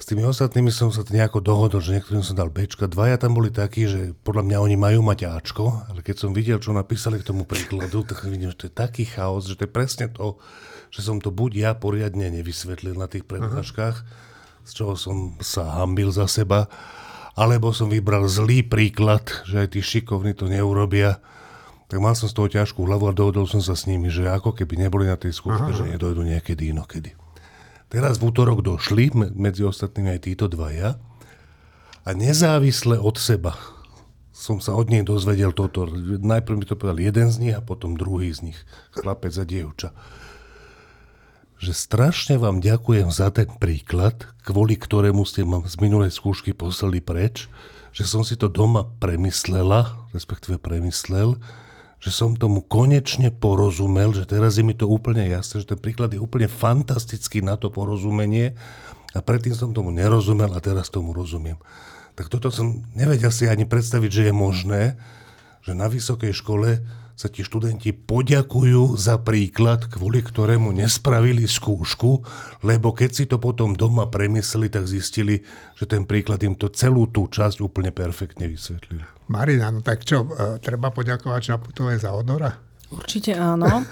S 0.00 0.08
tými 0.08 0.24
ostatnými 0.24 0.72
som 0.72 0.88
sa 0.88 1.04
nejako 1.04 1.44
dohodol, 1.44 1.84
že 1.84 2.00
niektorým 2.00 2.24
som 2.24 2.32
dal 2.32 2.48
Bčka. 2.48 2.88
Dvaja 2.88 3.20
tam 3.20 3.36
boli 3.36 3.52
takí, 3.52 3.84
že 3.84 4.16
podľa 4.24 4.48
mňa 4.48 4.58
oni 4.64 4.76
majú 4.80 5.04
mať 5.04 5.28
Ačko, 5.28 5.84
ale 5.92 6.00
keď 6.00 6.16
som 6.16 6.32
videl, 6.32 6.56
čo 6.56 6.72
napísali 6.72 7.20
k 7.20 7.28
tomu 7.28 7.44
príkladu, 7.44 8.00
tak 8.08 8.24
vidím, 8.24 8.48
že 8.48 8.64
to 8.64 8.66
je 8.72 8.74
taký 8.80 9.04
chaos, 9.04 9.44
že 9.44 9.60
to 9.60 9.68
je 9.68 9.70
presne 9.76 10.08
to, 10.08 10.40
že 10.88 11.04
som 11.04 11.20
to 11.20 11.28
buď 11.28 11.50
ja 11.52 11.70
poriadne 11.76 12.32
nevysvetlil 12.32 12.96
na 12.96 13.12
tých 13.12 13.28
prednáškach, 13.28 13.96
z 14.64 14.70
čoho 14.72 14.96
som 14.96 15.36
sa 15.44 15.68
hambil 15.84 16.08
za 16.08 16.24
seba, 16.24 16.72
alebo 17.36 17.68
som 17.76 17.92
vybral 17.92 18.24
zlý 18.24 18.64
príklad, 18.64 19.28
že 19.44 19.68
aj 19.68 19.76
tí 19.76 19.84
šikovní 19.84 20.32
to 20.32 20.48
neurobia. 20.48 21.20
Tak 21.92 22.00
mal 22.00 22.16
som 22.16 22.24
z 22.24 22.40
toho 22.40 22.48
ťažkú 22.48 22.88
hlavu 22.88 23.04
a 23.04 23.12
dohodol 23.12 23.44
som 23.44 23.60
sa 23.60 23.76
s 23.76 23.84
nimi, 23.84 24.08
že 24.08 24.32
ako 24.32 24.56
keby 24.56 24.80
neboli 24.80 25.12
na 25.12 25.20
tej 25.20 25.36
skúške, 25.36 25.76
že 25.76 25.92
nedojdu 25.92 26.24
niekedy 26.24 26.72
inokedy. 26.72 27.12
Teraz 27.90 28.22
v 28.22 28.30
útorok 28.30 28.62
došli 28.62 29.10
medzi 29.34 29.66
ostatnými 29.66 30.14
aj 30.14 30.20
títo 30.22 30.46
dvaja 30.46 30.94
a 32.06 32.10
nezávisle 32.14 32.96
od 32.96 33.18
seba 33.18 33.58
som 34.40 34.56
sa 34.56 34.72
od 34.72 34.88
nej 34.88 35.04
dozvedel 35.04 35.52
toto. 35.52 35.84
Najprv 36.16 36.56
mi 36.56 36.64
to 36.64 36.72
povedal 36.72 36.96
jeden 36.96 37.28
z 37.28 37.36
nich 37.44 37.54
a 37.54 37.60
potom 37.60 37.92
druhý 37.92 38.32
z 38.32 38.48
nich. 38.48 38.58
Chlapec 38.96 39.36
a 39.36 39.44
dievča. 39.44 39.92
Že 41.60 41.72
strašne 41.76 42.34
vám 42.40 42.64
ďakujem 42.64 43.12
za 43.12 43.28
ten 43.28 43.52
príklad, 43.60 44.24
kvôli 44.48 44.80
ktorému 44.80 45.28
ste 45.28 45.44
ma 45.44 45.60
z 45.68 45.76
minulej 45.76 46.08
skúšky 46.08 46.56
poslali 46.56 47.04
preč, 47.04 47.52
že 47.92 48.08
som 48.08 48.24
si 48.24 48.40
to 48.40 48.48
doma 48.48 48.88
premyslela, 48.96 50.08
respektíve 50.16 50.56
premyslel, 50.56 51.36
že 52.00 52.08
som 52.08 52.32
tomu 52.32 52.64
konečne 52.64 53.28
porozumel, 53.28 54.16
že 54.16 54.24
teraz 54.24 54.56
je 54.56 54.64
mi 54.64 54.72
to 54.72 54.88
úplne 54.88 55.28
jasné, 55.28 55.60
že 55.60 55.76
ten 55.76 55.80
príklad 55.80 56.16
je 56.16 56.20
úplne 56.20 56.48
fantastický 56.48 57.44
na 57.44 57.60
to 57.60 57.68
porozumenie 57.68 58.56
a 59.12 59.20
predtým 59.20 59.52
som 59.52 59.76
tomu 59.76 59.92
nerozumel 59.92 60.48
a 60.56 60.64
teraz 60.64 60.88
tomu 60.88 61.12
rozumiem. 61.12 61.60
Tak 62.16 62.32
toto 62.32 62.48
som 62.48 62.80
nevedel 62.96 63.28
si 63.28 63.46
ani 63.46 63.68
predstaviť, 63.68 64.10
že 64.10 64.22
je 64.28 64.34
možné, 64.34 64.82
že 65.60 65.76
na 65.76 65.92
vysokej 65.92 66.32
škole 66.32 66.80
sa 67.20 67.28
ti 67.28 67.44
študenti 67.44 67.92
poďakujú 67.92 68.96
za 68.96 69.20
príklad, 69.20 69.92
kvôli 69.92 70.24
ktorému 70.24 70.72
nespravili 70.72 71.44
skúšku, 71.44 72.24
lebo 72.64 72.96
keď 72.96 73.10
si 73.12 73.24
to 73.28 73.36
potom 73.36 73.76
doma 73.76 74.08
premysleli, 74.08 74.72
tak 74.72 74.88
zistili, 74.88 75.44
že 75.76 75.84
ten 75.84 76.08
príklad 76.08 76.40
im 76.48 76.56
to 76.56 76.72
celú 76.72 77.12
tú 77.12 77.28
časť 77.28 77.60
úplne 77.60 77.92
perfektne 77.92 78.48
vysvetlil. 78.48 79.19
Marina, 79.30 79.70
no 79.70 79.80
tak 79.80 80.02
čo, 80.02 80.26
e, 80.26 80.58
treba 80.58 80.90
poďakovať 80.90 81.40
Čaputovej 81.54 82.02
za 82.02 82.10
odora? 82.10 82.50
Určite 82.90 83.38
áno. 83.38 83.86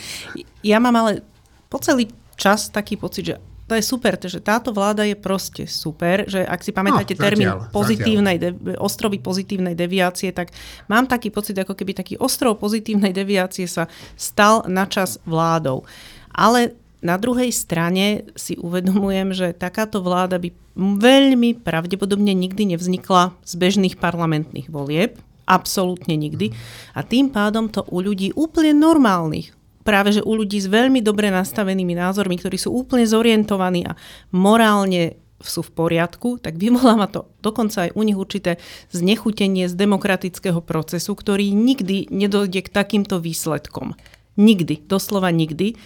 ja 0.70 0.82
mám 0.82 0.96
ale 0.98 1.22
po 1.70 1.78
celý 1.78 2.10
čas 2.34 2.74
taký 2.74 2.98
pocit, 2.98 3.30
že 3.30 3.34
to 3.70 3.78
je 3.78 3.86
super, 3.86 4.18
že 4.18 4.42
táto 4.42 4.74
vláda 4.74 5.06
je 5.06 5.14
proste 5.14 5.62
super, 5.70 6.26
že 6.26 6.42
ak 6.42 6.58
si 6.58 6.74
pamätáte 6.74 7.14
no, 7.14 7.22
termín 7.22 7.46
zatiaľ, 7.46 7.70
pozitívnej, 7.70 8.36
zatiaľ. 8.42 8.74
De, 8.74 8.74
ostrovy 8.82 9.22
pozitívnej 9.22 9.78
deviácie, 9.78 10.34
tak 10.34 10.50
mám 10.90 11.06
taký 11.06 11.30
pocit, 11.30 11.54
ako 11.54 11.78
keby 11.78 11.94
taký 11.94 12.18
ostrov 12.18 12.58
pozitívnej 12.58 13.14
deviácie 13.14 13.70
sa 13.70 13.86
stal 14.18 14.66
na 14.66 14.90
čas 14.90 15.22
vládou. 15.22 15.86
Ale 16.34 16.74
na 17.00 17.16
druhej 17.16 17.48
strane 17.52 18.28
si 18.36 18.60
uvedomujem, 18.60 19.32
že 19.32 19.56
takáto 19.56 20.04
vláda 20.04 20.36
by 20.36 20.52
veľmi 20.76 21.60
pravdepodobne 21.64 22.36
nikdy 22.36 22.76
nevznikla 22.76 23.32
z 23.40 23.52
bežných 23.56 23.96
parlamentných 23.96 24.68
volieb, 24.68 25.16
absolútne 25.48 26.14
nikdy. 26.14 26.52
A 26.94 27.00
tým 27.02 27.32
pádom 27.32 27.72
to 27.72 27.82
u 27.88 28.04
ľudí 28.04 28.36
úplne 28.36 28.76
normálnych, 28.76 29.50
práve 29.82 30.20
že 30.20 30.22
u 30.22 30.36
ľudí 30.36 30.60
s 30.60 30.68
veľmi 30.68 31.00
dobre 31.00 31.32
nastavenými 31.32 31.96
názormi, 31.96 32.36
ktorí 32.38 32.60
sú 32.60 32.70
úplne 32.70 33.08
zorientovaní 33.08 33.88
a 33.88 33.96
morálne 34.30 35.18
sú 35.40 35.64
v 35.64 35.72
poriadku, 35.72 36.36
tak 36.36 36.60
vyvoláva 36.60 37.08
to 37.08 37.24
dokonca 37.40 37.88
aj 37.88 37.96
u 37.96 38.04
nich 38.04 38.16
určité 38.16 38.60
znechutenie 38.92 39.72
z 39.72 39.74
demokratického 39.74 40.60
procesu, 40.60 41.16
ktorý 41.16 41.56
nikdy 41.56 42.12
nedojde 42.12 42.60
k 42.60 42.68
takýmto 42.68 43.18
výsledkom. 43.24 43.96
Nikdy, 44.36 44.84
doslova 44.84 45.32
nikdy. 45.32 45.80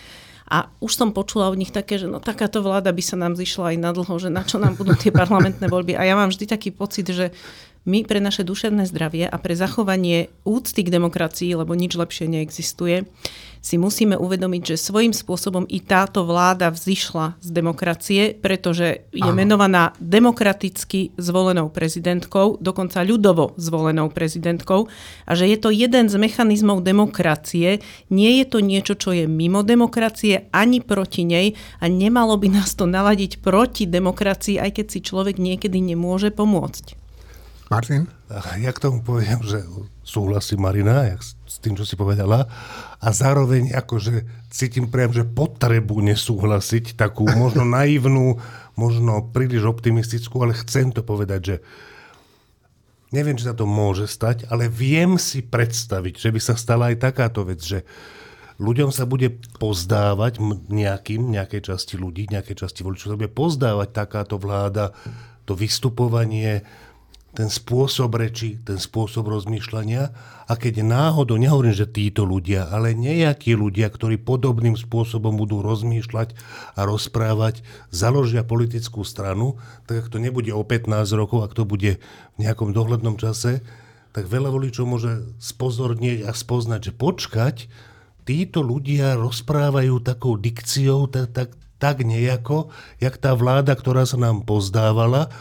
A 0.45 0.69
už 0.85 0.93
som 0.93 1.17
počula 1.17 1.49
od 1.49 1.57
nich 1.57 1.73
také, 1.73 1.97
že 1.97 2.05
no 2.05 2.21
takáto 2.21 2.61
vláda 2.61 2.93
by 2.93 3.01
sa 3.01 3.17
nám 3.17 3.33
zišla 3.33 3.73
aj 3.73 3.77
na 3.81 3.91
dlho, 3.97 4.15
že 4.21 4.29
na 4.29 4.45
čo 4.45 4.61
nám 4.61 4.77
budú 4.77 4.93
tie 4.93 5.09
parlamentné 5.09 5.73
voľby. 5.73 5.97
A 5.97 6.05
ja 6.05 6.15
mám 6.15 6.29
vždy 6.29 6.45
taký 6.45 6.69
pocit, 6.69 7.09
že 7.09 7.33
my 7.85 8.05
pre 8.09 8.21
naše 8.21 8.49
duševné 8.49 8.89
zdravie 8.89 9.29
a 9.29 9.37
pre 9.37 9.53
zachovanie 9.53 10.33
úcty 10.49 10.85
k 10.85 10.93
demokracii, 10.93 11.53
lebo 11.53 11.77
nič 11.77 11.97
lepšie 11.97 12.27
neexistuje, 12.29 13.05
si 13.65 13.81
musíme 13.81 14.21
uvedomiť, 14.21 14.77
že 14.77 14.77
svojím 14.77 15.17
spôsobom 15.17 15.65
i 15.73 15.81
táto 15.81 16.29
vláda 16.29 16.69
vzýšla 16.69 17.41
z 17.41 17.49
demokracie, 17.49 18.23
pretože 18.37 19.09
je 19.09 19.25
Áno. 19.25 19.33
menovaná 19.33 19.97
demokraticky 19.97 21.17
zvolenou 21.17 21.73
prezidentkou, 21.73 22.61
dokonca 22.61 23.01
ľudovo 23.01 23.57
zvolenou 23.57 24.13
prezidentkou 24.13 24.93
a 25.25 25.33
že 25.33 25.49
je 25.49 25.57
to 25.57 25.73
jeden 25.73 26.13
z 26.13 26.17
mechanizmov 26.21 26.85
demokracie, 26.85 27.81
nie 28.13 28.33
je 28.41 28.45
to 28.45 28.61
niečo, 28.61 29.01
čo 29.01 29.17
je 29.17 29.25
mimo 29.25 29.65
demokracie 29.65 30.53
ani 30.53 30.85
proti 30.85 31.25
nej 31.25 31.57
a 31.81 31.89
nemalo 31.89 32.37
by 32.37 32.53
nás 32.53 32.77
to 32.77 32.85
naladiť 32.85 33.41
proti 33.41 33.89
demokracii, 33.89 34.61
aj 34.61 34.77
keď 34.77 34.87
si 34.93 35.01
človek 35.01 35.41
niekedy 35.41 35.81
nemôže 35.81 36.29
pomôcť. 36.29 37.04
Martin? 37.73 38.05
Ja 38.61 38.71
k 38.77 38.83
tomu 38.83 39.01
poviem, 39.01 39.41
že 39.41 39.65
súhlasí 40.05 40.61
Marina 40.61 41.09
jak 41.09 41.25
s 41.25 41.57
tým, 41.63 41.79
čo 41.79 41.89
si 41.89 41.97
povedala 41.97 42.45
a 43.01 43.09
zároveň 43.09 43.73
akože 43.73 44.27
cítim 44.53 44.91
priam, 44.91 45.15
že 45.15 45.25
potrebu 45.25 46.03
nesúhlasiť, 46.05 46.99
takú 46.99 47.25
možno 47.43 47.65
naivnú, 47.65 48.37
možno 48.77 49.31
príliš 49.33 49.65
optimistickú, 49.65 50.45
ale 50.45 50.59
chcem 50.61 50.93
to 50.93 51.01
povedať, 51.01 51.41
že 51.41 51.57
neviem, 53.15 53.39
či 53.39 53.47
sa 53.47 53.55
to 53.55 53.65
môže 53.65 54.11
stať, 54.11 54.51
ale 54.51 54.67
viem 54.67 55.17
si 55.17 55.41
predstaviť, 55.41 56.19
že 56.19 56.29
by 56.35 56.41
sa 56.43 56.59
stala 56.59 56.91
aj 56.91 57.01
takáto 57.01 57.47
vec, 57.47 57.63
že 57.63 57.87
ľuďom 58.59 58.91
sa 58.91 59.07
bude 59.07 59.39
pozdávať 59.63 60.43
nejakým, 60.71 61.31
nejakej 61.31 61.75
časti 61.75 61.95
ľudí, 61.95 62.27
nejakej 62.31 62.67
časti 62.67 62.83
voličov 62.83 63.15
sa 63.15 63.19
bude 63.19 63.31
pozdávať 63.31 63.89
takáto 63.95 64.39
vláda, 64.39 64.91
to 65.47 65.55
vystupovanie, 65.55 66.67
ten 67.35 67.51
spôsob 67.51 68.15
reči, 68.15 68.63
ten 68.63 68.79
spôsob 68.79 69.27
rozmýšľania. 69.27 70.15
A 70.47 70.53
keď 70.55 70.87
náhodou, 70.87 71.35
nehovorím, 71.35 71.75
že 71.75 71.91
títo 71.91 72.23
ľudia, 72.23 72.71
ale 72.71 72.95
nejakí 72.95 73.59
ľudia, 73.59 73.91
ktorí 73.91 74.23
podobným 74.23 74.79
spôsobom 74.79 75.35
budú 75.35 75.59
rozmýšľať 75.59 76.39
a 76.79 76.81
rozprávať, 76.87 77.67
založia 77.91 78.47
politickú 78.47 79.03
stranu, 79.03 79.59
tak 79.91 80.07
ak 80.07 80.11
to 80.15 80.23
nebude 80.23 80.49
o 80.55 80.63
15 80.63 80.95
rokov, 81.19 81.43
ak 81.43 81.59
to 81.59 81.67
bude 81.67 81.99
v 81.99 82.39
nejakom 82.39 82.71
dohľadnom 82.71 83.19
čase, 83.19 83.67
tak 84.15 84.31
veľa 84.31 84.55
voličov 84.55 84.87
môže 84.87 85.27
spozornieť 85.43 86.31
a 86.31 86.31
spoznať, 86.31 86.81
že 86.87 86.93
počkať, 86.95 87.57
títo 88.23 88.63
ľudia 88.63 89.19
rozprávajú 89.19 89.99
takou 90.07 90.39
dikciou, 90.39 91.11
tak, 91.11 91.35
tak, 91.35 91.49
tak 91.83 92.07
nejako, 92.07 92.71
jak 93.03 93.19
tá 93.19 93.35
vláda, 93.35 93.75
ktorá 93.75 94.07
sa 94.07 94.15
nám 94.15 94.47
pozdávala, 94.47 95.35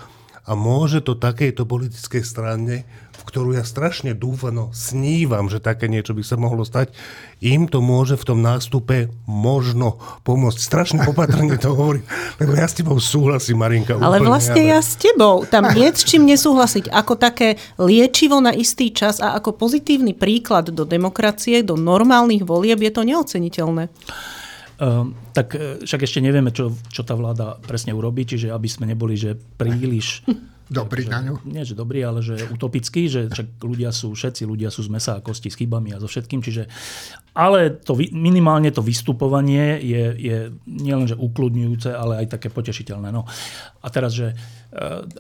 a 0.43 0.60
môže 0.60 0.99
to 0.99 1.15
takejto 1.15 1.63
politickej 1.63 2.23
strane, 2.23 2.84
v 3.15 3.23
ktorú 3.23 3.56
ja 3.56 3.63
strašne 3.63 4.12
dúfam, 4.12 4.51
no 4.51 4.65
snívam, 4.75 5.47
že 5.47 5.63
také 5.63 5.88
niečo 5.88 6.12
by 6.12 6.23
sa 6.27 6.36
mohlo 6.36 6.67
stať, 6.67 6.91
im 7.39 7.71
to 7.71 7.79
môže 7.79 8.19
v 8.19 8.27
tom 8.27 8.43
nástupe 8.43 9.08
možno 9.23 10.03
pomôcť. 10.27 10.60
Strašne 10.60 10.99
opatrne 11.08 11.56
to 11.56 11.71
hovorím, 11.71 12.03
lebo 12.43 12.51
ja 12.60 12.67
s 12.67 12.75
tebou 12.75 12.99
súhlasím, 12.99 13.63
Marinka. 13.63 13.95
Ale 13.95 14.19
úplne, 14.19 14.27
vlastne 14.27 14.62
ale... 14.67 14.71
ja 14.75 14.79
s 14.84 14.99
tebou. 14.99 15.47
Tam 15.47 15.71
nie 15.71 15.88
s 15.88 16.03
čím 16.03 16.27
nesúhlasiť. 16.27 16.91
Ako 16.91 17.15
také 17.15 17.56
liečivo 17.79 18.43
na 18.43 18.51
istý 18.51 18.91
čas 18.91 19.23
a 19.23 19.39
ako 19.39 19.56
pozitívny 19.56 20.12
príklad 20.12 20.75
do 20.75 20.84
demokracie, 20.84 21.63
do 21.63 21.79
normálnych 21.79 22.43
volieb 22.43 22.84
je 22.84 22.91
to 22.91 23.08
neoceniteľné. 23.08 23.88
Um, 24.84 25.15
tak 25.32 25.56
e, 25.56 25.80
však 25.88 26.04
ešte 26.04 26.19
nevieme, 26.19 26.52
čo, 26.52 26.76
čo 26.91 27.08
tá 27.08 27.15
vláda 27.15 27.56
presne 27.63 27.96
urobí, 27.96 28.28
čiže 28.28 28.52
aby 28.52 28.67
sme 28.67 28.91
neboli, 28.91 29.15
že 29.15 29.39
príliš... 29.56 30.28
Dobrý 30.67 31.08
na 31.08 31.24
ňu. 31.24 31.43
Nie, 31.43 31.67
že 31.67 31.76
dobrý, 31.76 32.02
ale 32.02 32.24
že 32.24 32.39
utopický, 32.50 33.06
že 33.12 33.28
však 33.30 33.62
ľudia 33.62 33.91
sú, 33.91 34.15
všetci 34.15 34.48
ľudia 34.48 34.72
sú 34.72 34.82
z 34.82 34.89
mesa 34.89 35.19
a 35.19 35.22
kosti 35.22 35.52
s 35.52 35.60
chybami 35.60 35.91
a 35.93 36.02
so 36.02 36.08
všetkým, 36.08 36.39
čiže... 36.39 36.65
Ale 37.36 37.78
to, 37.84 38.00
minimálne 38.15 38.72
to 38.72 38.82
vystupovanie 38.82 39.78
je, 39.84 40.04
je 40.17 40.38
nielenže 40.65 41.19
ukludňujúce, 41.19 41.93
ale 41.93 42.26
aj 42.26 42.39
také 42.39 42.48
potešiteľné. 42.50 43.12
No. 43.12 43.28
A 43.84 43.88
teraz, 43.91 44.15
že 44.17 44.34
e, 44.34 44.36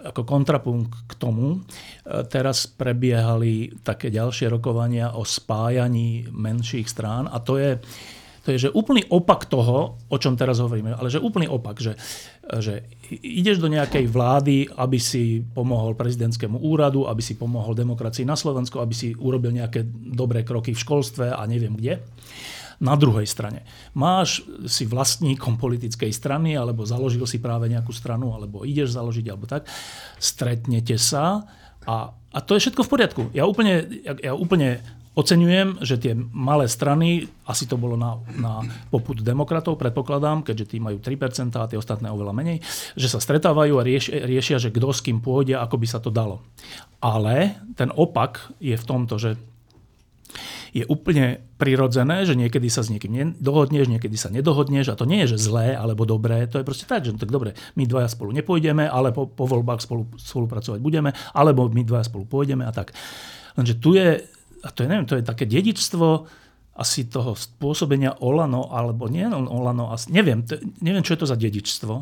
ako 0.09 0.25
kontrapunkt 0.25 1.11
k 1.11 1.13
tomu, 1.21 1.59
e, 1.59 2.23
teraz 2.25 2.65
prebiehali 2.65 3.83
také 3.83 4.09
ďalšie 4.09 4.49
rokovania 4.49 5.13
o 5.13 5.27
spájaní 5.27 6.25
menších 6.33 6.87
strán 6.87 7.29
a 7.29 7.37
to 7.43 7.59
je 7.61 7.77
to 8.43 8.51
je, 8.51 8.67
že 8.67 8.75
úplný 8.75 9.07
opak 9.07 9.47
toho, 9.47 9.95
o 10.11 10.17
čom 10.19 10.35
teraz 10.35 10.59
hovoríme, 10.59 10.91
ale 10.91 11.07
že 11.07 11.23
úplný 11.23 11.47
opak, 11.47 11.79
že, 11.79 11.95
že 12.59 12.83
ideš 13.23 13.63
do 13.63 13.71
nejakej 13.71 14.03
vlády, 14.11 14.67
aby 14.67 14.99
si 14.99 15.39
pomohol 15.39 15.95
prezidentskému 15.95 16.59
úradu, 16.59 17.07
aby 17.07 17.23
si 17.23 17.39
pomohol 17.39 17.71
demokracii 17.71 18.27
na 18.27 18.35
Slovensku, 18.35 18.83
aby 18.83 18.91
si 18.91 19.15
urobil 19.15 19.55
nejaké 19.55 19.87
dobré 20.11 20.43
kroky 20.43 20.75
v 20.75 20.83
školstve 20.83 21.31
a 21.31 21.39
neviem 21.47 21.71
kde. 21.79 22.03
Na 22.83 22.99
druhej 22.99 23.23
strane, 23.23 23.63
máš 23.95 24.43
si 24.67 24.83
vlastníkom 24.83 25.55
politickej 25.55 26.11
strany, 26.11 26.59
alebo 26.59 26.83
založil 26.83 27.23
si 27.23 27.39
práve 27.39 27.71
nejakú 27.71 27.95
stranu, 27.95 28.35
alebo 28.35 28.67
ideš 28.67 28.91
založiť, 28.99 29.25
alebo 29.31 29.47
tak, 29.47 29.71
stretnete 30.19 30.99
sa 30.99 31.47
a, 31.87 32.11
a 32.11 32.37
to 32.43 32.59
je 32.59 32.67
všetko 32.67 32.83
v 32.83 32.91
poriadku. 32.91 33.21
Ja 33.31 33.47
úplne, 33.47 33.87
ja, 34.03 34.19
ja 34.19 34.33
úplne 34.35 34.83
Oceňujem, 35.13 35.85
že 35.85 36.01
tie 36.01 36.17
malé 36.17 36.65
strany, 36.65 37.29
asi 37.45 37.69
to 37.69 37.77
bolo 37.77 37.93
na, 37.93 38.17
na 38.33 38.65
poput 38.89 39.21
demokratov, 39.21 39.77
predpokladám, 39.77 40.41
keďže 40.41 40.73
tí 40.73 40.77
majú 40.81 40.97
3% 40.97 41.53
a 41.53 41.69
tie 41.69 41.77
ostatné 41.77 42.09
oveľa 42.09 42.33
menej, 42.33 42.65
že 42.97 43.13
sa 43.13 43.21
stretávajú 43.21 43.77
a 43.77 43.85
rieš, 43.85 44.09
riešia, 44.09 44.57
že 44.57 44.73
kto 44.73 44.89
s 44.89 45.05
kým 45.05 45.21
pôjde, 45.21 45.53
ako 45.53 45.77
by 45.77 45.87
sa 45.87 46.01
to 46.01 46.09
dalo. 46.09 46.41
Ale 46.97 47.61
ten 47.77 47.93
opak 47.93 48.57
je 48.57 48.73
v 48.73 48.87
tomto, 48.89 49.21
že 49.21 49.37
je 50.73 50.81
úplne 50.89 51.45
prirodzené, 51.61 52.25
že 52.25 52.33
niekedy 52.33 52.65
sa 52.65 52.81
s 52.81 52.89
niekým 52.89 53.37
dohodneš, 53.37 53.85
niekedy 53.85 54.17
sa 54.17 54.33
nedohodneš 54.33 54.89
a 54.89 54.97
to 54.97 55.05
nie 55.05 55.21
je, 55.23 55.37
že 55.37 55.45
zlé 55.45 55.77
alebo 55.77 56.09
dobré, 56.09 56.49
to 56.49 56.57
je 56.57 56.65
proste 56.65 56.89
tak, 56.89 57.05
že 57.05 57.13
no 57.13 57.21
tak 57.21 57.29
dobre, 57.29 57.53
my 57.77 57.85
dvaja 57.85 58.09
spolu 58.09 58.33
nepôjdeme, 58.33 58.89
ale 58.89 59.13
po, 59.13 59.29
po 59.29 59.45
voľbách 59.45 59.85
spolu, 59.85 60.09
spolupracovať 60.17 60.81
budeme, 60.81 61.13
alebo 61.37 61.69
my 61.69 61.85
dvaja 61.85 62.09
spolu 62.09 62.25
pôjdeme 62.25 62.65
a 62.65 62.73
tak. 62.73 62.97
Lenže 63.53 63.77
tu 63.77 63.93
je, 63.93 64.25
a 64.63 64.67
to 64.71 64.83
je, 64.83 64.87
neviem, 64.87 65.07
to 65.07 65.19
je 65.19 65.27
také 65.27 65.43
dedičstvo 65.43 66.07
asi 66.73 67.05
toho 67.05 67.37
spôsobenia 67.37 68.17
Olano, 68.25 68.73
alebo 68.73 69.05
nie 69.05 69.29
Olano, 69.29 69.93
asi, 69.93 70.09
neviem, 70.09 70.41
to, 70.41 70.57
neviem, 70.81 71.05
čo 71.05 71.13
je 71.13 71.21
to 71.21 71.29
za 71.29 71.37
dedičstvo, 71.37 71.93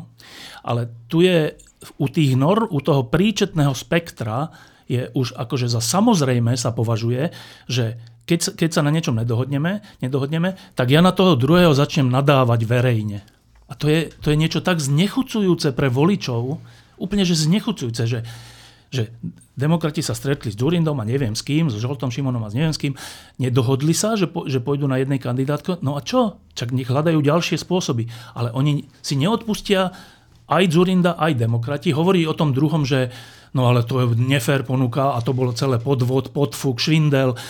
ale 0.64 0.88
tu 1.12 1.20
je 1.20 1.52
u 2.00 2.06
tých 2.08 2.38
nor, 2.38 2.70
u 2.72 2.80
toho 2.80 3.04
príčetného 3.04 3.74
spektra 3.76 4.48
je 4.88 5.12
už 5.12 5.36
akože 5.36 5.68
za 5.68 5.82
samozrejme 5.84 6.56
sa 6.56 6.72
považuje, 6.72 7.34
že 7.68 8.00
keď, 8.24 8.54
keď 8.54 8.70
sa 8.70 8.86
na 8.86 8.94
niečom 8.94 9.18
nedohodneme, 9.18 9.82
nedohodneme, 10.00 10.56
tak 10.78 10.94
ja 10.94 11.02
na 11.02 11.12
toho 11.12 11.34
druhého 11.34 11.74
začnem 11.74 12.08
nadávať 12.08 12.64
verejne. 12.64 13.26
A 13.66 13.74
to 13.74 13.90
je, 13.90 14.12
to 14.20 14.30
je 14.30 14.40
niečo 14.40 14.60
tak 14.62 14.78
znechucujúce 14.78 15.74
pre 15.74 15.88
voličov, 15.90 16.60
úplne 17.00 17.24
že 17.26 17.34
znechucujúce, 17.34 18.02
že, 18.06 18.20
že 18.92 19.08
demokrati 19.56 20.04
sa 20.04 20.12
stretli 20.12 20.52
s 20.52 20.56
Durindom 20.60 21.00
a 21.00 21.08
neviem 21.08 21.32
s 21.32 21.40
kým, 21.40 21.72
s 21.72 21.80
Žoltom 21.80 22.12
Šimonom 22.12 22.44
a 22.44 22.52
s 22.52 22.54
neviem 22.54 22.76
s 22.76 22.80
kým, 22.80 22.92
nedohodli 23.40 23.96
sa, 23.96 24.20
že, 24.20 24.28
po, 24.28 24.44
že 24.44 24.60
pôjdu 24.60 24.84
na 24.84 25.00
jednej 25.00 25.16
kandidátke, 25.16 25.80
no 25.80 25.96
a 25.96 26.04
čo? 26.04 26.44
Čak 26.52 26.76
nech 26.76 26.92
hľadajú 26.92 27.24
ďalšie 27.24 27.56
spôsoby. 27.56 28.12
Ale 28.36 28.52
oni 28.52 28.84
si 29.00 29.16
neodpustia 29.16 29.96
aj 30.44 30.64
Zurinda, 30.68 31.16
aj 31.16 31.40
demokrati. 31.40 31.96
Hovorí 31.96 32.28
o 32.28 32.36
tom 32.36 32.52
druhom, 32.52 32.84
že 32.84 33.08
no 33.56 33.72
ale 33.72 33.80
to 33.88 34.04
je 34.04 34.06
nefér 34.12 34.68
ponuka 34.68 35.16
a 35.16 35.24
to 35.24 35.32
bolo 35.32 35.56
celé 35.56 35.80
podvod, 35.80 36.36
podfúk, 36.36 36.76
švindel. 36.76 37.40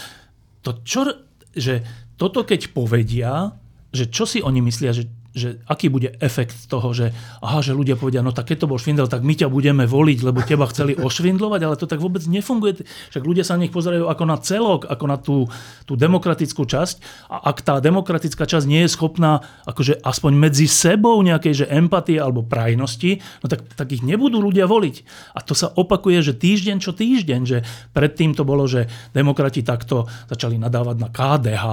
To 0.62 0.70
čo, 0.86 1.26
že 1.50 1.82
toto 2.14 2.46
keď 2.46 2.70
povedia, 2.70 3.50
že 3.90 4.06
čo 4.06 4.30
si 4.30 4.38
oni 4.38 4.62
myslia, 4.62 4.94
že 4.94 5.10
že 5.32 5.64
aký 5.64 5.88
bude 5.88 6.12
efekt 6.20 6.68
toho, 6.68 6.92
že 6.92 7.16
aha, 7.40 7.64
že 7.64 7.72
ľudia 7.72 7.96
povedia, 7.96 8.20
no 8.20 8.36
tak 8.36 8.52
keď 8.52 8.64
to 8.64 8.70
bol 8.70 8.76
švindel, 8.76 9.08
tak 9.08 9.24
my 9.24 9.32
ťa 9.32 9.48
budeme 9.48 9.88
voliť, 9.88 10.18
lebo 10.20 10.44
teba 10.44 10.68
chceli 10.68 10.92
ošvindlovať, 10.92 11.60
ale 11.64 11.80
to 11.80 11.88
tak 11.88 12.04
vôbec 12.04 12.20
nefunguje. 12.28 12.84
Však 13.08 13.24
ľudia 13.24 13.40
sa 13.40 13.56
na 13.56 13.64
nich 13.64 13.72
pozerajú 13.72 14.12
ako 14.12 14.24
na 14.28 14.36
celok, 14.36 14.80
ako 14.84 15.04
na 15.08 15.16
tú, 15.16 15.48
tú 15.88 15.96
demokratickú 15.96 16.68
časť 16.68 17.28
a 17.32 17.48
ak 17.48 17.64
tá 17.64 17.80
demokratická 17.80 18.44
časť 18.44 18.68
nie 18.68 18.84
je 18.84 18.92
schopná 18.92 19.40
akože 19.64 20.04
aspoň 20.04 20.32
medzi 20.36 20.68
sebou 20.68 21.16
nejakej 21.24 21.64
že 21.64 21.66
empatie 21.72 22.20
alebo 22.20 22.44
prajnosti, 22.44 23.24
no 23.40 23.46
tak, 23.48 23.64
tak 23.72 23.88
ich 23.96 24.04
nebudú 24.04 24.36
ľudia 24.44 24.68
voliť. 24.68 24.96
A 25.32 25.40
to 25.40 25.56
sa 25.56 25.72
opakuje, 25.72 26.20
že 26.20 26.36
týždeň 26.36 26.76
čo 26.76 26.92
týždeň, 26.92 27.40
že 27.48 27.58
predtým 27.96 28.36
to 28.36 28.44
bolo, 28.44 28.68
že 28.68 28.84
demokrati 29.16 29.64
takto 29.64 30.04
začali 30.28 30.60
nadávať 30.60 30.96
na 31.00 31.08
KDH, 31.08 31.64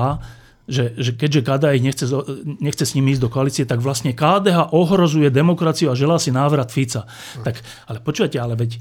že, 0.70 0.94
že 0.96 1.18
keďže 1.18 1.42
KDH 1.42 1.74
nechce, 1.82 2.06
nechce 2.62 2.86
s 2.86 2.94
nimi 2.94 3.18
ísť 3.18 3.24
do 3.26 3.34
koalície, 3.34 3.66
tak 3.66 3.82
vlastne 3.82 4.14
KDH 4.14 4.72
ohrozuje 4.72 5.34
demokraciu 5.34 5.90
a 5.90 5.98
želá 5.98 6.22
si 6.22 6.30
návrat 6.30 6.70
Fica. 6.70 7.10
Tak, 7.42 7.58
ale 7.90 7.98
počujete, 8.00 8.38
ale 8.38 8.54
veď, 8.54 8.78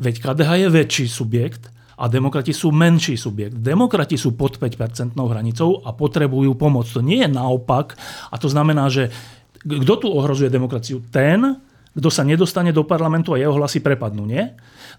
veď 0.00 0.14
KDH 0.24 0.50
je 0.64 0.68
väčší 0.72 1.06
subjekt 1.06 1.68
a 2.00 2.08
demokrati 2.08 2.56
sú 2.56 2.72
menší 2.72 3.20
subjekt. 3.20 3.60
Demokrati 3.60 4.16
sú 4.16 4.32
pod 4.32 4.56
5% 4.56 5.12
hranicou 5.12 5.84
a 5.84 5.92
potrebujú 5.92 6.56
pomoc. 6.56 6.88
To 6.96 7.04
nie 7.04 7.20
je 7.20 7.28
naopak. 7.28 8.00
A 8.32 8.40
to 8.40 8.48
znamená, 8.48 8.88
že 8.88 9.12
kto 9.60 9.94
tu 10.00 10.08
ohrozuje 10.08 10.48
demokraciu? 10.48 11.04
Ten, 11.12 11.60
kto 11.92 12.08
sa 12.08 12.24
nedostane 12.24 12.72
do 12.72 12.88
parlamentu 12.88 13.36
a 13.36 13.40
jeho 13.40 13.52
hlasy 13.52 13.84
prepadnú, 13.84 14.24
nie? 14.24 14.48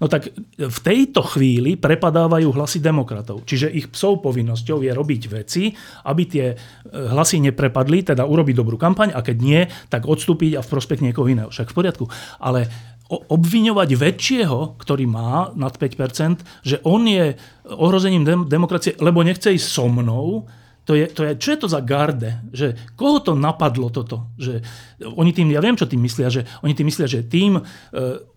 No 0.02 0.10
tak 0.10 0.34
v 0.58 0.80
tejto 0.82 1.22
chvíli 1.22 1.78
prepadávajú 1.78 2.50
hlasy 2.58 2.82
demokratov. 2.82 3.46
Čiže 3.46 3.70
ich 3.70 3.94
psou 3.94 4.18
povinnosťou 4.18 4.82
je 4.82 4.90
robiť 4.90 5.22
veci, 5.30 5.70
aby 6.10 6.24
tie 6.26 6.46
e, 6.50 6.56
hlasy 6.90 7.38
neprepadli, 7.38 8.02
teda 8.02 8.26
urobiť 8.26 8.56
dobrú 8.58 8.82
kampaň 8.82 9.14
a 9.14 9.22
keď 9.22 9.38
nie, 9.38 9.62
tak 9.94 10.10
odstúpiť 10.10 10.58
a 10.58 10.66
v 10.66 10.72
prospech 10.74 11.06
niekoho 11.06 11.30
iného. 11.30 11.54
Však 11.54 11.70
v 11.70 11.78
poriadku. 11.78 12.10
Ale 12.42 12.66
obviňovať 13.12 13.90
väčšieho, 13.94 14.80
ktorý 14.82 15.06
má 15.06 15.54
nad 15.54 15.76
5%, 15.76 16.66
že 16.66 16.82
on 16.82 17.06
je 17.06 17.36
ohrozením 17.70 18.24
demokracie, 18.48 18.98
lebo 18.98 19.22
nechce 19.22 19.52
ísť 19.54 19.68
so 19.68 19.86
mnou, 19.92 20.48
to 20.82 20.98
je, 20.98 21.06
to 21.14 21.22
je, 21.30 21.32
čo 21.38 21.50
je 21.54 21.60
to 21.62 21.68
za 21.70 21.80
garde? 21.86 22.42
Že, 22.50 22.98
koho 22.98 23.22
to 23.22 23.38
napadlo 23.38 23.94
toto? 23.94 24.34
Že 24.42 24.66
oni 25.14 25.30
tým, 25.30 25.54
ja 25.54 25.62
viem, 25.62 25.78
čo 25.78 25.86
tým 25.86 26.02
myslia, 26.02 26.34
že 26.34 26.42
oni 26.66 26.74
tým 26.74 26.90
myslia, 26.90 27.06
že 27.06 27.22
tým 27.22 27.62
e, 27.62 27.64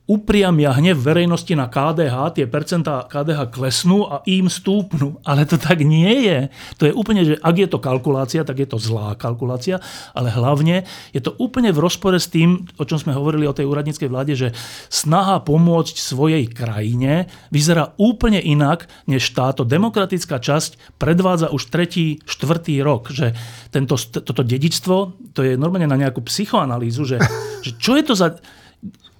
upriamia 0.05 0.77
hnev 0.77 1.01
verejnosti 1.01 1.57
na 1.57 1.65
KDH, 1.65 2.37
tie 2.37 2.45
percentá 2.45 3.09
KDH 3.09 3.49
klesnú 3.49 4.05
a 4.05 4.21
im 4.29 4.53
stúpnú. 4.53 5.17
Ale 5.25 5.49
to 5.49 5.57
tak 5.57 5.81
nie 5.81 6.29
je. 6.29 6.39
To 6.77 6.85
je 6.85 6.93
úplne, 6.93 7.25
že 7.25 7.41
ak 7.41 7.57
je 7.57 7.69
to 7.73 7.81
kalkulácia, 7.81 8.45
tak 8.45 8.61
je 8.61 8.69
to 8.69 8.77
zlá 8.77 9.17
kalkulácia, 9.17 9.81
ale 10.13 10.29
hlavne 10.29 10.85
je 11.17 11.25
to 11.25 11.33
úplne 11.41 11.73
v 11.73 11.81
rozpore 11.81 12.21
s 12.21 12.29
tým, 12.29 12.69
o 12.77 12.85
čom 12.85 13.01
sme 13.01 13.17
hovorili 13.17 13.49
o 13.49 13.57
tej 13.57 13.65
úradníckej 13.65 14.13
vláde, 14.13 14.37
že 14.37 14.53
snaha 14.93 15.41
pomôcť 15.41 15.97
svojej 15.97 16.45
krajine 16.53 17.33
vyzerá 17.49 17.97
úplne 17.97 18.45
inak, 18.45 18.85
než 19.09 19.33
táto 19.33 19.65
demokratická 19.65 20.37
časť 20.37 21.01
predvádza 21.01 21.49
už 21.49 21.73
tretí, 21.73 22.21
štvrtý 22.29 22.85
rok. 22.85 23.09
Že 23.09 23.33
tento, 23.73 23.97
toto 23.97 24.45
dedičstvo, 24.45 24.97
to 25.33 25.41
je 25.41 25.57
normálne 25.57 25.89
na 25.89 25.97
nejakú 25.97 26.21
psychoanalýzu, 26.21 27.09
že, 27.09 27.17
že 27.65 27.73
čo 27.81 27.97
je 27.97 28.05
to 28.05 28.13
za 28.13 28.37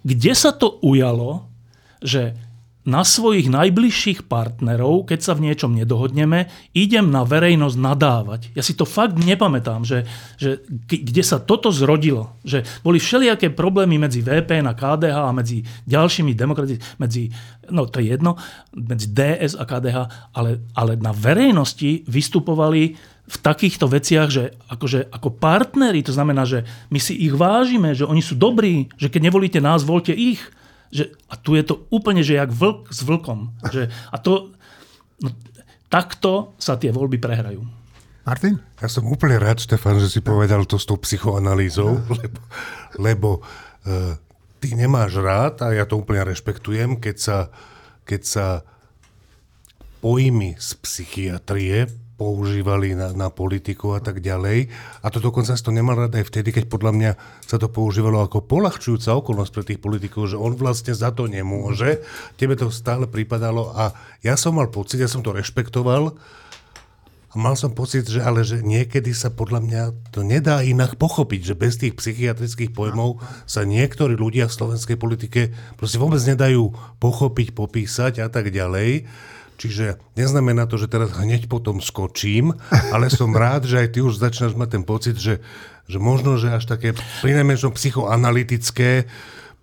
kde 0.05 0.33
sa 0.37 0.53
to 0.53 0.79
ujalo, 0.85 1.49
že 2.05 2.37
na 2.85 3.01
svojich 3.01 3.49
najbližších 3.49 4.29
partnerov, 4.29 5.09
keď 5.09 5.21
sa 5.25 5.33
v 5.33 5.49
niečom 5.49 5.73
nedohodneme, 5.73 6.53
idem 6.77 7.09
na 7.09 7.25
verejnosť 7.25 7.77
nadávať. 7.81 8.41
Ja 8.53 8.61
si 8.61 8.77
to 8.77 8.85
fakt 8.85 9.17
nepamätám, 9.17 9.89
že, 9.89 10.05
že 10.37 10.61
kde 10.69 11.25
sa 11.25 11.41
toto 11.41 11.73
zrodilo. 11.73 12.37
Že 12.45 12.69
boli 12.85 13.01
všelijaké 13.01 13.57
problémy 13.57 13.97
medzi 13.97 14.21
VPN 14.21 14.69
a 14.69 14.77
KDH 14.77 15.17
a 15.17 15.33
medzi 15.33 15.65
ďalšími 15.89 16.37
demokrati, 16.37 16.77
medzi, 17.01 17.33
no 17.73 17.89
to 17.89 18.05
je 18.05 18.13
jedno, 18.13 18.37
medzi 18.77 19.09
DS 19.17 19.57
a 19.57 19.65
KDH, 19.65 19.99
ale, 20.37 20.61
ale 20.77 21.01
na 21.01 21.17
verejnosti 21.17 22.05
vystupovali 22.05 23.15
v 23.25 23.37
takýchto 23.41 23.89
veciach, 23.89 24.29
že 24.29 24.53
akože, 24.69 25.09
ako 25.09 25.33
partneri, 25.41 26.05
to 26.05 26.13
znamená, 26.13 26.45
že 26.45 26.69
my 26.93 27.01
si 27.01 27.17
ich 27.17 27.33
vážime, 27.33 27.97
že 27.97 28.05
oni 28.05 28.21
sú 28.21 28.37
dobrí, 28.37 28.93
že 29.01 29.09
keď 29.09 29.33
nevolíte 29.33 29.61
nás, 29.65 29.81
voľte 29.81 30.13
ich. 30.13 30.45
Že, 30.95 31.11
a 31.27 31.35
tu 31.35 31.59
je 31.59 31.65
to 31.67 31.91
úplne, 31.91 32.23
že 32.23 32.39
jak 32.39 32.55
vlk 32.55 32.95
s 32.95 33.03
vlkom. 33.03 33.51
Že, 33.67 33.91
a 33.91 34.17
to, 34.23 34.55
no, 35.19 35.29
takto 35.91 36.55
sa 36.63 36.79
tie 36.79 36.95
voľby 36.95 37.19
prehrajú. 37.19 37.67
Martin? 38.25 38.57
Ja 38.79 38.89
som 38.89 39.05
úplne 39.11 39.37
rád, 39.37 39.61
Štefan, 39.61 39.99
že 39.99 40.09
si 40.09 40.23
povedal 40.23 40.65
to 40.65 40.79
s 40.79 40.87
tou 40.87 40.97
psychoanalýzou, 40.97 41.99
lebo, 42.23 42.41
lebo 42.97 43.31
uh, 43.43 44.17
ty 44.63 44.73
nemáš 44.73 45.21
rád, 45.21 45.61
a 45.61 45.77
ja 45.77 45.85
to 45.85 46.01
úplne 46.01 46.25
rešpektujem, 46.25 47.03
keď 47.03 47.17
sa, 47.21 47.39
keď 48.09 48.23
sa 48.25 48.47
pojmy 50.01 50.57
z 50.57 50.69
psychiatrie 50.81 51.91
používali 52.15 52.95
na, 52.95 53.11
na 53.11 53.29
politiku 53.31 53.99
a 53.99 54.01
tak 54.01 54.23
ďalej. 54.23 54.71
A 55.03 55.07
to 55.11 55.19
dokonca 55.19 55.59
to 55.59 55.75
nemal 55.75 55.99
rád 55.99 56.15
aj 56.15 56.31
vtedy, 56.31 56.55
keď 56.55 56.71
podľa 56.71 56.93
mňa 56.95 57.11
sa 57.43 57.59
to 57.59 57.67
používalo 57.67 58.23
ako 58.23 58.47
polahčujúca 58.47 59.19
okolnosť 59.19 59.51
pre 59.51 59.65
tých 59.67 59.83
politikov, 59.83 60.31
že 60.31 60.39
on 60.39 60.55
vlastne 60.55 60.95
za 60.95 61.11
to 61.11 61.27
nemôže. 61.27 62.03
Tebe 62.39 62.55
to 62.55 62.71
stále 62.71 63.11
pripadalo 63.11 63.75
a 63.75 63.91
ja 64.23 64.39
som 64.39 64.55
mal 64.55 64.71
pocit, 64.71 65.03
ja 65.03 65.11
som 65.11 65.27
to 65.27 65.35
rešpektoval 65.35 66.15
a 66.15 67.35
mal 67.35 67.59
som 67.59 67.75
pocit, 67.75 68.07
že 68.07 68.23
ale 68.23 68.47
že 68.47 68.63
niekedy 68.63 69.11
sa 69.11 69.27
podľa 69.27 69.61
mňa 69.67 69.83
to 70.15 70.23
nedá 70.23 70.63
inak 70.63 70.95
pochopiť, 70.95 71.41
že 71.51 71.59
bez 71.59 71.75
tých 71.83 71.99
psychiatrických 71.99 72.71
pojmov 72.71 73.19
sa 73.43 73.67
niektorí 73.67 74.15
ľudia 74.15 74.47
v 74.47 74.55
slovenskej 74.55 74.95
politike 74.95 75.51
proste 75.75 75.99
vôbec 75.99 76.23
nedajú 76.23 76.71
pochopiť, 77.03 77.59
popísať 77.59 78.23
a 78.23 78.31
tak 78.31 78.55
ďalej. 78.55 79.11
Čiže 79.55 80.03
neznamená 80.19 80.67
to, 80.67 80.77
že 80.77 80.91
teraz 80.91 81.15
hneď 81.15 81.47
potom 81.47 81.79
skočím, 81.79 82.55
ale 82.91 83.09
som 83.11 83.31
rád, 83.45 83.67
že 83.69 83.87
aj 83.87 83.89
ty 83.95 83.99
už 84.03 84.19
začínaš 84.19 84.59
mať 84.59 84.69
ten 84.81 84.85
pocit, 84.85 85.17
že, 85.17 85.41
že 85.87 85.99
možno, 86.03 86.37
že 86.37 86.55
až 86.55 86.67
také 86.67 86.93
prinajmenšom 87.23 87.75
psychoanalytické 87.75 89.07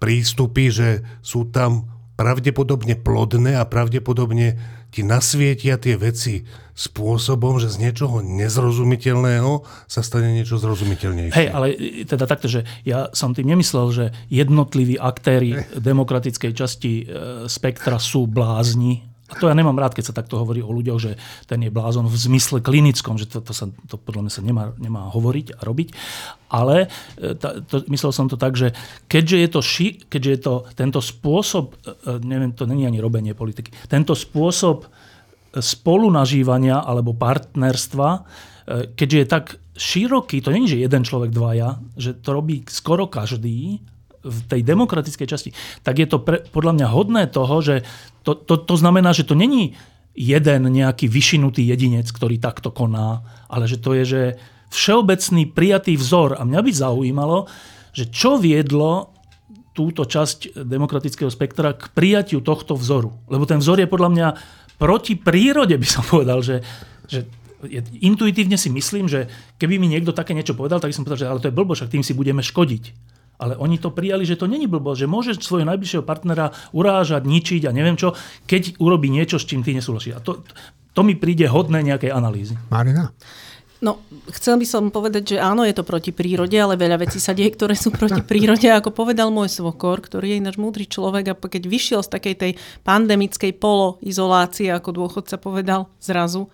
prístupy, 0.02 0.74
že 0.74 0.89
sú 1.22 1.46
tam 1.50 1.92
pravdepodobne 2.18 2.98
plodné 2.98 3.58
a 3.58 3.66
pravdepodobne 3.66 4.58
ti 4.92 5.08
nasvietia 5.08 5.80
tie 5.80 5.96
veci 5.96 6.44
spôsobom, 6.76 7.58
že 7.64 7.72
z 7.72 7.88
niečoho 7.88 8.20
nezrozumiteľného 8.20 9.64
sa 9.88 10.02
stane 10.04 10.36
niečo 10.36 10.60
zrozumiteľnejšie. 10.60 11.38
Hej, 11.38 11.48
ale 11.50 11.68
teda 12.04 12.26
takto, 12.28 12.52
že 12.52 12.68
ja 12.84 13.08
som 13.16 13.32
tým 13.32 13.56
nemyslel, 13.56 13.88
že 13.96 14.06
jednotliví 14.28 15.00
aktéry 15.00 15.64
demokratickej 15.89 16.52
časti 16.52 16.94
e, 17.02 17.04
spektra 17.48 17.98
sú 17.98 18.28
blázni 18.28 19.11
a 19.32 19.34
to 19.40 19.48
ja 19.48 19.56
nemám 19.56 19.80
rád, 19.80 19.96
keď 19.96 20.12
sa 20.12 20.18
takto 20.20 20.36
hovorí 20.36 20.60
o 20.60 20.76
ľuďoch, 20.76 21.00
že 21.00 21.16
ten 21.48 21.64
je 21.64 21.72
blázon 21.72 22.12
v 22.12 22.16
zmysle 22.20 22.60
klinickom, 22.60 23.16
že 23.16 23.32
to, 23.32 23.40
to, 23.40 23.56
sa, 23.56 23.72
to 23.88 23.96
podľa 23.96 24.28
mňa 24.28 24.34
sa 24.36 24.44
nemá, 24.44 24.76
nemá 24.76 25.08
hovoriť 25.08 25.56
a 25.56 25.62
robiť. 25.64 25.90
Ale 26.52 26.92
e, 27.16 27.32
ta, 27.40 27.64
to, 27.64 27.88
myslel 27.88 28.12
som 28.12 28.28
to 28.28 28.36
tak, 28.36 28.60
že 28.60 28.76
keďže 29.08 29.38
je 29.40 29.48
to, 29.48 29.60
ši, 29.64 29.88
keďže 30.12 30.32
je 30.36 30.40
to 30.44 30.54
tento 30.76 31.00
spôsob, 31.00 31.80
e, 31.88 32.20
neviem, 32.28 32.52
to 32.52 32.68
není 32.68 32.84
ani 32.84 33.00
robenie 33.00 33.32
politiky, 33.32 33.72
tento 33.88 34.12
spôsob 34.20 34.92
spolunažívania 35.56 36.84
alebo 36.84 37.16
partnerstva, 37.16 38.10
e, 38.12 38.20
keďže 38.92 39.18
je 39.18 39.28
tak 39.32 39.46
široký, 39.80 40.44
to 40.44 40.52
není, 40.52 40.68
že 40.68 40.84
jeden 40.84 41.08
človek, 41.08 41.32
dvaja, 41.32 41.80
že 41.96 42.20
to 42.20 42.36
robí 42.36 42.68
skoro 42.68 43.08
každý, 43.08 43.80
v 44.22 44.39
tej 44.47 44.61
demokratickej 44.61 45.28
časti, 45.28 45.49
tak 45.82 45.97
je 45.97 46.07
to 46.07 46.22
pre, 46.22 46.45
podľa 46.49 46.78
mňa 46.78 46.88
hodné 46.89 47.24
toho, 47.30 47.61
že 47.61 47.86
to, 48.22 48.38
to, 48.38 48.57
to 48.61 48.76
znamená, 48.78 49.11
že 49.11 49.26
to 49.26 49.34
není 49.34 49.74
jeden 50.13 50.67
nejaký 50.69 51.07
vyšinutý 51.07 51.63
jedinec, 51.63 52.07
ktorý 52.11 52.38
takto 52.38 52.69
koná, 52.69 53.24
ale 53.47 53.65
že 53.65 53.80
to 53.80 53.95
je 53.95 54.03
že 54.03 54.24
všeobecný 54.72 55.51
prijatý 55.51 55.95
vzor. 55.99 56.39
A 56.39 56.47
mňa 56.47 56.61
by 56.63 56.72
zaujímalo, 56.72 57.47
že 57.91 58.07
čo 58.07 58.39
viedlo 58.39 59.11
túto 59.72 60.03
časť 60.03 60.67
demokratického 60.67 61.32
spektra 61.32 61.72
k 61.76 61.91
prijatiu 61.95 62.43
tohto 62.43 62.76
vzoru. 62.76 63.15
Lebo 63.32 63.47
ten 63.47 63.63
vzor 63.63 63.80
je 63.80 63.88
podľa 63.88 64.09
mňa 64.11 64.28
proti 64.76 65.15
prírode, 65.15 65.80
by 65.80 65.88
som 65.88 66.03
povedal, 66.03 66.43
že, 66.43 66.59
že 67.07 67.24
intuitívne 68.03 68.59
si 68.59 68.67
myslím, 68.74 69.07
že 69.07 69.30
keby 69.61 69.80
mi 69.80 69.88
niekto 69.88 70.11
také 70.11 70.36
niečo 70.36 70.57
povedal, 70.57 70.84
tak 70.84 70.91
by 70.91 70.95
som 70.97 71.05
povedal, 71.05 71.22
že 71.24 71.30
ale 71.30 71.39
to 71.39 71.47
je 71.47 71.55
blbo, 71.55 71.72
však 71.78 71.93
tým 71.93 72.03
si 72.03 72.11
budeme 72.11 72.43
škodiť. 72.43 72.84
Ale 73.42 73.58
oni 73.58 73.82
to 73.82 73.89
prijali, 73.89 74.22
že 74.22 74.38
to 74.38 74.46
není 74.46 74.70
blbo, 74.70 74.94
že 74.94 75.10
môže 75.10 75.34
svojho 75.42 75.66
najbližšieho 75.66 76.06
partnera 76.06 76.54
urážať, 76.78 77.26
ničiť 77.26 77.66
a 77.66 77.74
neviem 77.74 77.98
čo, 77.98 78.14
keď 78.46 78.78
urobí 78.78 79.10
niečo, 79.10 79.42
s 79.42 79.50
čím 79.50 79.66
ty 79.66 79.74
nesúhlasíš. 79.74 80.14
A 80.14 80.22
to, 80.22 80.46
to 80.94 81.02
mi 81.02 81.18
príde 81.18 81.50
hodné 81.50 81.82
nejakej 81.82 82.14
analýzy. 82.14 82.54
Marina? 82.70 83.10
No, 83.82 83.98
chcel 84.30 84.62
by 84.62 84.66
som 84.70 84.94
povedať, 84.94 85.36
že 85.36 85.38
áno, 85.42 85.66
je 85.66 85.74
to 85.74 85.82
proti 85.82 86.14
prírode, 86.14 86.54
ale 86.54 86.78
veľa 86.78 87.02
vecí 87.02 87.18
sa 87.18 87.34
deje, 87.34 87.58
ktoré 87.58 87.74
sú 87.74 87.89
proti 87.89 88.22
prírode. 88.22 88.70
Ako 88.70 88.94
povedal 88.94 89.34
môj 89.34 89.50
svokor, 89.50 90.06
ktorý 90.06 90.38
je 90.38 90.38
ináč 90.38 90.62
múdry 90.62 90.86
človek 90.86 91.34
a 91.34 91.38
keď 91.38 91.66
vyšiel 91.66 92.06
z 92.06 92.14
takej 92.14 92.36
tej 92.38 92.52
pandemickej 92.86 93.58
poloizolácie, 93.58 94.70
ako 94.70 94.89
dôchodca 94.94 95.42
povedal 95.42 95.89
zrazu, 95.98 96.46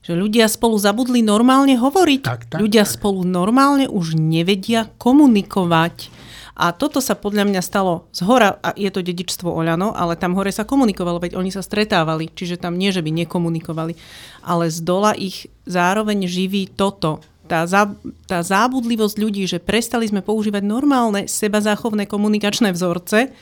že 0.00 0.16
ľudia 0.16 0.48
spolu 0.48 0.80
zabudli 0.80 1.20
normálne 1.20 1.76
hovoriť. 1.76 2.20
Tak, 2.24 2.40
tak, 2.56 2.58
ľudia 2.64 2.88
tak. 2.88 2.92
spolu 2.96 3.20
normálne 3.20 3.84
už 3.92 4.16
nevedia 4.16 4.88
komunikovať. 4.96 6.08
A 6.52 6.76
toto 6.76 7.00
sa 7.00 7.16
podľa 7.16 7.48
mňa 7.48 7.62
stalo 7.64 8.08
z 8.12 8.28
hora, 8.28 8.60
a 8.60 8.76
je 8.76 8.92
to 8.92 9.00
dedičstvo 9.00 9.48
Oľano, 9.48 9.96
ale 9.96 10.20
tam 10.20 10.36
hore 10.36 10.52
sa 10.52 10.68
komunikovalo, 10.68 11.16
veď 11.16 11.40
oni 11.40 11.48
sa 11.48 11.64
stretávali, 11.64 12.28
čiže 12.28 12.60
tam 12.60 12.76
nie, 12.76 12.92
že 12.92 13.00
by 13.00 13.08
nekomunikovali, 13.24 13.96
ale 14.44 14.68
z 14.68 14.78
dola 14.84 15.16
ich 15.16 15.48
zároveň 15.64 16.28
živí 16.28 16.68
toto, 16.68 17.24
tá, 17.48 17.64
zá, 17.64 17.92
tá 18.28 18.44
zábudlivosť 18.44 19.16
ľudí, 19.16 19.44
že 19.48 19.60
prestali 19.60 20.08
sme 20.08 20.20
používať 20.20 20.62
normálne 20.64 21.24
seba 21.24 21.60
záchovné 21.60 22.04
komunikačné 22.04 22.72
vzorce, 22.72 23.32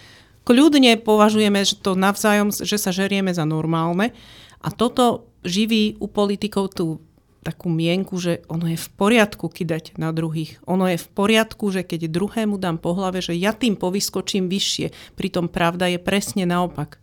kľudne 0.46 0.98
považujeme 1.02 1.62
že 1.66 1.78
to 1.78 1.98
navzájom, 1.98 2.50
že 2.50 2.78
sa 2.78 2.90
žerieme 2.90 3.30
za 3.30 3.46
normálne. 3.46 4.14
A 4.60 4.68
toto 4.74 5.30
živí 5.46 5.96
u 6.00 6.06
politikov 6.10 6.74
tú 6.76 7.00
takú 7.40 7.72
mienku, 7.72 8.20
že 8.20 8.44
ono 8.52 8.68
je 8.68 8.76
v 8.76 8.88
poriadku 9.00 9.48
kydať 9.48 9.96
na 9.96 10.12
druhých. 10.12 10.60
Ono 10.68 10.84
je 10.84 11.00
v 11.00 11.08
poriadku, 11.08 11.72
že 11.72 11.82
keď 11.84 12.12
druhému 12.12 12.60
dám 12.60 12.76
po 12.76 12.92
hlave, 12.92 13.24
že 13.24 13.32
ja 13.32 13.56
tým 13.56 13.80
povyskočím 13.80 14.52
vyššie. 14.52 15.16
Pritom 15.16 15.48
pravda 15.48 15.88
je 15.88 15.96
presne 15.96 16.44
naopak. 16.44 17.00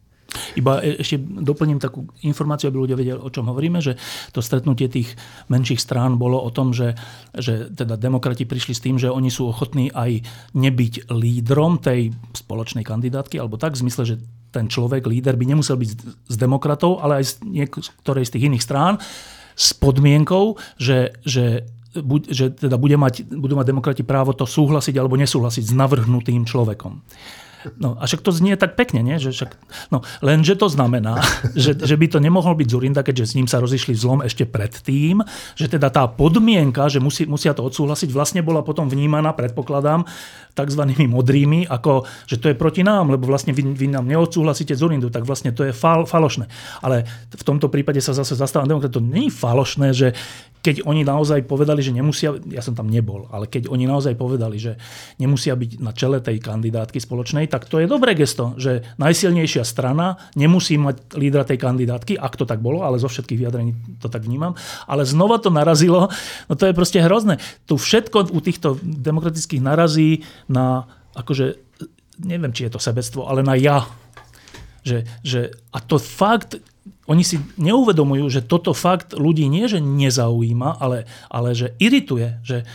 Iba 0.59 0.83
e, 0.83 0.99
ešte 1.01 1.17
doplním 1.19 1.79
takú 1.79 2.05
informáciu, 2.21 2.69
aby 2.69 2.77
ľudia 2.77 2.99
vedeli, 2.99 3.17
o 3.17 3.31
čom 3.31 3.47
hovoríme, 3.47 3.79
že 3.79 3.95
to 4.35 4.43
stretnutie 4.43 4.91
tých 4.91 5.15
menších 5.47 5.79
strán 5.79 6.19
bolo 6.19 6.37
o 6.37 6.51
tom, 6.51 6.75
že, 6.75 6.93
že 7.33 7.71
teda 7.71 7.95
demokrati 7.95 8.43
prišli 8.43 8.73
s 8.75 8.83
tým, 8.83 8.95
že 8.99 9.09
oni 9.09 9.31
sú 9.31 9.49
ochotní 9.49 9.89
aj 9.95 10.21
nebyť 10.53 11.09
lídrom 11.09 11.79
tej 11.79 12.11
spoločnej 12.35 12.83
kandidátky, 12.83 13.39
alebo 13.39 13.55
tak 13.55 13.79
v 13.79 13.87
zmysle, 13.87 14.03
že 14.03 14.15
ten 14.51 14.67
človek, 14.67 15.07
líder 15.07 15.39
by 15.39 15.45
nemusel 15.47 15.79
byť 15.79 15.89
z 16.27 16.35
demokratov, 16.35 16.99
ale 17.03 17.23
aj 17.23 17.25
z 17.25 17.33
niektorej 17.47 18.27
z 18.27 18.33
tých 18.35 18.47
iných 18.51 18.63
strán 18.63 18.99
s 19.57 19.73
podmienkou, 19.73 20.55
že, 20.77 21.17
že 21.25 21.65
že 22.29 22.53
teda 22.53 22.77
bude 22.77 22.93
mať, 22.93 23.25
budú 23.25 23.57
mať 23.57 23.73
demokrati 23.73 24.03
právo 24.05 24.29
to 24.29 24.45
súhlasiť 24.45 24.93
alebo 25.01 25.17
nesúhlasiť 25.17 25.65
s 25.65 25.73
navrhnutým 25.73 26.45
človekom. 26.45 27.01
No 27.75 27.97
a 27.99 28.07
však 28.07 28.23
to 28.23 28.31
znie 28.31 28.55
tak 28.55 28.79
pekne, 28.79 29.03
nie? 29.03 29.17
Že 29.19 29.29
však, 29.33 29.51
no, 29.91 30.05
lenže 30.23 30.55
to 30.55 30.71
znamená, 30.71 31.19
že, 31.57 31.75
že 31.75 31.95
by 31.97 32.07
to 32.07 32.19
nemohol 32.23 32.55
byť 32.55 32.67
Zurinda, 32.69 33.01
keďže 33.03 33.25
s 33.25 33.35
ním 33.35 33.47
sa 33.49 33.59
rozišli 33.59 33.97
zlom 33.97 34.23
ešte 34.23 34.47
predtým, 34.47 35.19
že 35.57 35.67
teda 35.67 35.91
tá 35.91 36.07
podmienka, 36.07 36.87
že 36.87 37.03
musí, 37.03 37.27
musia 37.27 37.51
to 37.51 37.65
odsúhlasiť, 37.65 38.13
vlastne 38.13 38.45
bola 38.45 38.63
potom 38.63 38.87
vnímaná, 38.87 39.33
predpokladám, 39.35 40.07
tzv. 40.57 40.81
modrými, 41.05 41.69
ako 41.69 42.09
že 42.25 42.41
to 42.41 42.49
je 42.49 42.57
proti 42.57 42.81
nám, 42.81 43.13
lebo 43.13 43.29
vlastne 43.29 43.53
vy, 43.53 43.77
vy 43.77 43.93
nám 43.93 44.09
neodsúhlasíte 44.09 44.73
Zurindu, 44.73 45.13
tak 45.13 45.29
vlastne 45.29 45.53
to 45.53 45.61
je 45.61 45.73
fal, 45.73 46.09
falošné. 46.09 46.49
Ale 46.81 47.05
v 47.29 47.43
tomto 47.45 47.69
prípade 47.69 48.01
sa 48.01 48.17
zase 48.17 48.33
zastávam 48.33 48.65
demokrat, 48.65 48.89
to 48.89 49.03
nie 49.03 49.29
je 49.29 49.37
falošné, 49.37 49.87
že 49.93 50.17
keď 50.67 50.83
oni 50.83 51.07
naozaj 51.07 51.47
povedali, 51.47 51.79
že 51.79 51.95
nemusia, 51.95 52.35
ja 52.51 52.59
som 52.59 52.75
tam 52.75 52.91
nebol, 52.91 53.29
ale 53.31 53.47
keď 53.47 53.71
oni 53.71 53.87
naozaj 53.87 54.19
povedali, 54.19 54.59
že 54.59 54.75
nemusia 55.15 55.55
byť 55.55 55.79
na 55.79 55.95
čele 55.95 56.19
tej 56.19 56.43
kandidátky 56.43 56.99
spoločnej, 56.99 57.47
tak 57.47 57.71
to 57.71 57.79
je 57.79 57.87
dobré 57.87 58.17
gesto, 58.17 58.51
že 58.59 58.83
najsilnejšia 58.99 59.63
strana 59.63 60.19
nemusí 60.35 60.75
mať 60.75 61.15
lídra 61.15 61.47
tej 61.47 61.61
kandidátky, 61.61 62.19
ak 62.19 62.33
to 62.35 62.43
tak 62.43 62.59
bolo, 62.59 62.83
ale 62.83 62.99
zo 62.99 63.07
všetkých 63.07 63.39
vyjadrení 63.39 63.71
to 64.03 64.11
tak 64.11 64.27
vnímam. 64.27 64.59
Ale 64.91 65.07
znova 65.07 65.39
to 65.39 65.53
narazilo, 65.53 66.11
no 66.51 66.53
to 66.59 66.67
je 66.67 66.75
proste 66.75 66.99
hrozné. 66.99 67.39
Tu 67.63 67.79
všetko 67.79 68.35
u 68.35 68.39
týchto 68.43 68.75
demokratických 68.83 69.63
narazí 69.63 70.27
na, 70.47 70.87
akože, 71.15 71.59
neviem, 72.23 72.51
či 72.51 72.67
je 72.67 72.73
to 72.75 72.81
sebectvo, 72.81 73.27
ale 73.27 73.43
na 73.43 73.55
ja. 73.55 73.87
Že, 74.87 74.97
že, 75.23 75.41
a 75.75 75.83
to 75.83 75.99
fakt 75.99 76.59
oni 77.07 77.23
si 77.23 77.39
neuvedomujú, 77.55 78.27
že 78.27 78.43
toto 78.43 78.75
fakt 78.75 79.15
ľudí 79.15 79.47
nie, 79.47 79.67
že 79.67 79.79
nezaujíma, 79.79 80.79
ale, 80.79 81.07
ale 81.31 81.55
že 81.55 81.75
irituje, 81.79 82.39
že, 82.43 82.67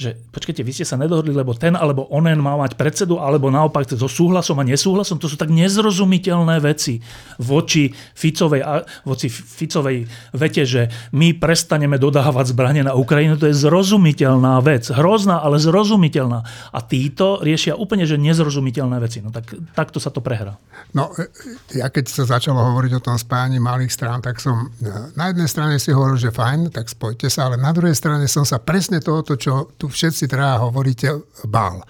že 0.00 0.16
počkajte, 0.32 0.64
vy 0.64 0.72
ste 0.72 0.88
sa 0.88 0.96
nedohodli, 0.96 1.36
lebo 1.36 1.52
ten 1.52 1.76
alebo 1.76 2.08
onen 2.08 2.40
má 2.40 2.56
mať 2.56 2.72
predsedu, 2.80 3.20
alebo 3.20 3.52
naopak 3.52 3.84
so 3.84 4.08
súhlasom 4.08 4.56
a 4.56 4.64
nesúhlasom. 4.64 5.20
To 5.20 5.28
sú 5.28 5.36
tak 5.36 5.52
nezrozumiteľné 5.52 6.56
veci 6.64 7.04
voči 7.36 7.92
Ficovej, 7.92 8.64
voči 9.04 9.28
Ficovej 9.28 10.08
vete, 10.32 10.64
že 10.64 10.88
my 11.12 11.36
prestaneme 11.36 12.00
dodávať 12.00 12.56
zbranie 12.56 12.80
na 12.80 12.96
Ukrajinu. 12.96 13.36
To 13.36 13.44
je 13.44 13.60
zrozumiteľná 13.60 14.64
vec. 14.64 14.88
Hrozná, 14.88 15.44
ale 15.44 15.60
zrozumiteľná. 15.60 16.48
A 16.72 16.78
títo 16.80 17.36
riešia 17.44 17.76
úplne, 17.76 18.08
že 18.08 18.16
nezrozumiteľné 18.16 18.96
veci. 19.04 19.20
No 19.20 19.28
tak 19.28 19.52
takto 19.76 20.00
sa 20.00 20.08
to 20.08 20.24
prehrá. 20.24 20.56
No, 20.96 21.12
e, 21.12 21.28
ja 21.76 21.92
keď 21.92 22.08
sa 22.08 22.24
začalo 22.24 22.56
hovoriť 22.72 22.96
o 22.96 23.04
tom 23.04 23.20
spájaní 23.20 23.60
malých 23.60 23.92
strán, 23.92 24.24
tak 24.24 24.40
som 24.40 24.72
e, 24.80 24.88
na 25.12 25.28
jednej 25.28 25.48
strane 25.52 25.76
si 25.76 25.92
hovoril, 25.92 26.16
že 26.16 26.32
fajn, 26.32 26.72
tak 26.72 26.88
spojte 26.88 27.28
sa, 27.28 27.52
ale 27.52 27.60
na 27.60 27.68
druhej 27.76 27.92
strane 27.92 28.24
som 28.24 28.48
sa 28.48 28.56
presne 28.56 29.04
tohoto, 29.04 29.36
čo 29.36 29.68
tu 29.76 29.89
všetci 29.90 30.30
teda 30.30 30.62
hovoríte, 30.62 31.20
bál. 31.44 31.82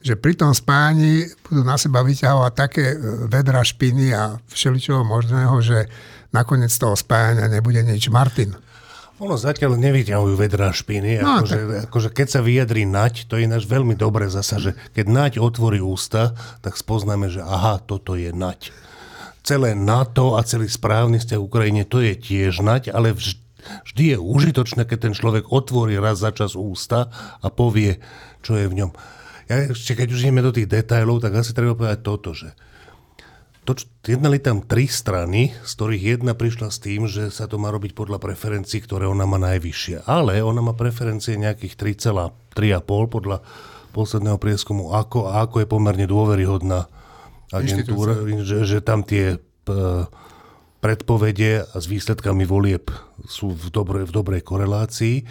Že 0.00 0.16
pri 0.16 0.32
tom 0.32 0.56
spájaní 0.56 1.28
budú 1.44 1.60
na 1.60 1.76
seba 1.76 2.00
vyťahovať 2.00 2.52
také 2.56 2.96
e, 2.96 3.28
vedra 3.28 3.60
špiny 3.60 4.16
a 4.16 4.40
všeličoho 4.48 5.04
možného, 5.04 5.60
že 5.60 5.90
nakoniec 6.32 6.72
toho 6.72 6.96
spájania 6.96 7.52
nebude 7.52 7.84
nič. 7.84 8.08
Martin. 8.08 8.56
Ono 9.20 9.36
zatiaľ 9.36 9.76
nevyťahujú 9.76 10.32
vedra 10.40 10.72
špiny. 10.72 11.20
No, 11.20 11.44
akože, 11.44 11.58
tak... 11.60 11.80
akože 11.92 12.08
keď 12.16 12.26
sa 12.32 12.40
vyjadrí 12.40 12.88
nať, 12.88 13.28
to 13.28 13.36
je 13.36 13.44
ináč 13.44 13.68
veľmi 13.68 13.92
dobré 13.92 14.32
zasa, 14.32 14.56
že 14.56 14.72
keď 14.96 15.06
nať 15.12 15.32
otvorí 15.36 15.76
ústa, 15.84 16.32
tak 16.64 16.80
spoznáme, 16.80 17.28
že 17.28 17.44
aha, 17.44 17.84
toto 17.84 18.16
je 18.16 18.32
nať. 18.32 18.72
Celé 19.44 19.76
NATO 19.76 20.40
a 20.40 20.44
celý 20.48 20.72
správny 20.72 21.20
vzťah 21.20 21.36
Ukrajine, 21.36 21.84
to 21.84 22.00
je 22.00 22.16
tiež 22.16 22.64
nať, 22.64 22.88
ale 22.88 23.12
vždy 23.12 23.49
Vždy 23.86 24.14
je 24.14 24.18
užitočné, 24.18 24.82
keď 24.84 24.98
ten 25.10 25.14
človek 25.14 25.48
otvorí 25.50 25.96
raz 25.96 26.20
za 26.20 26.32
čas 26.34 26.58
ústa 26.58 27.12
a 27.40 27.48
povie, 27.48 28.00
čo 28.40 28.56
je 28.56 28.66
v 28.66 28.76
ňom. 28.84 28.90
Ja 29.50 29.74
ešte 29.74 29.98
keď 29.98 30.08
už 30.14 30.22
ideme 30.26 30.46
do 30.46 30.54
tých 30.54 30.70
detajlov, 30.70 31.24
tak 31.24 31.34
asi 31.34 31.50
treba 31.50 31.74
povedať 31.74 32.00
toto, 32.06 32.30
že 32.32 32.54
to, 33.68 33.76
jednali 34.08 34.40
tam 34.40 34.64
tri 34.64 34.88
strany, 34.88 35.52
z 35.52 35.70
ktorých 35.76 36.02
jedna 36.16 36.32
prišla 36.32 36.72
s 36.72 36.80
tým, 36.80 37.04
že 37.06 37.28
sa 37.28 37.44
to 37.44 37.60
má 37.60 37.68
robiť 37.68 37.92
podľa 37.92 38.18
preferencií, 38.18 38.80
ktoré 38.82 39.04
ona 39.06 39.28
má 39.28 39.36
najvyššie. 39.36 40.08
Ale 40.08 40.40
ona 40.40 40.64
má 40.64 40.72
preferencie 40.72 41.36
nejakých 41.36 41.76
3,5 41.76 42.56
podľa 42.88 43.44
posledného 43.90 44.38
prieskumu, 44.38 44.94
ako, 44.94 45.28
a 45.28 45.44
ako 45.44 45.62
je 45.62 45.68
pomerne 45.68 46.06
dôveryhodná 46.06 46.88
agentúra, 47.50 48.22
že, 48.46 48.62
že 48.64 48.78
tam 48.80 49.02
tie 49.02 49.42
predpovede 50.80 51.68
a 51.68 51.76
s 51.76 51.86
výsledkami 51.86 52.48
volieb 52.48 52.88
sú 53.28 53.52
v, 53.52 53.68
dobre, 53.68 54.08
v 54.08 54.12
dobrej 54.12 54.42
korelácii. 54.42 55.28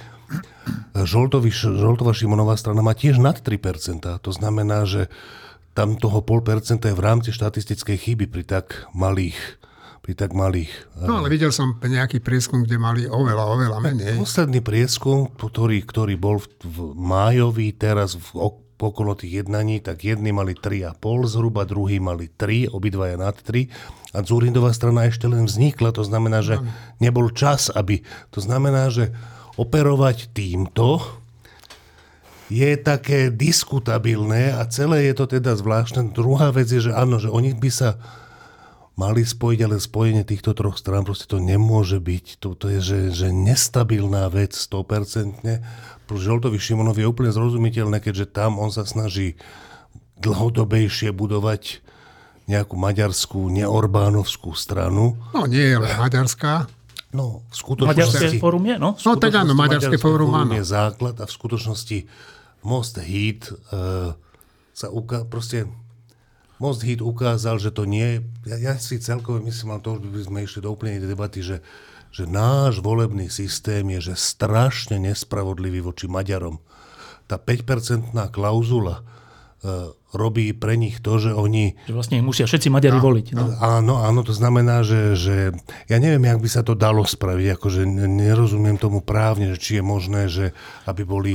Žoltovi, 0.93 1.49
Žoltova 1.49 2.13
Šimonová 2.13 2.53
strana 2.53 2.85
má 2.85 2.93
tiež 2.93 3.17
nad 3.17 3.41
3%. 3.41 4.05
To 4.05 4.31
znamená, 4.31 4.85
že 4.85 5.09
tam 5.73 5.97
toho 5.97 6.21
pol 6.21 6.45
percenta 6.45 6.93
je 6.93 6.95
v 6.97 7.01
rámci 7.01 7.29
štatistickej 7.33 7.97
chyby 7.97 8.25
pri 8.29 8.43
tak 8.45 8.89
malých 8.93 9.37
pri 9.99 10.15
tak 10.15 10.31
malých. 10.33 10.71
No 11.05 11.21
ale 11.21 11.29
videl 11.29 11.53
som 11.53 11.75
nejaký 11.77 12.23
prieskum, 12.23 12.65
kde 12.65 12.81
mali 12.81 13.05
oveľa, 13.05 13.45
oveľa 13.45 13.77
menej. 13.77 14.17
Posledný 14.17 14.63
prieskum, 14.63 15.29
ktorý, 15.29 15.85
ktorý 15.85 16.15
bol 16.17 16.41
v, 16.41 16.49
v 16.65 16.77
májový, 16.97 17.75
teraz 17.75 18.17
v 18.17 18.57
okolo 18.79 19.13
tých 19.13 19.43
jednaní, 19.43 19.83
tak 19.83 20.07
jedni 20.07 20.31
mali 20.31 20.55
3,5 20.55 20.97
zhruba, 21.29 21.67
druhý 21.67 21.99
mali 21.99 22.31
3, 22.31 22.71
obidvaja 22.71 23.19
nad 23.19 23.35
3 23.35 23.98
a 24.09 24.25
Zúrindová 24.25 24.73
strana 24.73 25.05
ešte 25.05 25.29
len 25.29 25.45
vznikla, 25.45 25.93
to 25.93 26.01
znamená, 26.01 26.41
že 26.41 26.57
nebol 26.97 27.29
čas, 27.29 27.69
aby... 27.69 28.01
To 28.33 28.41
znamená, 28.41 28.89
že 28.89 29.13
operovať 29.53 30.33
týmto 30.33 31.03
je 32.49 32.73
také 32.81 33.29
diskutabilné 33.29 34.57
a 34.57 34.65
celé 34.65 35.05
je 35.05 35.13
to 35.13 35.25
teda 35.29 35.53
zvláštne. 35.53 36.09
Druhá 36.09 36.49
vec 36.49 36.65
je, 36.73 36.89
že 36.89 36.91
áno, 36.97 37.21
že 37.21 37.29
oni 37.29 37.53
by 37.53 37.69
sa 37.69 38.01
mali 38.97 39.21
spojiť, 39.23 39.59
ale 39.63 39.77
spojenie 39.77 40.25
týchto 40.25 40.57
troch 40.57 40.75
strán 40.75 41.05
proste 41.05 41.29
to 41.29 41.37
nemôže 41.37 42.01
byť. 42.01 42.41
To, 42.41 42.57
to 42.57 42.67
je, 42.73 42.79
že, 42.81 42.99
že 43.13 43.27
nestabilná 43.29 44.27
vec 44.33 44.57
100%. 44.57 45.45
Pro 46.09 46.17
Žoltovi 46.17 46.57
Šimonov 46.57 46.97
je 46.97 47.05
úplne 47.05 47.29
zrozumiteľné, 47.29 48.01
keďže 48.01 48.33
tam 48.33 48.57
on 48.57 48.73
sa 48.73 48.83
snaží 48.83 49.37
dlhodobejšie 50.19 51.15
budovať 51.15 51.85
nejakú 52.49 52.73
maďarskú, 52.73 53.45
neorbánovskú 53.53 54.57
stranu. 54.57 55.13
No 55.37 55.45
nie 55.45 55.69
je 55.69 55.77
len 55.77 55.93
maďarská. 56.01 56.65
No, 57.13 57.45
v 57.49 57.55
skutočnosti... 57.57 57.93
Maďarské 57.93 58.27
fórum 58.41 58.63
je, 58.65 58.75
no? 58.77 58.89
No 58.97 59.11
tak 59.17 59.33
áno, 59.33 59.53
Maďarské 59.57 59.97
fórum, 59.97 60.33
áno. 60.33 60.53
je 60.53 60.65
základ 60.65 61.17
a 61.17 61.25
v 61.25 61.33
skutočnosti 61.33 61.97
Most 62.61 63.01
Heat 63.01 63.49
uh, 63.49 64.13
sa 64.73 64.87
uká... 64.93 65.25
proste 65.25 65.65
Most 66.61 66.85
Heat 66.85 67.01
ukázal, 67.01 67.57
že 67.57 67.73
to 67.73 67.89
nie 67.89 68.05
je... 68.05 68.17
Ja, 68.53 68.57
ja 68.61 68.73
si 68.77 69.01
celkové 69.01 69.41
myslím, 69.45 69.73
ale 69.73 69.81
to 69.81 69.97
už 69.97 70.05
by 70.05 70.21
sme 70.21 70.39
išli 70.45 70.59
do 70.61 70.69
úplnej 70.69 71.01
debaty, 71.01 71.41
že, 71.41 71.65
že 72.13 72.29
náš 72.29 72.77
volebný 72.81 73.25
systém 73.33 73.89
je 73.97 74.13
že 74.13 74.15
strašne 74.17 75.01
nespravodlivý 75.01 75.81
voči 75.81 76.05
Maďarom. 76.05 76.61
Tá 77.25 77.41
5-percentná 77.41 78.29
klauzula 78.29 79.01
robí 80.09 80.55
pre 80.55 80.79
nich 80.79 81.03
to, 81.03 81.19
že 81.21 81.35
oni... 81.35 81.75
Že 81.85 81.93
vlastne 81.93 82.17
musia 82.23 82.47
všetci 82.47 82.71
Maďari 82.71 82.97
no, 82.97 83.05
voliť. 83.05 83.27
No. 83.35 83.43
Áno, 83.59 83.93
áno, 84.01 84.23
to 84.25 84.33
znamená, 84.33 84.81
že, 84.81 85.13
že 85.13 85.53
ja 85.85 85.97
neviem, 85.99 86.25
jak 86.25 86.39
by 86.39 86.49
sa 86.49 86.61
to 86.65 86.73
dalo 86.73 87.03
spraviť, 87.05 87.59
akože 87.59 87.85
nerozumiem 88.07 88.79
tomu 88.79 89.03
právne, 89.03 89.53
že 89.53 89.57
či 89.59 89.71
je 89.77 89.83
možné, 89.83 90.21
že 90.31 90.55
aby 90.87 91.03
boli 91.05 91.33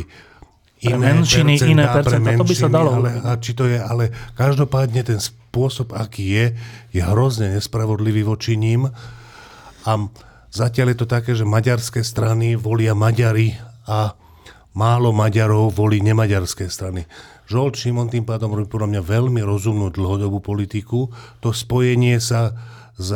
iné 0.83 1.21
menšiny, 1.21 1.55
percentá, 1.61 1.73
iné 1.73 1.85
percentá, 1.87 2.25
menšiny, 2.25 2.41
to 2.41 2.51
by 2.51 2.57
sa 2.57 2.69
dalo. 2.69 2.91
Ale, 2.99 3.11
a 3.23 3.31
či 3.39 3.53
to 3.55 3.65
je, 3.69 3.79
ale 3.79 4.11
každopádne 4.35 5.03
ten 5.07 5.21
spôsob, 5.23 5.95
aký 5.95 6.25
je, 6.35 6.47
je 6.93 7.03
hrozne 7.05 7.55
nespravodlivý 7.55 8.27
voči 8.27 8.59
ním. 8.59 8.91
A 9.85 9.93
zatiaľ 10.51 10.93
je 10.93 10.99
to 10.99 11.09
také, 11.09 11.33
že 11.37 11.47
maďarské 11.47 12.03
strany 12.03 12.59
volia 12.59 12.97
Maďari 12.97 13.55
a 13.87 14.17
málo 14.75 15.15
Maďarov 15.15 15.71
volí 15.73 16.03
nemaďarské 16.03 16.67
strany. 16.67 17.07
Žolt 17.55 17.79
Šimon 17.79 18.11
tým 18.11 18.27
pádom 18.27 18.51
robí 18.51 18.67
podľa 18.67 18.99
mňa 18.99 19.03
veľmi 19.15 19.39
rozumnú 19.47 19.95
dlhodobú 19.95 20.43
politiku. 20.43 21.15
To 21.39 21.55
spojenie 21.55 22.19
sa 22.19 22.51
s 22.99 23.15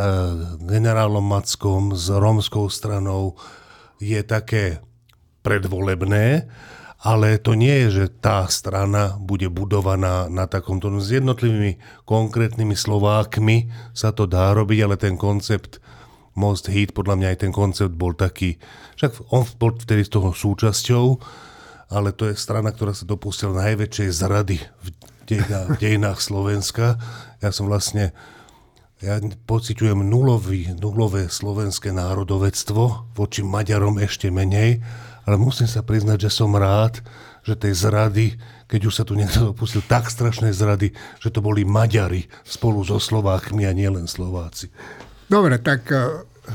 generálom 0.63 1.27
Mackom, 1.27 1.91
s 1.99 2.07
rómskou 2.07 2.71
stranou 2.71 3.35
je 3.99 4.23
také 4.23 4.79
predvolebné, 5.43 6.47
ale 7.03 7.43
to 7.43 7.59
nie 7.59 7.83
je, 7.83 8.07
že 8.07 8.15
tá 8.23 8.47
strana 8.47 9.19
bude 9.19 9.51
budovaná 9.51 10.31
na 10.31 10.47
takomto, 10.47 10.87
no 10.87 11.03
s 11.03 11.11
jednotlivými 11.11 12.07
konkrétnymi 12.07 12.79
Slovákmi 12.79 13.75
sa 13.91 14.15
to 14.15 14.31
dá 14.31 14.55
robiť, 14.55 14.79
ale 14.87 14.95
ten 14.95 15.19
koncept 15.19 15.83
Most 16.39 16.71
Hit, 16.71 16.95
podľa 16.95 17.19
mňa 17.19 17.29
aj 17.35 17.39
ten 17.43 17.51
koncept 17.51 17.91
bol 17.91 18.15
taký, 18.15 18.55
však 18.95 19.35
on 19.35 19.43
bol 19.59 19.75
vtedy 19.75 20.07
z 20.07 20.15
toho 20.15 20.31
súčasťou, 20.31 21.19
ale 21.89 22.13
to 22.13 22.29
je 22.29 22.37
strana, 22.37 22.69
ktorá 22.73 22.93
sa 22.93 23.09
dopustila 23.09 23.65
najväčšej 23.65 24.09
zrady 24.13 24.57
v 24.61 24.87
dejinách, 25.25 25.67
v 25.73 25.77
dejinách 25.81 26.21
Slovenska. 26.21 27.01
Ja 27.41 27.51
som 27.53 27.69
vlastne, 27.69 28.13
ja 29.01 29.21
pociťujem 29.21 30.05
nulový, 30.05 30.73
nulové 30.77 31.33
slovenské 31.33 31.93
národovectvo, 31.97 33.13
voči 33.17 33.41
Maďarom 33.41 33.97
ešte 34.01 34.29
menej, 34.29 34.85
ale 35.25 35.37
musím 35.41 35.69
sa 35.69 35.85
priznať, 35.85 36.29
že 36.29 36.31
som 36.33 36.53
rád, 36.57 37.01
že 37.45 37.57
tej 37.57 37.73
zrady, 37.73 38.37
keď 38.69 38.81
už 38.89 38.95
sa 39.01 39.05
tu 39.09 39.17
niekto 39.17 39.53
dopustil 39.53 39.81
tak 39.85 40.13
strašnej 40.13 40.53
zrady, 40.53 40.93
že 41.21 41.33
to 41.33 41.41
boli 41.41 41.65
Maďari 41.65 42.29
spolu 42.45 42.85
so 42.85 43.01
Slovákmi 43.01 43.65
a 43.65 43.73
nielen 43.73 44.05
Slováci. 44.05 44.69
Dobre, 45.29 45.61
tak 45.61 45.89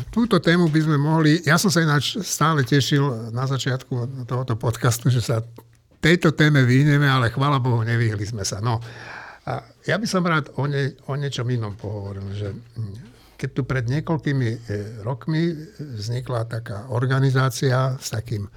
túto 0.10 0.42
tému 0.42 0.70
by 0.70 0.80
sme 0.82 0.98
mohli... 0.98 1.42
Ja 1.46 1.58
som 1.62 1.70
sa 1.70 1.82
ináč 1.84 2.18
stále 2.22 2.66
tešil 2.66 3.34
na 3.34 3.46
začiatku 3.46 4.26
tohoto 4.26 4.58
podcastu, 4.58 5.14
že 5.14 5.22
sa 5.22 5.42
tejto 6.04 6.36
téme 6.36 6.68
vyhneme, 6.68 7.08
ale 7.08 7.32
chvala 7.32 7.64
Bohu, 7.64 7.82
nevyhli 7.86 8.26
sme 8.28 8.44
sa. 8.44 8.60
No, 8.60 8.84
a 9.44 9.64
ja 9.88 9.96
by 10.00 10.08
som 10.08 10.24
rád 10.24 10.52
o, 10.56 10.68
ne, 10.68 10.96
o 11.08 11.14
niečom 11.16 11.48
inom 11.48 11.76
pohovoril, 11.76 12.28
že 12.36 12.52
keď 13.36 13.50
tu 13.52 13.62
pred 13.68 13.84
niekoľkými 13.92 14.50
e, 14.50 14.58
rokmi 15.04 15.52
vznikla 15.80 16.48
taká 16.48 16.88
organizácia 16.96 18.00
s 18.00 18.16
takým 18.16 18.48
e, 18.48 18.52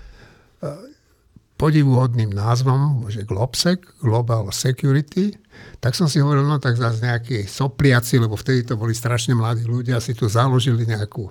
podivuhodným 1.57 2.37
názvom, 2.37 3.09
že 3.09 3.25
Globsec, 3.25 3.81
Global 4.05 4.53
Security, 4.53 5.33
tak 5.81 5.97
som 5.97 6.05
si 6.05 6.21
hovoril, 6.21 6.45
no 6.45 6.61
tak 6.61 6.77
zase 6.77 7.01
nejakí 7.01 7.49
sopliaci, 7.49 8.21
lebo 8.21 8.37
vtedy 8.37 8.69
to 8.69 8.77
boli 8.77 8.93
strašne 8.93 9.33
mladí 9.33 9.65
ľudia, 9.65 9.97
si 10.05 10.13
tu 10.13 10.29
založili 10.29 10.85
nejakú 10.85 11.25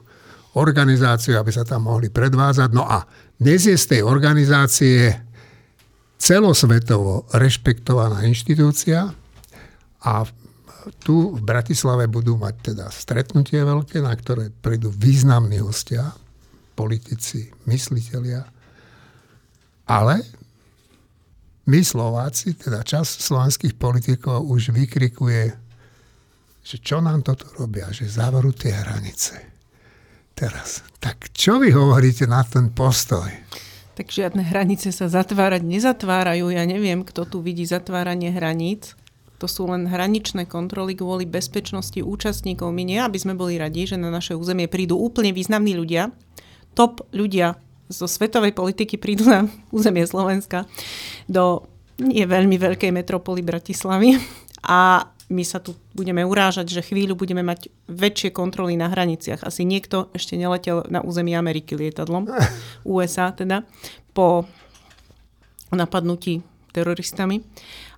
organizáciu, 0.57 1.37
aby 1.37 1.51
sa 1.53 1.61
tam 1.61 1.85
mohli 1.85 2.09
predvázať. 2.09 2.69
No 2.73 2.89
a 2.89 3.05
dnes 3.37 3.69
je 3.69 3.77
z 3.77 3.85
tej 3.85 4.01
organizácie 4.01 5.13
celosvetovo 6.17 7.29
rešpektovaná 7.35 8.25
inštitúcia 8.25 9.13
a 10.01 10.13
tu 11.01 11.33
v 11.37 11.41
Bratislave 11.41 12.09
budú 12.09 12.37
mať 12.37 12.73
teda 12.73 12.85
stretnutie 12.89 13.61
veľké, 13.61 14.01
na 14.01 14.13
ktoré 14.13 14.49
prídu 14.49 14.89
významní 14.93 15.61
hostia, 15.61 16.13
politici, 16.73 17.51
mysliteľia, 17.65 18.54
ale 19.85 20.25
my 21.65 21.81
Slováci, 21.81 22.53
teda 22.53 22.85
čas 22.85 23.09
slovenských 23.09 23.73
politikov 23.73 24.45
už 24.45 24.69
vykrikuje, 24.69 25.53
že 26.65 26.77
čo 26.81 27.01
nám 27.01 27.25
toto 27.25 27.49
robia, 27.57 27.89
že 27.89 28.09
zavrú 28.09 28.53
tie 28.53 28.73
hranice. 28.73 29.37
Teraz, 30.37 30.85
tak 31.01 31.33
čo 31.33 31.57
vy 31.57 31.73
hovoríte 31.73 32.29
na 32.29 32.45
ten 32.45 32.69
postoj? 32.69 33.29
Tak 33.95 34.11
žiadne 34.11 34.43
hranice 34.43 34.91
sa 34.91 35.07
zatvárať 35.07 35.63
nezatvárajú. 35.63 36.51
Ja 36.51 36.67
neviem, 36.67 37.07
kto 37.07 37.23
tu 37.23 37.39
vidí 37.39 37.63
zatváranie 37.63 38.29
hraníc. 38.29 38.93
To 39.39 39.47
sú 39.47 39.71
len 39.71 39.87
hraničné 39.87 40.45
kontroly 40.45 40.93
kvôli 40.93 41.23
bezpečnosti 41.23 42.03
účastníkov. 42.03 42.75
My 42.75 42.83
nie, 42.83 42.99
aby 42.99 43.15
sme 43.15 43.33
boli 43.33 43.55
radi, 43.55 43.87
že 43.87 43.95
na 43.95 44.11
naše 44.11 44.35
územie 44.35 44.67
prídu 44.67 44.99
úplne 44.99 45.31
významní 45.31 45.73
ľudia, 45.79 46.11
top 46.75 47.07
ľudia 47.15 47.55
zo 47.89 48.09
svetovej 48.09 48.51
politiky 48.51 48.97
prídu 48.97 49.29
na 49.29 49.45
územie 49.69 50.05
Slovenska 50.05 50.65
do 51.29 51.69
nie 52.01 52.25
veľmi 52.27 52.59
veľkej 52.59 52.91
metropoly 52.91 53.45
Bratislavy 53.45 54.19
a 54.65 55.07
my 55.25 55.41
sa 55.41 55.57
tu 55.57 55.73
budeme 55.97 56.21
urážať, 56.21 56.69
že 56.69 56.85
chvíľu 56.85 57.17
budeme 57.17 57.41
mať 57.41 57.73
väčšie 57.89 58.29
kontroly 58.29 58.77
na 58.77 58.93
hraniciach. 58.93 59.41
Asi 59.41 59.65
niekto 59.65 60.13
ešte 60.13 60.37
neletel 60.37 60.85
na 60.85 61.01
území 61.01 61.33
Ameriky 61.33 61.73
lietadlom, 61.73 62.29
USA 62.85 63.33
teda, 63.33 63.65
po 64.13 64.45
napadnutí 65.73 66.45
teroristami. 66.75 67.41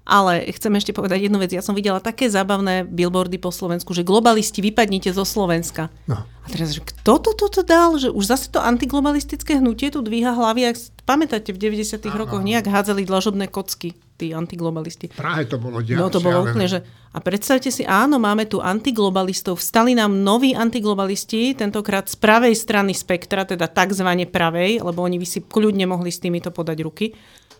Ale 0.07 0.47
chcem 0.55 0.71
ešte 0.79 0.95
povedať 0.95 1.27
jednu 1.27 1.35
vec. 1.35 1.51
Ja 1.51 1.59
som 1.59 1.75
videla 1.75 1.99
také 1.99 2.31
zábavné 2.31 2.87
billboardy 2.87 3.35
po 3.43 3.51
Slovensku, 3.51 3.91
že 3.91 4.07
globalisti, 4.07 4.63
vypadnite 4.63 5.11
zo 5.11 5.27
Slovenska. 5.27 5.91
No. 6.07 6.23
A 6.23 6.47
teraz, 6.47 6.71
že 6.71 6.79
kto 6.79 7.19
to 7.19 7.35
toto 7.35 7.59
dal? 7.59 7.99
Že 7.99 8.15
už 8.15 8.23
zase 8.23 8.47
to 8.47 8.63
antiglobalistické 8.63 9.59
hnutie 9.59 9.91
tu 9.91 9.99
dvíha 9.99 10.31
hlavy. 10.31 10.71
Ak 10.71 10.79
pamätáte, 11.03 11.51
v 11.51 11.59
90 11.59 11.99
Aha. 12.07 12.15
rokoch 12.15 12.39
nejak 12.39 12.71
hádzali 12.71 13.03
dlažobné 13.03 13.51
kocky 13.51 13.99
tí 14.17 14.31
antiglobalisti. 14.31 15.11
Práve 15.11 15.45
to 15.45 15.59
bolo 15.59 15.83
diaľ, 15.83 16.07
No 16.07 16.09
to 16.09 16.23
bolo 16.23 16.47
úplne, 16.47 16.65
že... 16.65 16.79
A 17.13 17.21
predstavte 17.21 17.69
si, 17.69 17.83
áno, 17.85 18.17
máme 18.17 18.49
tu 18.49 18.63
antiglobalistov. 18.63 19.59
Vstali 19.59 19.93
nám 19.93 20.21
noví 20.23 20.55
antiglobalisti, 20.55 21.53
tentokrát 21.53 22.05
z 22.09 22.17
pravej 22.17 22.53
strany 22.57 22.93
spektra, 22.95 23.45
teda 23.45 23.69
takzvané 23.69 24.25
pravej, 24.25 24.81
lebo 24.81 25.05
oni 25.05 25.21
by 25.21 25.27
si 25.27 25.39
kľudne 25.45 25.85
mohli 25.85 26.09
s 26.13 26.21
týmito 26.21 26.49
podať 26.49 26.77
ruky 26.81 27.13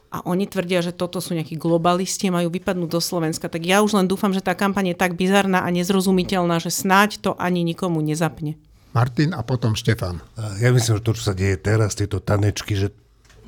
a 0.08 0.24
oni 0.24 0.48
tvrdia, 0.48 0.80
že 0.80 0.96
toto 0.96 1.20
sú 1.20 1.36
nejakí 1.36 1.60
globalisti, 1.60 2.32
majú 2.32 2.48
vypadnúť 2.48 2.90
do 2.90 3.02
Slovenska, 3.04 3.52
tak 3.52 3.68
ja 3.68 3.84
už 3.84 4.00
len 4.00 4.08
dúfam, 4.08 4.32
že 4.32 4.40
tá 4.40 4.56
kampaň 4.56 4.96
je 4.96 4.98
tak 4.98 5.20
bizarná 5.20 5.68
a 5.68 5.70
nezrozumiteľná, 5.70 6.64
že 6.64 6.72
snáď 6.72 7.20
to 7.20 7.32
ani 7.36 7.68
nikomu 7.68 8.00
nezapne. 8.00 8.56
Martin 8.96 9.36
a 9.36 9.44
potom 9.44 9.76
Štefan. 9.76 10.24
Ja 10.64 10.72
myslím, 10.72 10.98
že 10.98 11.06
to, 11.06 11.14
čo 11.14 11.24
sa 11.30 11.36
deje 11.36 11.60
teraz, 11.60 11.94
tieto 11.94 12.24
tanečky, 12.24 12.74
že 12.74 12.90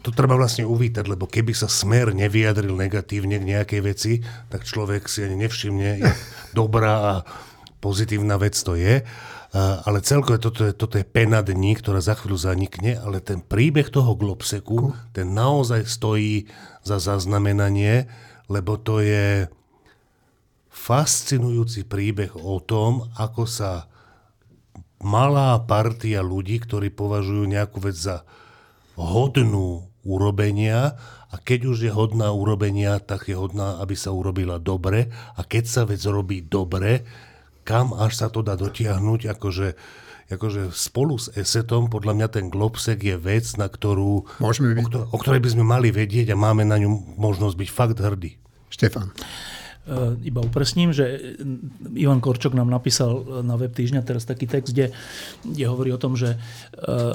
to 0.03 0.11
treba 0.11 0.35
vlastne 0.35 0.63
uvítať, 0.67 1.07
lebo 1.07 1.27
keby 1.27 1.51
sa 1.55 1.67
smer 1.67 2.15
nevyjadril 2.15 2.71
negatívne 2.71 3.39
k 3.39 3.49
nejakej 3.55 3.81
veci, 3.83 4.11
tak 4.51 4.63
človek 4.63 5.07
si 5.07 5.27
ani 5.27 5.39
nevšimne, 5.43 5.91
je 6.03 6.11
dobrá 6.55 6.93
a 6.99 7.13
pozitívna 7.79 8.35
vec 8.39 8.55
to 8.59 8.75
je 8.75 9.03
ale 9.57 10.05
celkové 10.05 10.37
toto 10.37 10.61
je, 10.61 10.77
toto 10.77 11.01
je 11.01 11.05
pena 11.07 11.41
dní, 11.41 11.73
ktorá 11.73 11.97
za 12.05 12.13
chvíľu 12.13 12.37
zanikne, 12.37 13.01
ale 13.01 13.17
ten 13.17 13.41
príbeh 13.41 13.89
toho 13.89 14.13
Globseku, 14.13 14.93
ten 15.09 15.33
naozaj 15.33 15.89
stojí 15.89 16.45
za 16.85 17.01
zaznamenanie, 17.01 18.05
lebo 18.45 18.77
to 18.77 19.01
je 19.01 19.49
fascinujúci 20.69 21.89
príbeh 21.89 22.37
o 22.37 22.61
tom, 22.61 23.09
ako 23.17 23.49
sa 23.49 23.89
malá 25.01 25.57
partia 25.65 26.21
ľudí, 26.21 26.61
ktorí 26.61 26.93
považujú 26.93 27.49
nejakú 27.49 27.81
vec 27.81 27.97
za 27.97 28.21
hodnú 28.93 29.89
urobenia 30.05 30.93
a 31.29 31.35
keď 31.37 31.59
už 31.73 31.77
je 31.89 31.91
hodná 31.93 32.29
urobenia, 32.33 33.01
tak 33.01 33.29
je 33.29 33.35
hodná, 33.37 33.81
aby 33.81 33.97
sa 33.97 34.13
urobila 34.13 34.61
dobre 34.61 35.09
a 35.09 35.41
keď 35.41 35.63
sa 35.65 35.81
vec 35.89 36.01
robí 36.05 36.45
dobre, 36.45 37.05
kam 37.69 37.93
až 37.93 38.17
sa 38.17 38.27
to 38.33 38.41
dá 38.41 38.57
dotiahnuť, 38.57 39.37
akože 39.37 39.77
akože 40.29 40.69
spolu 40.69 41.17
s 41.17 41.33
esetom, 41.33 41.89
podľa 41.89 42.13
mňa 42.13 42.27
ten 42.29 42.45
Globsek 42.53 43.01
je 43.01 43.17
vec, 43.17 43.49
na 43.57 43.65
ktorú, 43.65 44.29
Môžeme 44.37 44.77
o, 44.77 45.09
o 45.09 45.17
ktorej 45.17 45.41
by 45.41 45.49
sme 45.57 45.65
mali 45.65 45.89
vedieť 45.89 46.33
a 46.33 46.37
máme 46.37 46.61
na 46.69 46.77
ňu 46.77 47.17
možnosť 47.17 47.55
byť 47.57 47.69
fakt 47.73 47.97
hrdí. 47.97 48.37
Štefan. 48.69 49.09
E, 49.89 50.27
iba 50.27 50.43
upresním, 50.43 50.93
že 50.93 51.35
Ivan 51.97 52.21
Korčok 52.21 52.53
nám 52.53 52.69
napísal 52.69 53.41
na 53.41 53.57
web 53.57 53.73
týždňa 53.73 54.05
teraz 54.05 54.27
taký 54.27 54.45
text, 54.45 54.75
kde, 54.75 54.93
kde 55.41 55.65
hovorí 55.65 55.89
o 55.89 55.97
tom, 55.97 56.13
že 56.13 56.35
e, 56.35 56.37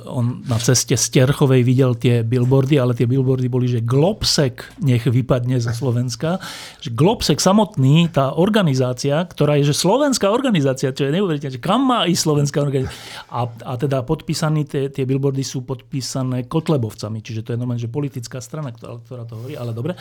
on 0.08 0.42
na 0.48 0.58
ceste 0.58 0.98
z 0.98 1.06
Terchovej 1.12 1.62
videl 1.62 1.94
tie 1.94 2.26
billboardy, 2.26 2.80
ale 2.80 2.98
tie 2.98 3.06
billboardy 3.06 3.46
boli, 3.46 3.70
že 3.70 3.84
Globsek 3.84 4.80
nech 4.82 5.06
vypadne 5.06 5.62
zo 5.62 5.70
Slovenska. 5.70 6.42
Že 6.82 6.90
Globsek 6.98 7.38
samotný, 7.38 8.10
tá 8.10 8.34
organizácia, 8.34 9.22
ktorá 9.22 9.60
je 9.62 9.70
že 9.70 9.76
slovenská 9.78 10.26
organizácia, 10.32 10.90
čo 10.90 11.06
je 11.06 11.14
neuveriteľné, 11.14 11.54
že 11.54 11.62
kam 11.62 11.86
má 11.86 12.10
ísť 12.10 12.22
slovenská 12.26 12.58
organizácia. 12.58 12.98
A, 13.30 13.46
a 13.46 13.72
teda 13.78 14.02
podpísaní, 14.02 14.66
tie, 14.66 14.90
tie 14.90 15.06
billboardy 15.06 15.46
sú 15.46 15.62
podpísané 15.62 16.50
Kotlebovcami, 16.50 17.22
čiže 17.22 17.46
to 17.46 17.54
je 17.54 17.58
normálne, 17.60 17.82
že 17.82 17.92
politická 17.92 18.42
strana, 18.42 18.74
ktorá, 18.74 18.98
to 19.28 19.34
hovorí, 19.38 19.54
ale 19.54 19.70
dobre. 19.70 19.94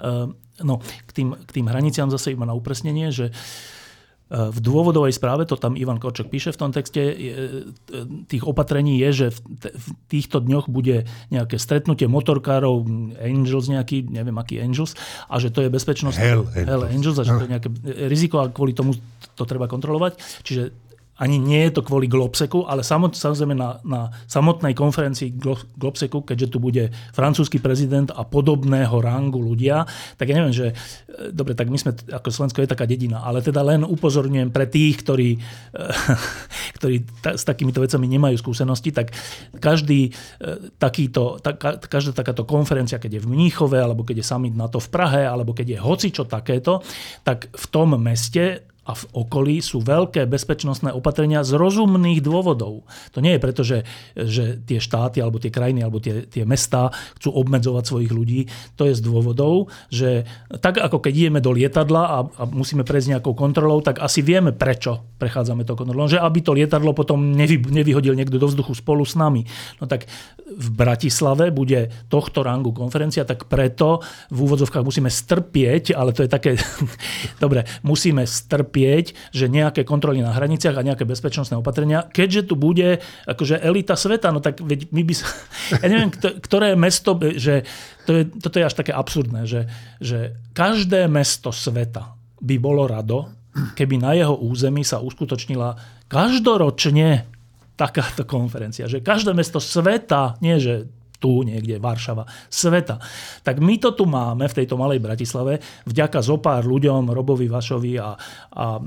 E, 0.00 0.46
No, 0.64 0.80
k 0.80 1.10
tým, 1.12 1.36
k 1.36 1.50
tým 1.52 1.68
hraniciam 1.68 2.05
zase 2.12 2.32
iba 2.32 2.44
na 2.46 2.54
upresnenie, 2.54 3.12
že 3.14 3.30
e, 3.30 3.32
v 4.30 4.58
dôvodovej 4.58 5.14
správe, 5.14 5.44
to 5.46 5.58
tam 5.58 5.74
Ivan 5.74 5.98
Korčok 6.02 6.30
píše 6.30 6.54
v 6.54 6.60
tom 6.60 6.70
texte, 6.70 7.02
tých 8.26 8.44
opatrení 8.44 8.98
je, 9.02 9.10
že 9.12 9.26
v 9.60 9.86
týchto 10.10 10.42
dňoch 10.42 10.70
bude 10.70 11.06
nejaké 11.30 11.58
stretnutie 11.58 12.10
motorkárov, 12.10 12.86
Angels 13.18 13.66
nejaký, 13.66 14.06
neviem 14.06 14.36
aký 14.38 14.62
Angels, 14.62 14.94
a 15.26 15.38
že 15.38 15.50
to 15.50 15.62
je 15.64 15.70
bezpečnosť. 15.70 16.18
Hell, 16.18 16.44
Hell 16.52 16.86
Angels, 16.86 17.18
a 17.18 17.26
že 17.26 17.32
to 17.34 17.44
je 17.46 17.52
nejaké 17.52 17.70
riziko 18.06 18.42
a 18.42 18.50
kvôli 18.50 18.74
tomu 18.74 18.94
to 19.36 19.44
treba 19.44 19.68
kontrolovať. 19.68 20.18
Čiže 20.42 20.85
ani 21.16 21.40
nie 21.40 21.64
je 21.68 21.80
to 21.80 21.82
kvôli 21.82 22.12
Globseku, 22.12 22.68
ale 22.68 22.84
samozrejme 22.84 23.56
na, 23.56 23.80
na 23.88 24.12
samotnej 24.28 24.76
konferencii 24.76 25.40
Globseku, 25.76 26.20
keďže 26.20 26.52
tu 26.52 26.58
bude 26.60 26.92
francúzsky 27.16 27.56
prezident 27.56 28.12
a 28.12 28.20
podobného 28.28 28.92
rangu 29.00 29.40
ľudia, 29.40 29.88
tak 30.20 30.28
ja 30.28 30.36
neviem, 30.36 30.52
že 30.52 30.66
e, 30.72 31.32
dobre, 31.32 31.56
tak 31.56 31.72
my 31.72 31.78
sme, 31.80 31.96
ako 32.12 32.28
Slovensko 32.28 32.60
je 32.60 32.68
taká 32.68 32.84
dedina, 32.84 33.24
ale 33.24 33.40
teda 33.40 33.64
len 33.64 33.80
upozorňujem 33.80 34.52
pre 34.52 34.68
tých, 34.68 35.00
ktorí, 35.00 35.28
e, 35.36 35.82
ktorí 36.76 36.96
ta, 37.24 37.32
s 37.32 37.48
takýmito 37.48 37.80
vecami 37.80 38.04
nemajú 38.12 38.36
skúsenosti, 38.36 38.92
tak 38.92 39.16
každý 39.56 40.12
e, 40.12 40.12
takýto, 40.76 41.40
tak, 41.40 41.56
každá 41.88 42.12
takáto 42.12 42.44
konferencia, 42.44 43.00
keď 43.00 43.20
je 43.20 43.24
v 43.24 43.30
Mníchove, 43.32 43.80
alebo 43.80 44.04
keď 44.04 44.20
je 44.20 44.28
summit 44.28 44.52
na 44.52 44.68
to 44.68 44.84
v 44.84 44.92
Prahe, 44.92 45.24
alebo 45.24 45.56
keď 45.56 45.76
je 45.76 45.78
hocičo 45.80 46.28
takéto, 46.28 46.84
tak 47.24 47.48
v 47.48 47.66
tom 47.72 47.96
meste 47.96 48.75
a 48.86 48.94
v 48.94 49.04
okolí 49.26 49.58
sú 49.58 49.82
veľké 49.82 50.30
bezpečnostné 50.30 50.94
opatrenia 50.94 51.42
z 51.42 51.58
rozumných 51.58 52.22
dôvodov. 52.22 52.86
To 53.10 53.18
nie 53.18 53.34
je 53.34 53.42
preto, 53.42 53.66
že, 53.66 53.82
že 54.14 54.62
tie 54.62 54.78
štáty 54.78 55.18
alebo 55.18 55.42
tie 55.42 55.50
krajiny 55.50 55.82
alebo 55.82 55.98
tie, 55.98 56.22
tie 56.30 56.46
mestá 56.46 56.94
chcú 57.18 57.34
obmedzovať 57.34 57.82
svojich 57.82 58.12
ľudí. 58.14 58.40
To 58.78 58.86
je 58.86 58.94
z 58.94 59.02
dôvodov, 59.02 59.74
že 59.90 60.22
tak 60.62 60.78
ako 60.78 61.02
keď 61.02 61.12
ideme 61.12 61.40
do 61.42 61.50
lietadla 61.50 62.02
a, 62.06 62.18
a 62.22 62.42
musíme 62.46 62.86
prejsť 62.86 63.18
nejakou 63.18 63.34
kontrolou, 63.34 63.82
tak 63.82 63.98
asi 63.98 64.22
vieme, 64.22 64.54
prečo 64.54 65.18
prechádzame 65.18 65.66
to 65.66 65.74
kontrolou. 65.74 66.06
Že 66.06 66.22
aby 66.22 66.38
to 66.46 66.54
lietadlo 66.54 66.94
potom 66.94 67.34
nevy, 67.34 67.58
nevyhodil 67.58 68.14
niekto 68.14 68.38
do 68.38 68.46
vzduchu 68.46 68.78
spolu 68.78 69.02
s 69.02 69.18
nami. 69.18 69.42
No 69.82 69.90
tak 69.90 70.06
v 70.46 70.68
Bratislave 70.70 71.50
bude 71.50 71.90
tohto 72.06 72.46
rangu 72.46 72.70
konferencia, 72.70 73.26
tak 73.26 73.50
preto 73.50 73.98
v 74.30 74.38
úvodzovkách 74.46 74.86
musíme 74.86 75.10
strpieť, 75.10 75.90
ale 75.90 76.14
to 76.14 76.22
je 76.22 76.30
také, 76.30 76.54
dobre, 77.42 77.66
musíme 77.82 78.22
strpieť 78.22 78.75
trpieť, 78.76 79.32
že 79.32 79.48
nejaké 79.48 79.88
kontroly 79.88 80.20
na 80.20 80.36
hraniciach 80.36 80.76
a 80.76 80.84
nejaké 80.84 81.08
bezpečnostné 81.08 81.56
opatrenia, 81.56 82.04
keďže 82.12 82.52
tu 82.52 82.60
bude 82.60 83.00
akože 83.24 83.56
elita 83.64 83.96
sveta, 83.96 84.28
no 84.28 84.44
tak 84.44 84.60
veď 84.60 84.92
my 84.92 85.00
by 85.00 85.14
sa, 85.16 85.24
ja 85.80 85.88
neviem, 85.88 86.12
ktoré 86.12 86.76
mesto, 86.76 87.16
že 87.16 87.64
to 88.04 88.20
je, 88.20 88.22
toto 88.36 88.60
je 88.60 88.68
až 88.68 88.76
také 88.76 88.92
absurdné, 88.92 89.48
že, 89.48 89.64
že 89.96 90.36
každé 90.52 91.08
mesto 91.08 91.56
sveta 91.56 92.20
by 92.44 92.56
bolo 92.60 92.84
rado, 92.84 93.32
keby 93.72 93.96
na 93.96 94.12
jeho 94.12 94.36
území 94.36 94.84
sa 94.84 95.00
uskutočnila 95.00 95.80
každoročne 96.12 97.24
takáto 97.80 98.28
konferencia. 98.28 98.84
Že 98.84 99.00
každé 99.00 99.32
mesto 99.32 99.56
sveta, 99.56 100.36
nie 100.44 100.60
že 100.60 100.84
tu 101.18 101.42
niekde, 101.42 101.82
Varšava, 101.82 102.24
sveta. 102.48 103.02
Tak 103.42 103.58
my 103.58 103.74
to 103.82 103.92
tu 103.92 104.04
máme 104.06 104.46
v 104.46 104.56
tejto 104.62 104.78
malej 104.78 105.02
Bratislave 105.02 105.58
vďaka 105.84 106.22
zopár 106.22 106.62
ľuďom, 106.64 107.10
Robovi 107.10 107.50
Vašovi 107.50 107.98
a, 107.98 108.14
a 108.52 108.66
e, 108.78 108.82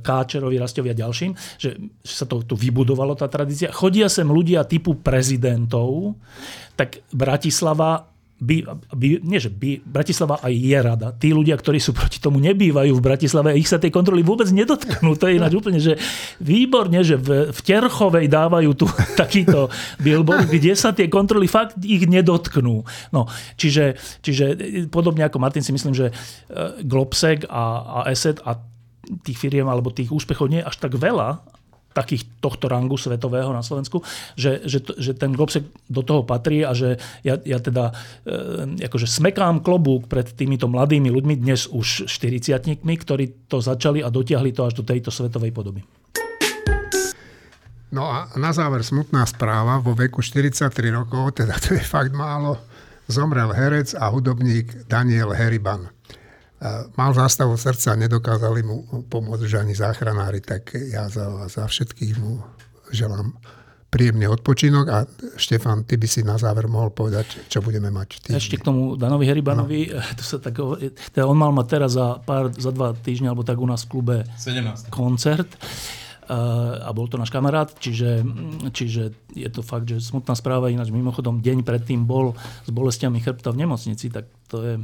Káčerovi, 0.00 0.56
Rastovi 0.56 0.88
a 0.92 0.96
ďalším, 0.96 1.32
že 1.58 1.76
sa 2.04 2.24
to 2.24 2.46
tu 2.46 2.54
vybudovalo 2.54 3.18
tá 3.18 3.26
tradícia. 3.26 3.74
Chodia 3.74 4.06
sem 4.06 4.28
ľudia 4.28 4.64
typu 4.64 4.96
prezidentov, 5.00 6.16
tak 6.78 7.02
Bratislava 7.10 8.13
by, 8.34 8.66
by, 8.90 9.06
nie 9.22 9.38
že 9.38 9.46
by, 9.46 9.86
Bratislava 9.86 10.42
aj 10.42 10.52
je 10.52 10.78
rada. 10.82 11.14
Tí 11.14 11.30
ľudia, 11.30 11.54
ktorí 11.54 11.78
sú 11.78 11.94
proti 11.94 12.18
tomu, 12.18 12.42
nebývajú 12.42 12.90
v 12.90 13.04
Bratislave, 13.04 13.54
ich 13.54 13.70
sa 13.70 13.78
tej 13.78 13.94
kontroly 13.94 14.26
vôbec 14.26 14.50
nedotknú. 14.50 15.14
To 15.14 15.30
je 15.30 15.38
ináč 15.38 15.54
úplne, 15.54 15.78
že 15.78 15.94
výborne, 16.42 16.98
že 17.06 17.14
v, 17.14 17.54
v 17.54 17.60
Terchovej 17.62 18.26
dávajú 18.26 18.70
tu 18.74 18.86
takýto 19.20 19.70
billboard, 20.02 20.50
kde 20.50 20.74
sa 20.74 20.90
tie 20.90 21.06
kontroly 21.06 21.46
fakt 21.46 21.78
ich 21.86 22.04
nedotknú. 22.10 22.82
No, 23.14 23.30
čiže, 23.54 23.94
čiže 24.20 24.58
podobne 24.90 25.24
ako 25.24 25.38
Martin 25.38 25.62
si 25.62 25.70
myslím, 25.70 25.94
že 25.94 26.10
e, 26.10 26.12
Globsec 26.82 27.46
a, 27.46 28.02
a 28.02 28.10
ESET 28.10 28.42
a 28.42 28.58
tých 29.22 29.38
firiem 29.38 29.68
alebo 29.70 29.94
tých 29.94 30.10
úspechov 30.10 30.50
nie 30.50 30.60
je 30.64 30.68
až 30.68 30.76
tak 30.82 30.96
veľa, 30.96 31.53
takých 31.94 32.26
tohto 32.42 32.66
rangu 32.66 32.98
svetového 32.98 33.54
na 33.54 33.62
Slovensku, 33.62 34.02
že, 34.34 34.66
že, 34.66 34.82
že 34.98 35.14
ten 35.14 35.30
Globsek 35.30 35.62
do 35.86 36.02
toho 36.02 36.26
patrí 36.26 36.66
a 36.66 36.74
že 36.74 36.98
ja, 37.22 37.38
ja 37.46 37.62
teda 37.62 37.94
e, 38.26 38.84
akože 38.84 39.06
smekám 39.06 39.62
klobúk 39.62 40.10
pred 40.10 40.26
týmito 40.34 40.66
mladými 40.66 41.08
ľuďmi, 41.08 41.34
dnes 41.38 41.70
už 41.70 42.10
40 42.10 42.82
ktorí 42.82 43.46
to 43.46 43.62
začali 43.62 44.02
a 44.02 44.10
dotiahli 44.10 44.50
to 44.50 44.66
až 44.66 44.82
do 44.82 44.84
tejto 44.84 45.14
svetovej 45.14 45.54
podoby. 45.54 45.86
No 47.94 48.10
a 48.10 48.26
na 48.34 48.50
záver 48.50 48.82
smutná 48.82 49.22
správa. 49.22 49.78
Vo 49.78 49.94
veku 49.94 50.18
43 50.18 50.66
rokov, 50.90 51.38
teda 51.38 51.54
to 51.62 51.78
je 51.78 51.84
fakt 51.86 52.10
málo, 52.10 52.58
zomrel 53.06 53.54
herec 53.54 53.94
a 53.94 54.10
hudobník 54.10 54.90
Daniel 54.90 55.30
Heriban 55.30 55.94
mal 56.96 57.12
zástavu 57.12 57.56
srdca 57.60 57.92
a 57.92 58.00
nedokázali 58.00 58.60
mu 58.64 59.04
pomôcť 59.08 59.42
už 59.44 59.54
ani 59.60 59.76
záchranári, 59.76 60.40
tak 60.40 60.72
ja 60.74 61.08
za, 61.12 61.48
za 61.48 61.68
všetkých 61.68 62.12
mu 62.20 62.40
želám 62.88 63.36
príjemný 63.94 64.26
odpočinok 64.26 64.86
a 64.90 65.06
Štefan, 65.38 65.86
ty 65.86 65.94
by 65.94 66.08
si 66.10 66.26
na 66.26 66.34
záver 66.34 66.66
mohol 66.66 66.90
povedať, 66.90 67.46
čo 67.46 67.62
budeme 67.62 67.94
mať. 67.94 68.26
Týždni. 68.26 68.42
Ešte 68.42 68.58
k 68.58 68.66
tomu 68.66 68.98
Danovi 68.98 69.30
Heribanovi, 69.30 69.94
no. 69.94 70.02
to 70.18 70.24
sa 70.26 70.42
tak, 70.42 70.58
teda 71.14 71.30
on 71.30 71.38
mal 71.38 71.54
mať 71.54 71.66
teraz 71.70 71.94
za, 71.94 72.18
pár, 72.26 72.50
za 72.50 72.74
dva 72.74 72.90
týždne, 72.90 73.30
alebo 73.30 73.46
tak 73.46 73.62
u 73.62 73.68
nás 73.70 73.86
v 73.86 73.90
klube 73.94 74.16
17. 74.42 74.90
koncert 74.90 75.46
a 76.24 76.88
bol 76.96 77.04
to 77.04 77.20
náš 77.20 77.28
kamarát, 77.28 77.68
čiže, 77.76 78.24
čiže 78.72 79.12
je 79.36 79.48
to 79.52 79.60
fakt, 79.60 79.84
že 79.84 80.00
smutná 80.00 80.32
správa, 80.32 80.72
ináč 80.72 80.88
mimochodom 80.88 81.44
deň 81.44 81.60
predtým 81.62 82.08
bol 82.08 82.32
s 82.64 82.70
bolestiami 82.72 83.20
chrbta 83.20 83.52
v 83.52 83.68
nemocnici, 83.68 84.08
tak 84.08 84.24
to 84.48 84.56
je 84.64 84.74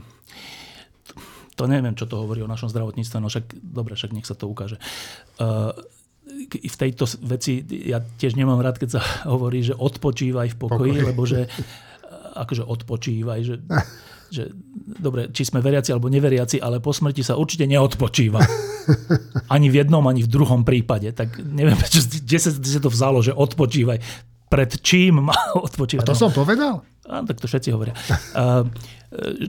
to 1.61 1.69
neviem, 1.69 1.93
čo 1.93 2.09
to 2.09 2.17
hovorí 2.17 2.41
o 2.41 2.49
našom 2.49 2.73
zdravotníctve, 2.73 3.17
no 3.21 3.29
však 3.29 3.53
dobre, 3.61 3.93
však 3.93 4.17
nech 4.17 4.25
sa 4.25 4.33
to 4.33 4.49
ukáže. 4.49 4.81
Uh, 5.37 5.77
v 6.49 6.77
tejto 6.79 7.05
veci 7.27 7.61
ja 7.69 8.01
tiež 8.01 8.39
nemám 8.39 8.65
rád, 8.65 8.81
keď 8.81 8.97
sa 8.97 9.03
hovorí, 9.33 9.61
že 9.61 9.77
odpočívaj 9.77 10.55
v 10.55 10.57
pokoji, 10.57 10.93
Pokoj. 10.97 11.09
lebo 11.13 11.23
že 11.29 11.45
akože 12.31 12.63
odpočívaj, 12.63 13.41
že, 13.43 13.55
že 14.31 14.43
dobre, 14.79 15.29
či 15.35 15.43
sme 15.43 15.59
veriaci 15.61 15.91
alebo 15.91 16.07
neveriaci, 16.07 16.63
ale 16.63 16.79
po 16.79 16.95
smrti 16.95 17.27
sa 17.27 17.37
určite 17.37 17.67
neodpočíva. 17.67 18.41
Ani 19.55 19.71
v 19.71 19.83
jednom, 19.83 20.03
ani 20.03 20.25
v 20.27 20.31
druhom 20.31 20.67
prípade. 20.67 21.15
Tak 21.15 21.39
neviem, 21.43 21.79
prečo, 21.79 22.03
kde 22.03 22.39
sa, 22.43 22.51
kde 22.51 22.71
sa 22.71 22.81
to 22.83 22.91
vzalo, 22.91 23.23
že 23.23 23.31
odpočívaj. 23.31 23.99
Pred 24.51 24.71
čím 24.83 25.31
má 25.31 25.37
odpočívať? 25.67 26.03
A 26.03 26.11
to 26.11 26.17
no. 26.17 26.23
som 26.27 26.31
povedal? 26.35 26.83
A, 27.07 27.23
tak 27.23 27.39
to 27.39 27.47
všetci 27.47 27.71
hovoria. 27.71 27.95
Uh, 28.35 28.67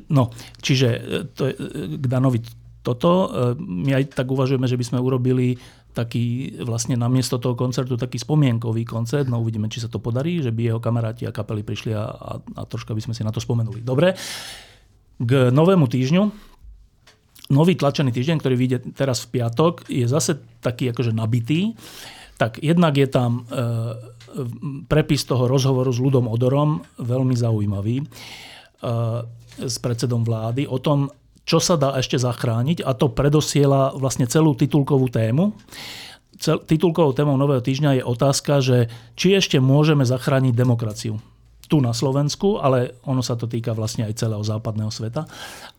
No, 0.09 0.33
čiže 0.57 0.87
e, 0.89 0.99
to 1.37 1.49
je, 1.49 1.53
e, 1.53 1.99
k 2.01 2.05
Danovi 2.09 2.41
toto. 2.81 3.29
My 3.61 3.93
aj 3.93 4.17
tak 4.17 4.25
uvažujeme, 4.33 4.65
že 4.65 4.73
by 4.73 4.85
sme 4.89 4.99
urobili 5.05 5.53
taký 5.93 6.57
vlastne 6.63 6.95
namiesto 6.95 7.37
toho 7.37 7.53
koncertu 7.53 7.93
taký 7.93 8.17
spomienkový 8.17 8.87
koncert. 8.87 9.27
No 9.29 9.43
uvidíme, 9.43 9.69
či 9.69 9.83
sa 9.83 9.91
to 9.91 10.01
podarí, 10.01 10.41
že 10.41 10.49
by 10.49 10.71
jeho 10.71 10.79
kamaráti 10.81 11.27
a 11.27 11.35
kapely 11.35 11.61
prišli 11.61 11.93
a, 11.93 12.09
a, 12.09 12.31
a 12.41 12.61
troška 12.65 12.95
by 12.95 13.01
sme 13.03 13.13
si 13.13 13.21
na 13.21 13.29
to 13.29 13.43
spomenuli. 13.43 13.85
Dobre, 13.85 14.17
k 15.21 15.31
novému 15.53 15.85
týždňu. 15.85 16.23
Nový 17.51 17.75
tlačený 17.75 18.15
týždeň, 18.15 18.37
ktorý 18.39 18.55
vyjde 18.55 18.77
teraz 18.95 19.27
v 19.27 19.37
piatok, 19.39 19.91
je 19.91 20.07
zase 20.07 20.39
taký 20.63 20.95
akože 20.95 21.11
nabitý. 21.11 21.75
Tak 22.39 22.63
jednak 22.63 22.95
je 22.95 23.07
tam 23.11 23.43
e, 23.43 23.61
prepis 24.87 25.27
toho 25.27 25.45
rozhovoru 25.51 25.91
s 25.91 25.99
ľudom 25.99 26.31
Odorom, 26.31 26.79
veľmi 26.97 27.35
zaujímavý. 27.35 28.01
E, 28.01 28.05
s 29.65 29.77
predsedom 29.77 30.25
vlády 30.25 30.65
o 30.65 30.77
tom, 30.81 31.09
čo 31.45 31.57
sa 31.57 31.75
dá 31.75 31.97
ešte 31.97 32.21
zachrániť 32.21 32.85
a 32.85 32.93
to 32.93 33.09
predosiela 33.09 33.93
vlastne 33.97 34.29
celú 34.29 34.53
titulkovú 34.53 35.09
tému. 35.09 35.57
Cel, 36.41 36.61
titulkovou 36.61 37.13
témou 37.13 37.37
Nového 37.37 37.61
týždňa 37.61 38.01
je 38.01 38.03
otázka, 38.05 38.53
že 38.61 38.89
či 39.17 39.37
ešte 39.37 39.57
môžeme 39.61 40.05
zachrániť 40.05 40.53
demokraciu 40.53 41.21
tu 41.71 41.79
na 41.79 41.95
Slovensku, 41.95 42.59
ale 42.59 42.99
ono 43.07 43.23
sa 43.23 43.39
to 43.39 43.47
týka 43.47 43.71
vlastne 43.71 44.03
aj 44.03 44.19
celého 44.19 44.43
západného 44.43 44.91
sveta. 44.91 45.23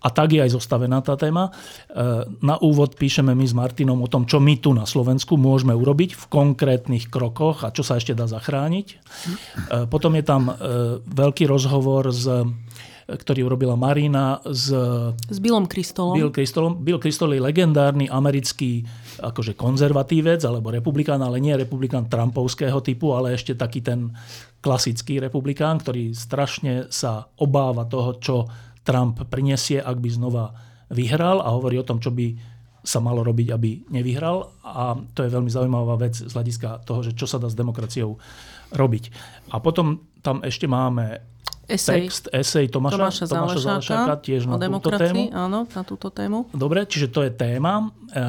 A 0.00 0.08
tak 0.08 0.32
je 0.32 0.40
aj 0.40 0.56
zostavená 0.56 1.04
tá 1.04 1.20
téma. 1.20 1.52
E, 1.52 2.24
na 2.40 2.56
úvod 2.64 2.96
píšeme 2.96 3.36
my 3.36 3.44
s 3.44 3.52
Martinom 3.52 4.00
o 4.00 4.08
tom, 4.08 4.24
čo 4.24 4.40
my 4.40 4.56
tu 4.56 4.72
na 4.72 4.88
Slovensku 4.88 5.36
môžeme 5.36 5.76
urobiť 5.76 6.16
v 6.16 6.24
konkrétnych 6.32 7.12
krokoch 7.12 7.68
a 7.68 7.76
čo 7.76 7.84
sa 7.84 8.00
ešte 8.00 8.16
dá 8.16 8.24
zachrániť. 8.24 8.86
E, 8.88 8.96
potom 9.84 10.16
je 10.16 10.24
tam 10.24 10.48
e, 10.48 10.52
veľký 11.04 11.44
rozhovor 11.44 12.08
s 12.08 12.24
ktorý 13.06 13.46
urobila 13.46 13.74
Marina 13.74 14.38
s, 14.46 14.70
s 15.16 15.38
Billom 15.42 15.66
Kristolom. 15.66 16.14
Bill, 16.14 16.30
Kristolom. 16.30 16.78
Bill 16.80 17.02
Kristol 17.02 17.34
je 17.34 17.42
legendárny 17.42 18.06
americký 18.06 18.86
akože 19.18 19.58
konzervatívec 19.58 20.42
alebo 20.46 20.70
republikán, 20.70 21.18
ale 21.22 21.42
nie 21.42 21.54
republikán 21.54 22.06
trumpovského 22.06 22.78
typu, 22.80 23.14
ale 23.14 23.34
ešte 23.34 23.58
taký 23.58 23.82
ten 23.82 24.14
klasický 24.62 25.18
republikán, 25.18 25.82
ktorý 25.82 26.14
strašne 26.14 26.86
sa 26.88 27.26
obáva 27.42 27.84
toho, 27.90 28.10
čo 28.22 28.36
Trump 28.86 29.18
prinesie, 29.30 29.82
ak 29.82 29.98
by 29.98 30.10
znova 30.10 30.54
vyhral 30.92 31.42
a 31.42 31.54
hovorí 31.54 31.78
o 31.78 31.86
tom, 31.86 31.98
čo 31.98 32.14
by 32.14 32.34
sa 32.82 32.98
malo 32.98 33.22
robiť, 33.22 33.48
aby 33.54 33.70
nevyhral. 33.94 34.50
A 34.66 34.98
to 35.14 35.22
je 35.22 35.30
veľmi 35.30 35.50
zaujímavá 35.50 35.94
vec 36.02 36.18
z 36.18 36.30
hľadiska 36.30 36.82
toho, 36.82 37.06
že 37.06 37.14
čo 37.14 37.30
sa 37.30 37.38
dá 37.38 37.46
s 37.46 37.58
demokraciou 37.58 38.18
robiť. 38.74 39.04
A 39.54 39.62
potom 39.62 40.02
tam 40.22 40.42
ešte 40.42 40.66
máme 40.66 41.31
Esej. 41.70 42.10
text, 42.10 42.24
esej 42.34 42.66
Tomáša, 42.68 42.98
Tomáša, 42.98 43.24
Tomáša 43.30 43.60
Zalašáka, 43.62 44.14
tiež 44.18 44.50
na 44.50 44.58
túto 44.58 44.90
tému. 44.90 45.22
Áno, 45.30 45.58
na 45.70 45.82
túto 45.86 46.08
tému. 46.10 46.50
Dobre, 46.50 46.82
čiže 46.84 47.08
to 47.14 47.22
je 47.22 47.30
téma, 47.30 47.86
e, 48.10 48.26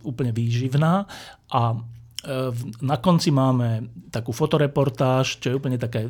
úplne 0.00 0.32
výživná 0.32 1.04
a 1.52 1.62
e, 1.72 1.78
na 2.80 2.96
konci 2.96 3.28
máme 3.28 3.90
takú 4.08 4.32
fotoreportáž, 4.32 5.38
čo 5.44 5.46
je 5.52 5.58
úplne 5.60 5.76
také, 5.76 6.08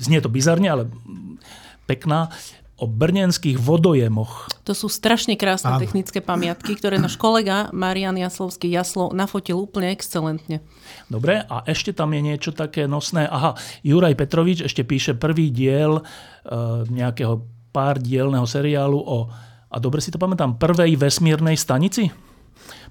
znie 0.00 0.24
to 0.24 0.32
bizarne, 0.32 0.72
ale 0.72 0.82
pekná, 1.84 2.32
o 2.74 2.90
brnenských 2.90 3.54
vodojemoch. 3.54 4.50
To 4.66 4.74
sú 4.74 4.90
strašne 4.90 5.38
krásne 5.38 5.78
Áno. 5.78 5.80
technické 5.80 6.18
pamiatky, 6.18 6.74
ktoré 6.74 6.98
náš 6.98 7.14
kolega 7.14 7.70
Marian 7.70 8.18
Jaslovský 8.18 8.66
Jaslo 8.66 9.14
nafotil 9.14 9.62
úplne 9.62 9.94
excelentne. 9.94 10.58
Dobre, 11.06 11.46
a 11.46 11.62
ešte 11.70 11.94
tam 11.94 12.10
je 12.10 12.20
niečo 12.34 12.50
také 12.50 12.90
nosné. 12.90 13.30
Aha, 13.30 13.54
Juraj 13.86 14.18
Petrovič 14.18 14.66
ešte 14.66 14.82
píše 14.82 15.14
prvý 15.14 15.54
diel 15.54 16.00
e, 16.00 16.02
nejakého 16.90 17.46
pár 17.70 18.02
dielného 18.02 18.46
seriálu 18.46 18.98
o, 18.98 19.30
a 19.70 19.76
dobre 19.78 20.02
si 20.02 20.10
to 20.10 20.18
pamätám, 20.18 20.58
prvej 20.58 20.98
vesmírnej 20.98 21.54
stanici? 21.54 22.10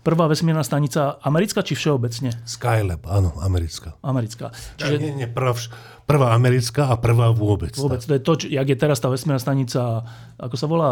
Prvá 0.04 0.28
vesmírna 0.28 0.68
stanica 0.68 1.16
americká 1.24 1.64
či 1.64 1.80
všeobecne? 1.80 2.36
Skylab, 2.43 3.08
áno, 3.08 3.32
americká. 3.39 3.95
Americká. 4.04 4.51
Čiže... 4.76 4.99
Nie, 4.99 5.12
nie, 5.16 5.28
prvá, 5.32 5.56
prvá 6.04 6.36
americká 6.36 6.91
a 6.91 6.99
prvá 6.99 7.32
vôbec. 7.32 7.72
Vôbec, 7.80 8.04
to 8.04 8.20
je 8.20 8.22
to, 8.22 8.34
jak 8.51 8.68
je 8.68 8.76
teraz 8.76 8.99
tá 8.99 9.08
vesmírna 9.08 9.39
stanica, 9.39 10.04
ako 10.36 10.56
sa 10.60 10.68
volá? 10.68 10.91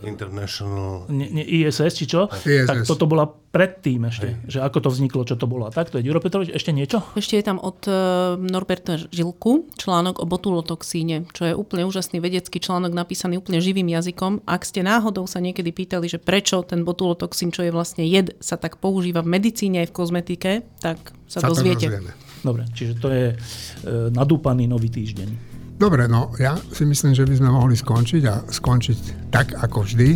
International... 0.00 1.04
Nie, 1.12 1.28
nie, 1.28 1.44
ISS, 1.44 1.92
či 1.92 2.08
čo? 2.08 2.32
ISS. 2.32 2.64
Tak 2.64 2.88
toto 2.88 3.04
bola 3.04 3.28
predtým 3.28 4.08
ešte, 4.08 4.28
Hej. 4.32 4.34
že 4.48 4.58
ako 4.64 4.78
to 4.84 4.88
vzniklo, 4.88 5.22
čo 5.28 5.36
to 5.36 5.44
bolo. 5.44 5.68
A 5.68 5.72
tak 5.72 5.92
to 5.92 6.00
je. 6.00 6.08
Juro 6.08 6.24
Petrovič, 6.24 6.52
ešte 6.56 6.72
niečo? 6.72 7.04
Ešte 7.12 7.36
je 7.36 7.44
tam 7.44 7.60
od 7.60 7.84
uh, 7.84 8.40
Norberta 8.40 8.96
Žilku 8.96 9.68
článok 9.76 10.20
o 10.20 10.26
botulotoxíne, 10.28 11.28
čo 11.36 11.48
je 11.48 11.52
úplne 11.52 11.84
úžasný 11.84 12.16
vedecký 12.20 12.64
článok 12.64 12.96
napísaný 12.96 13.40
úplne 13.40 13.60
živým 13.60 13.92
jazykom. 13.92 14.48
Ak 14.48 14.64
ste 14.64 14.80
náhodou 14.80 15.28
sa 15.28 15.40
niekedy 15.40 15.68
pýtali, 15.68 16.08
že 16.08 16.16
prečo 16.16 16.64
ten 16.64 16.80
botulotoxín, 16.84 17.52
čo 17.52 17.60
je 17.64 17.72
vlastne 17.72 18.08
jed, 18.08 18.40
sa 18.40 18.56
tak 18.56 18.80
používa 18.80 19.20
v 19.20 19.36
medicíne 19.36 19.84
aj 19.84 19.92
v 19.92 19.96
kozmetike, 19.96 20.52
tak 20.80 21.12
sa, 21.28 21.44
sa 21.44 21.52
dozviete. 21.52 21.92
Dobre, 22.40 22.64
čiže 22.72 22.96
to 22.96 23.12
je 23.12 23.36
uh, 23.36 24.08
nadúpaný 24.16 24.64
nový 24.64 24.88
týždeň. 24.88 25.57
Dobre, 25.78 26.10
no 26.10 26.34
ja 26.42 26.58
si 26.74 26.82
myslím, 26.82 27.14
že 27.14 27.22
by 27.22 27.34
sme 27.38 27.50
mohli 27.54 27.78
skončiť 27.78 28.22
a 28.26 28.42
skončiť 28.42 29.30
tak 29.30 29.54
ako 29.54 29.86
vždy. 29.86 30.10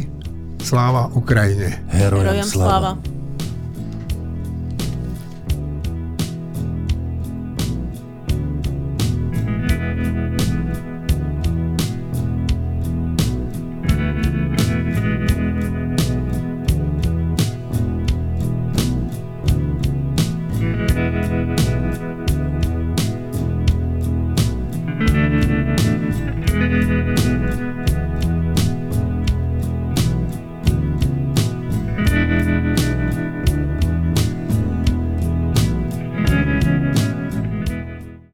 Sláva 0.59 1.07
Ukrajine. 1.15 1.87
Herojom, 1.91 2.43
Herojom 2.43 2.47
sláva. 2.51 2.99
sláva. 2.99 3.22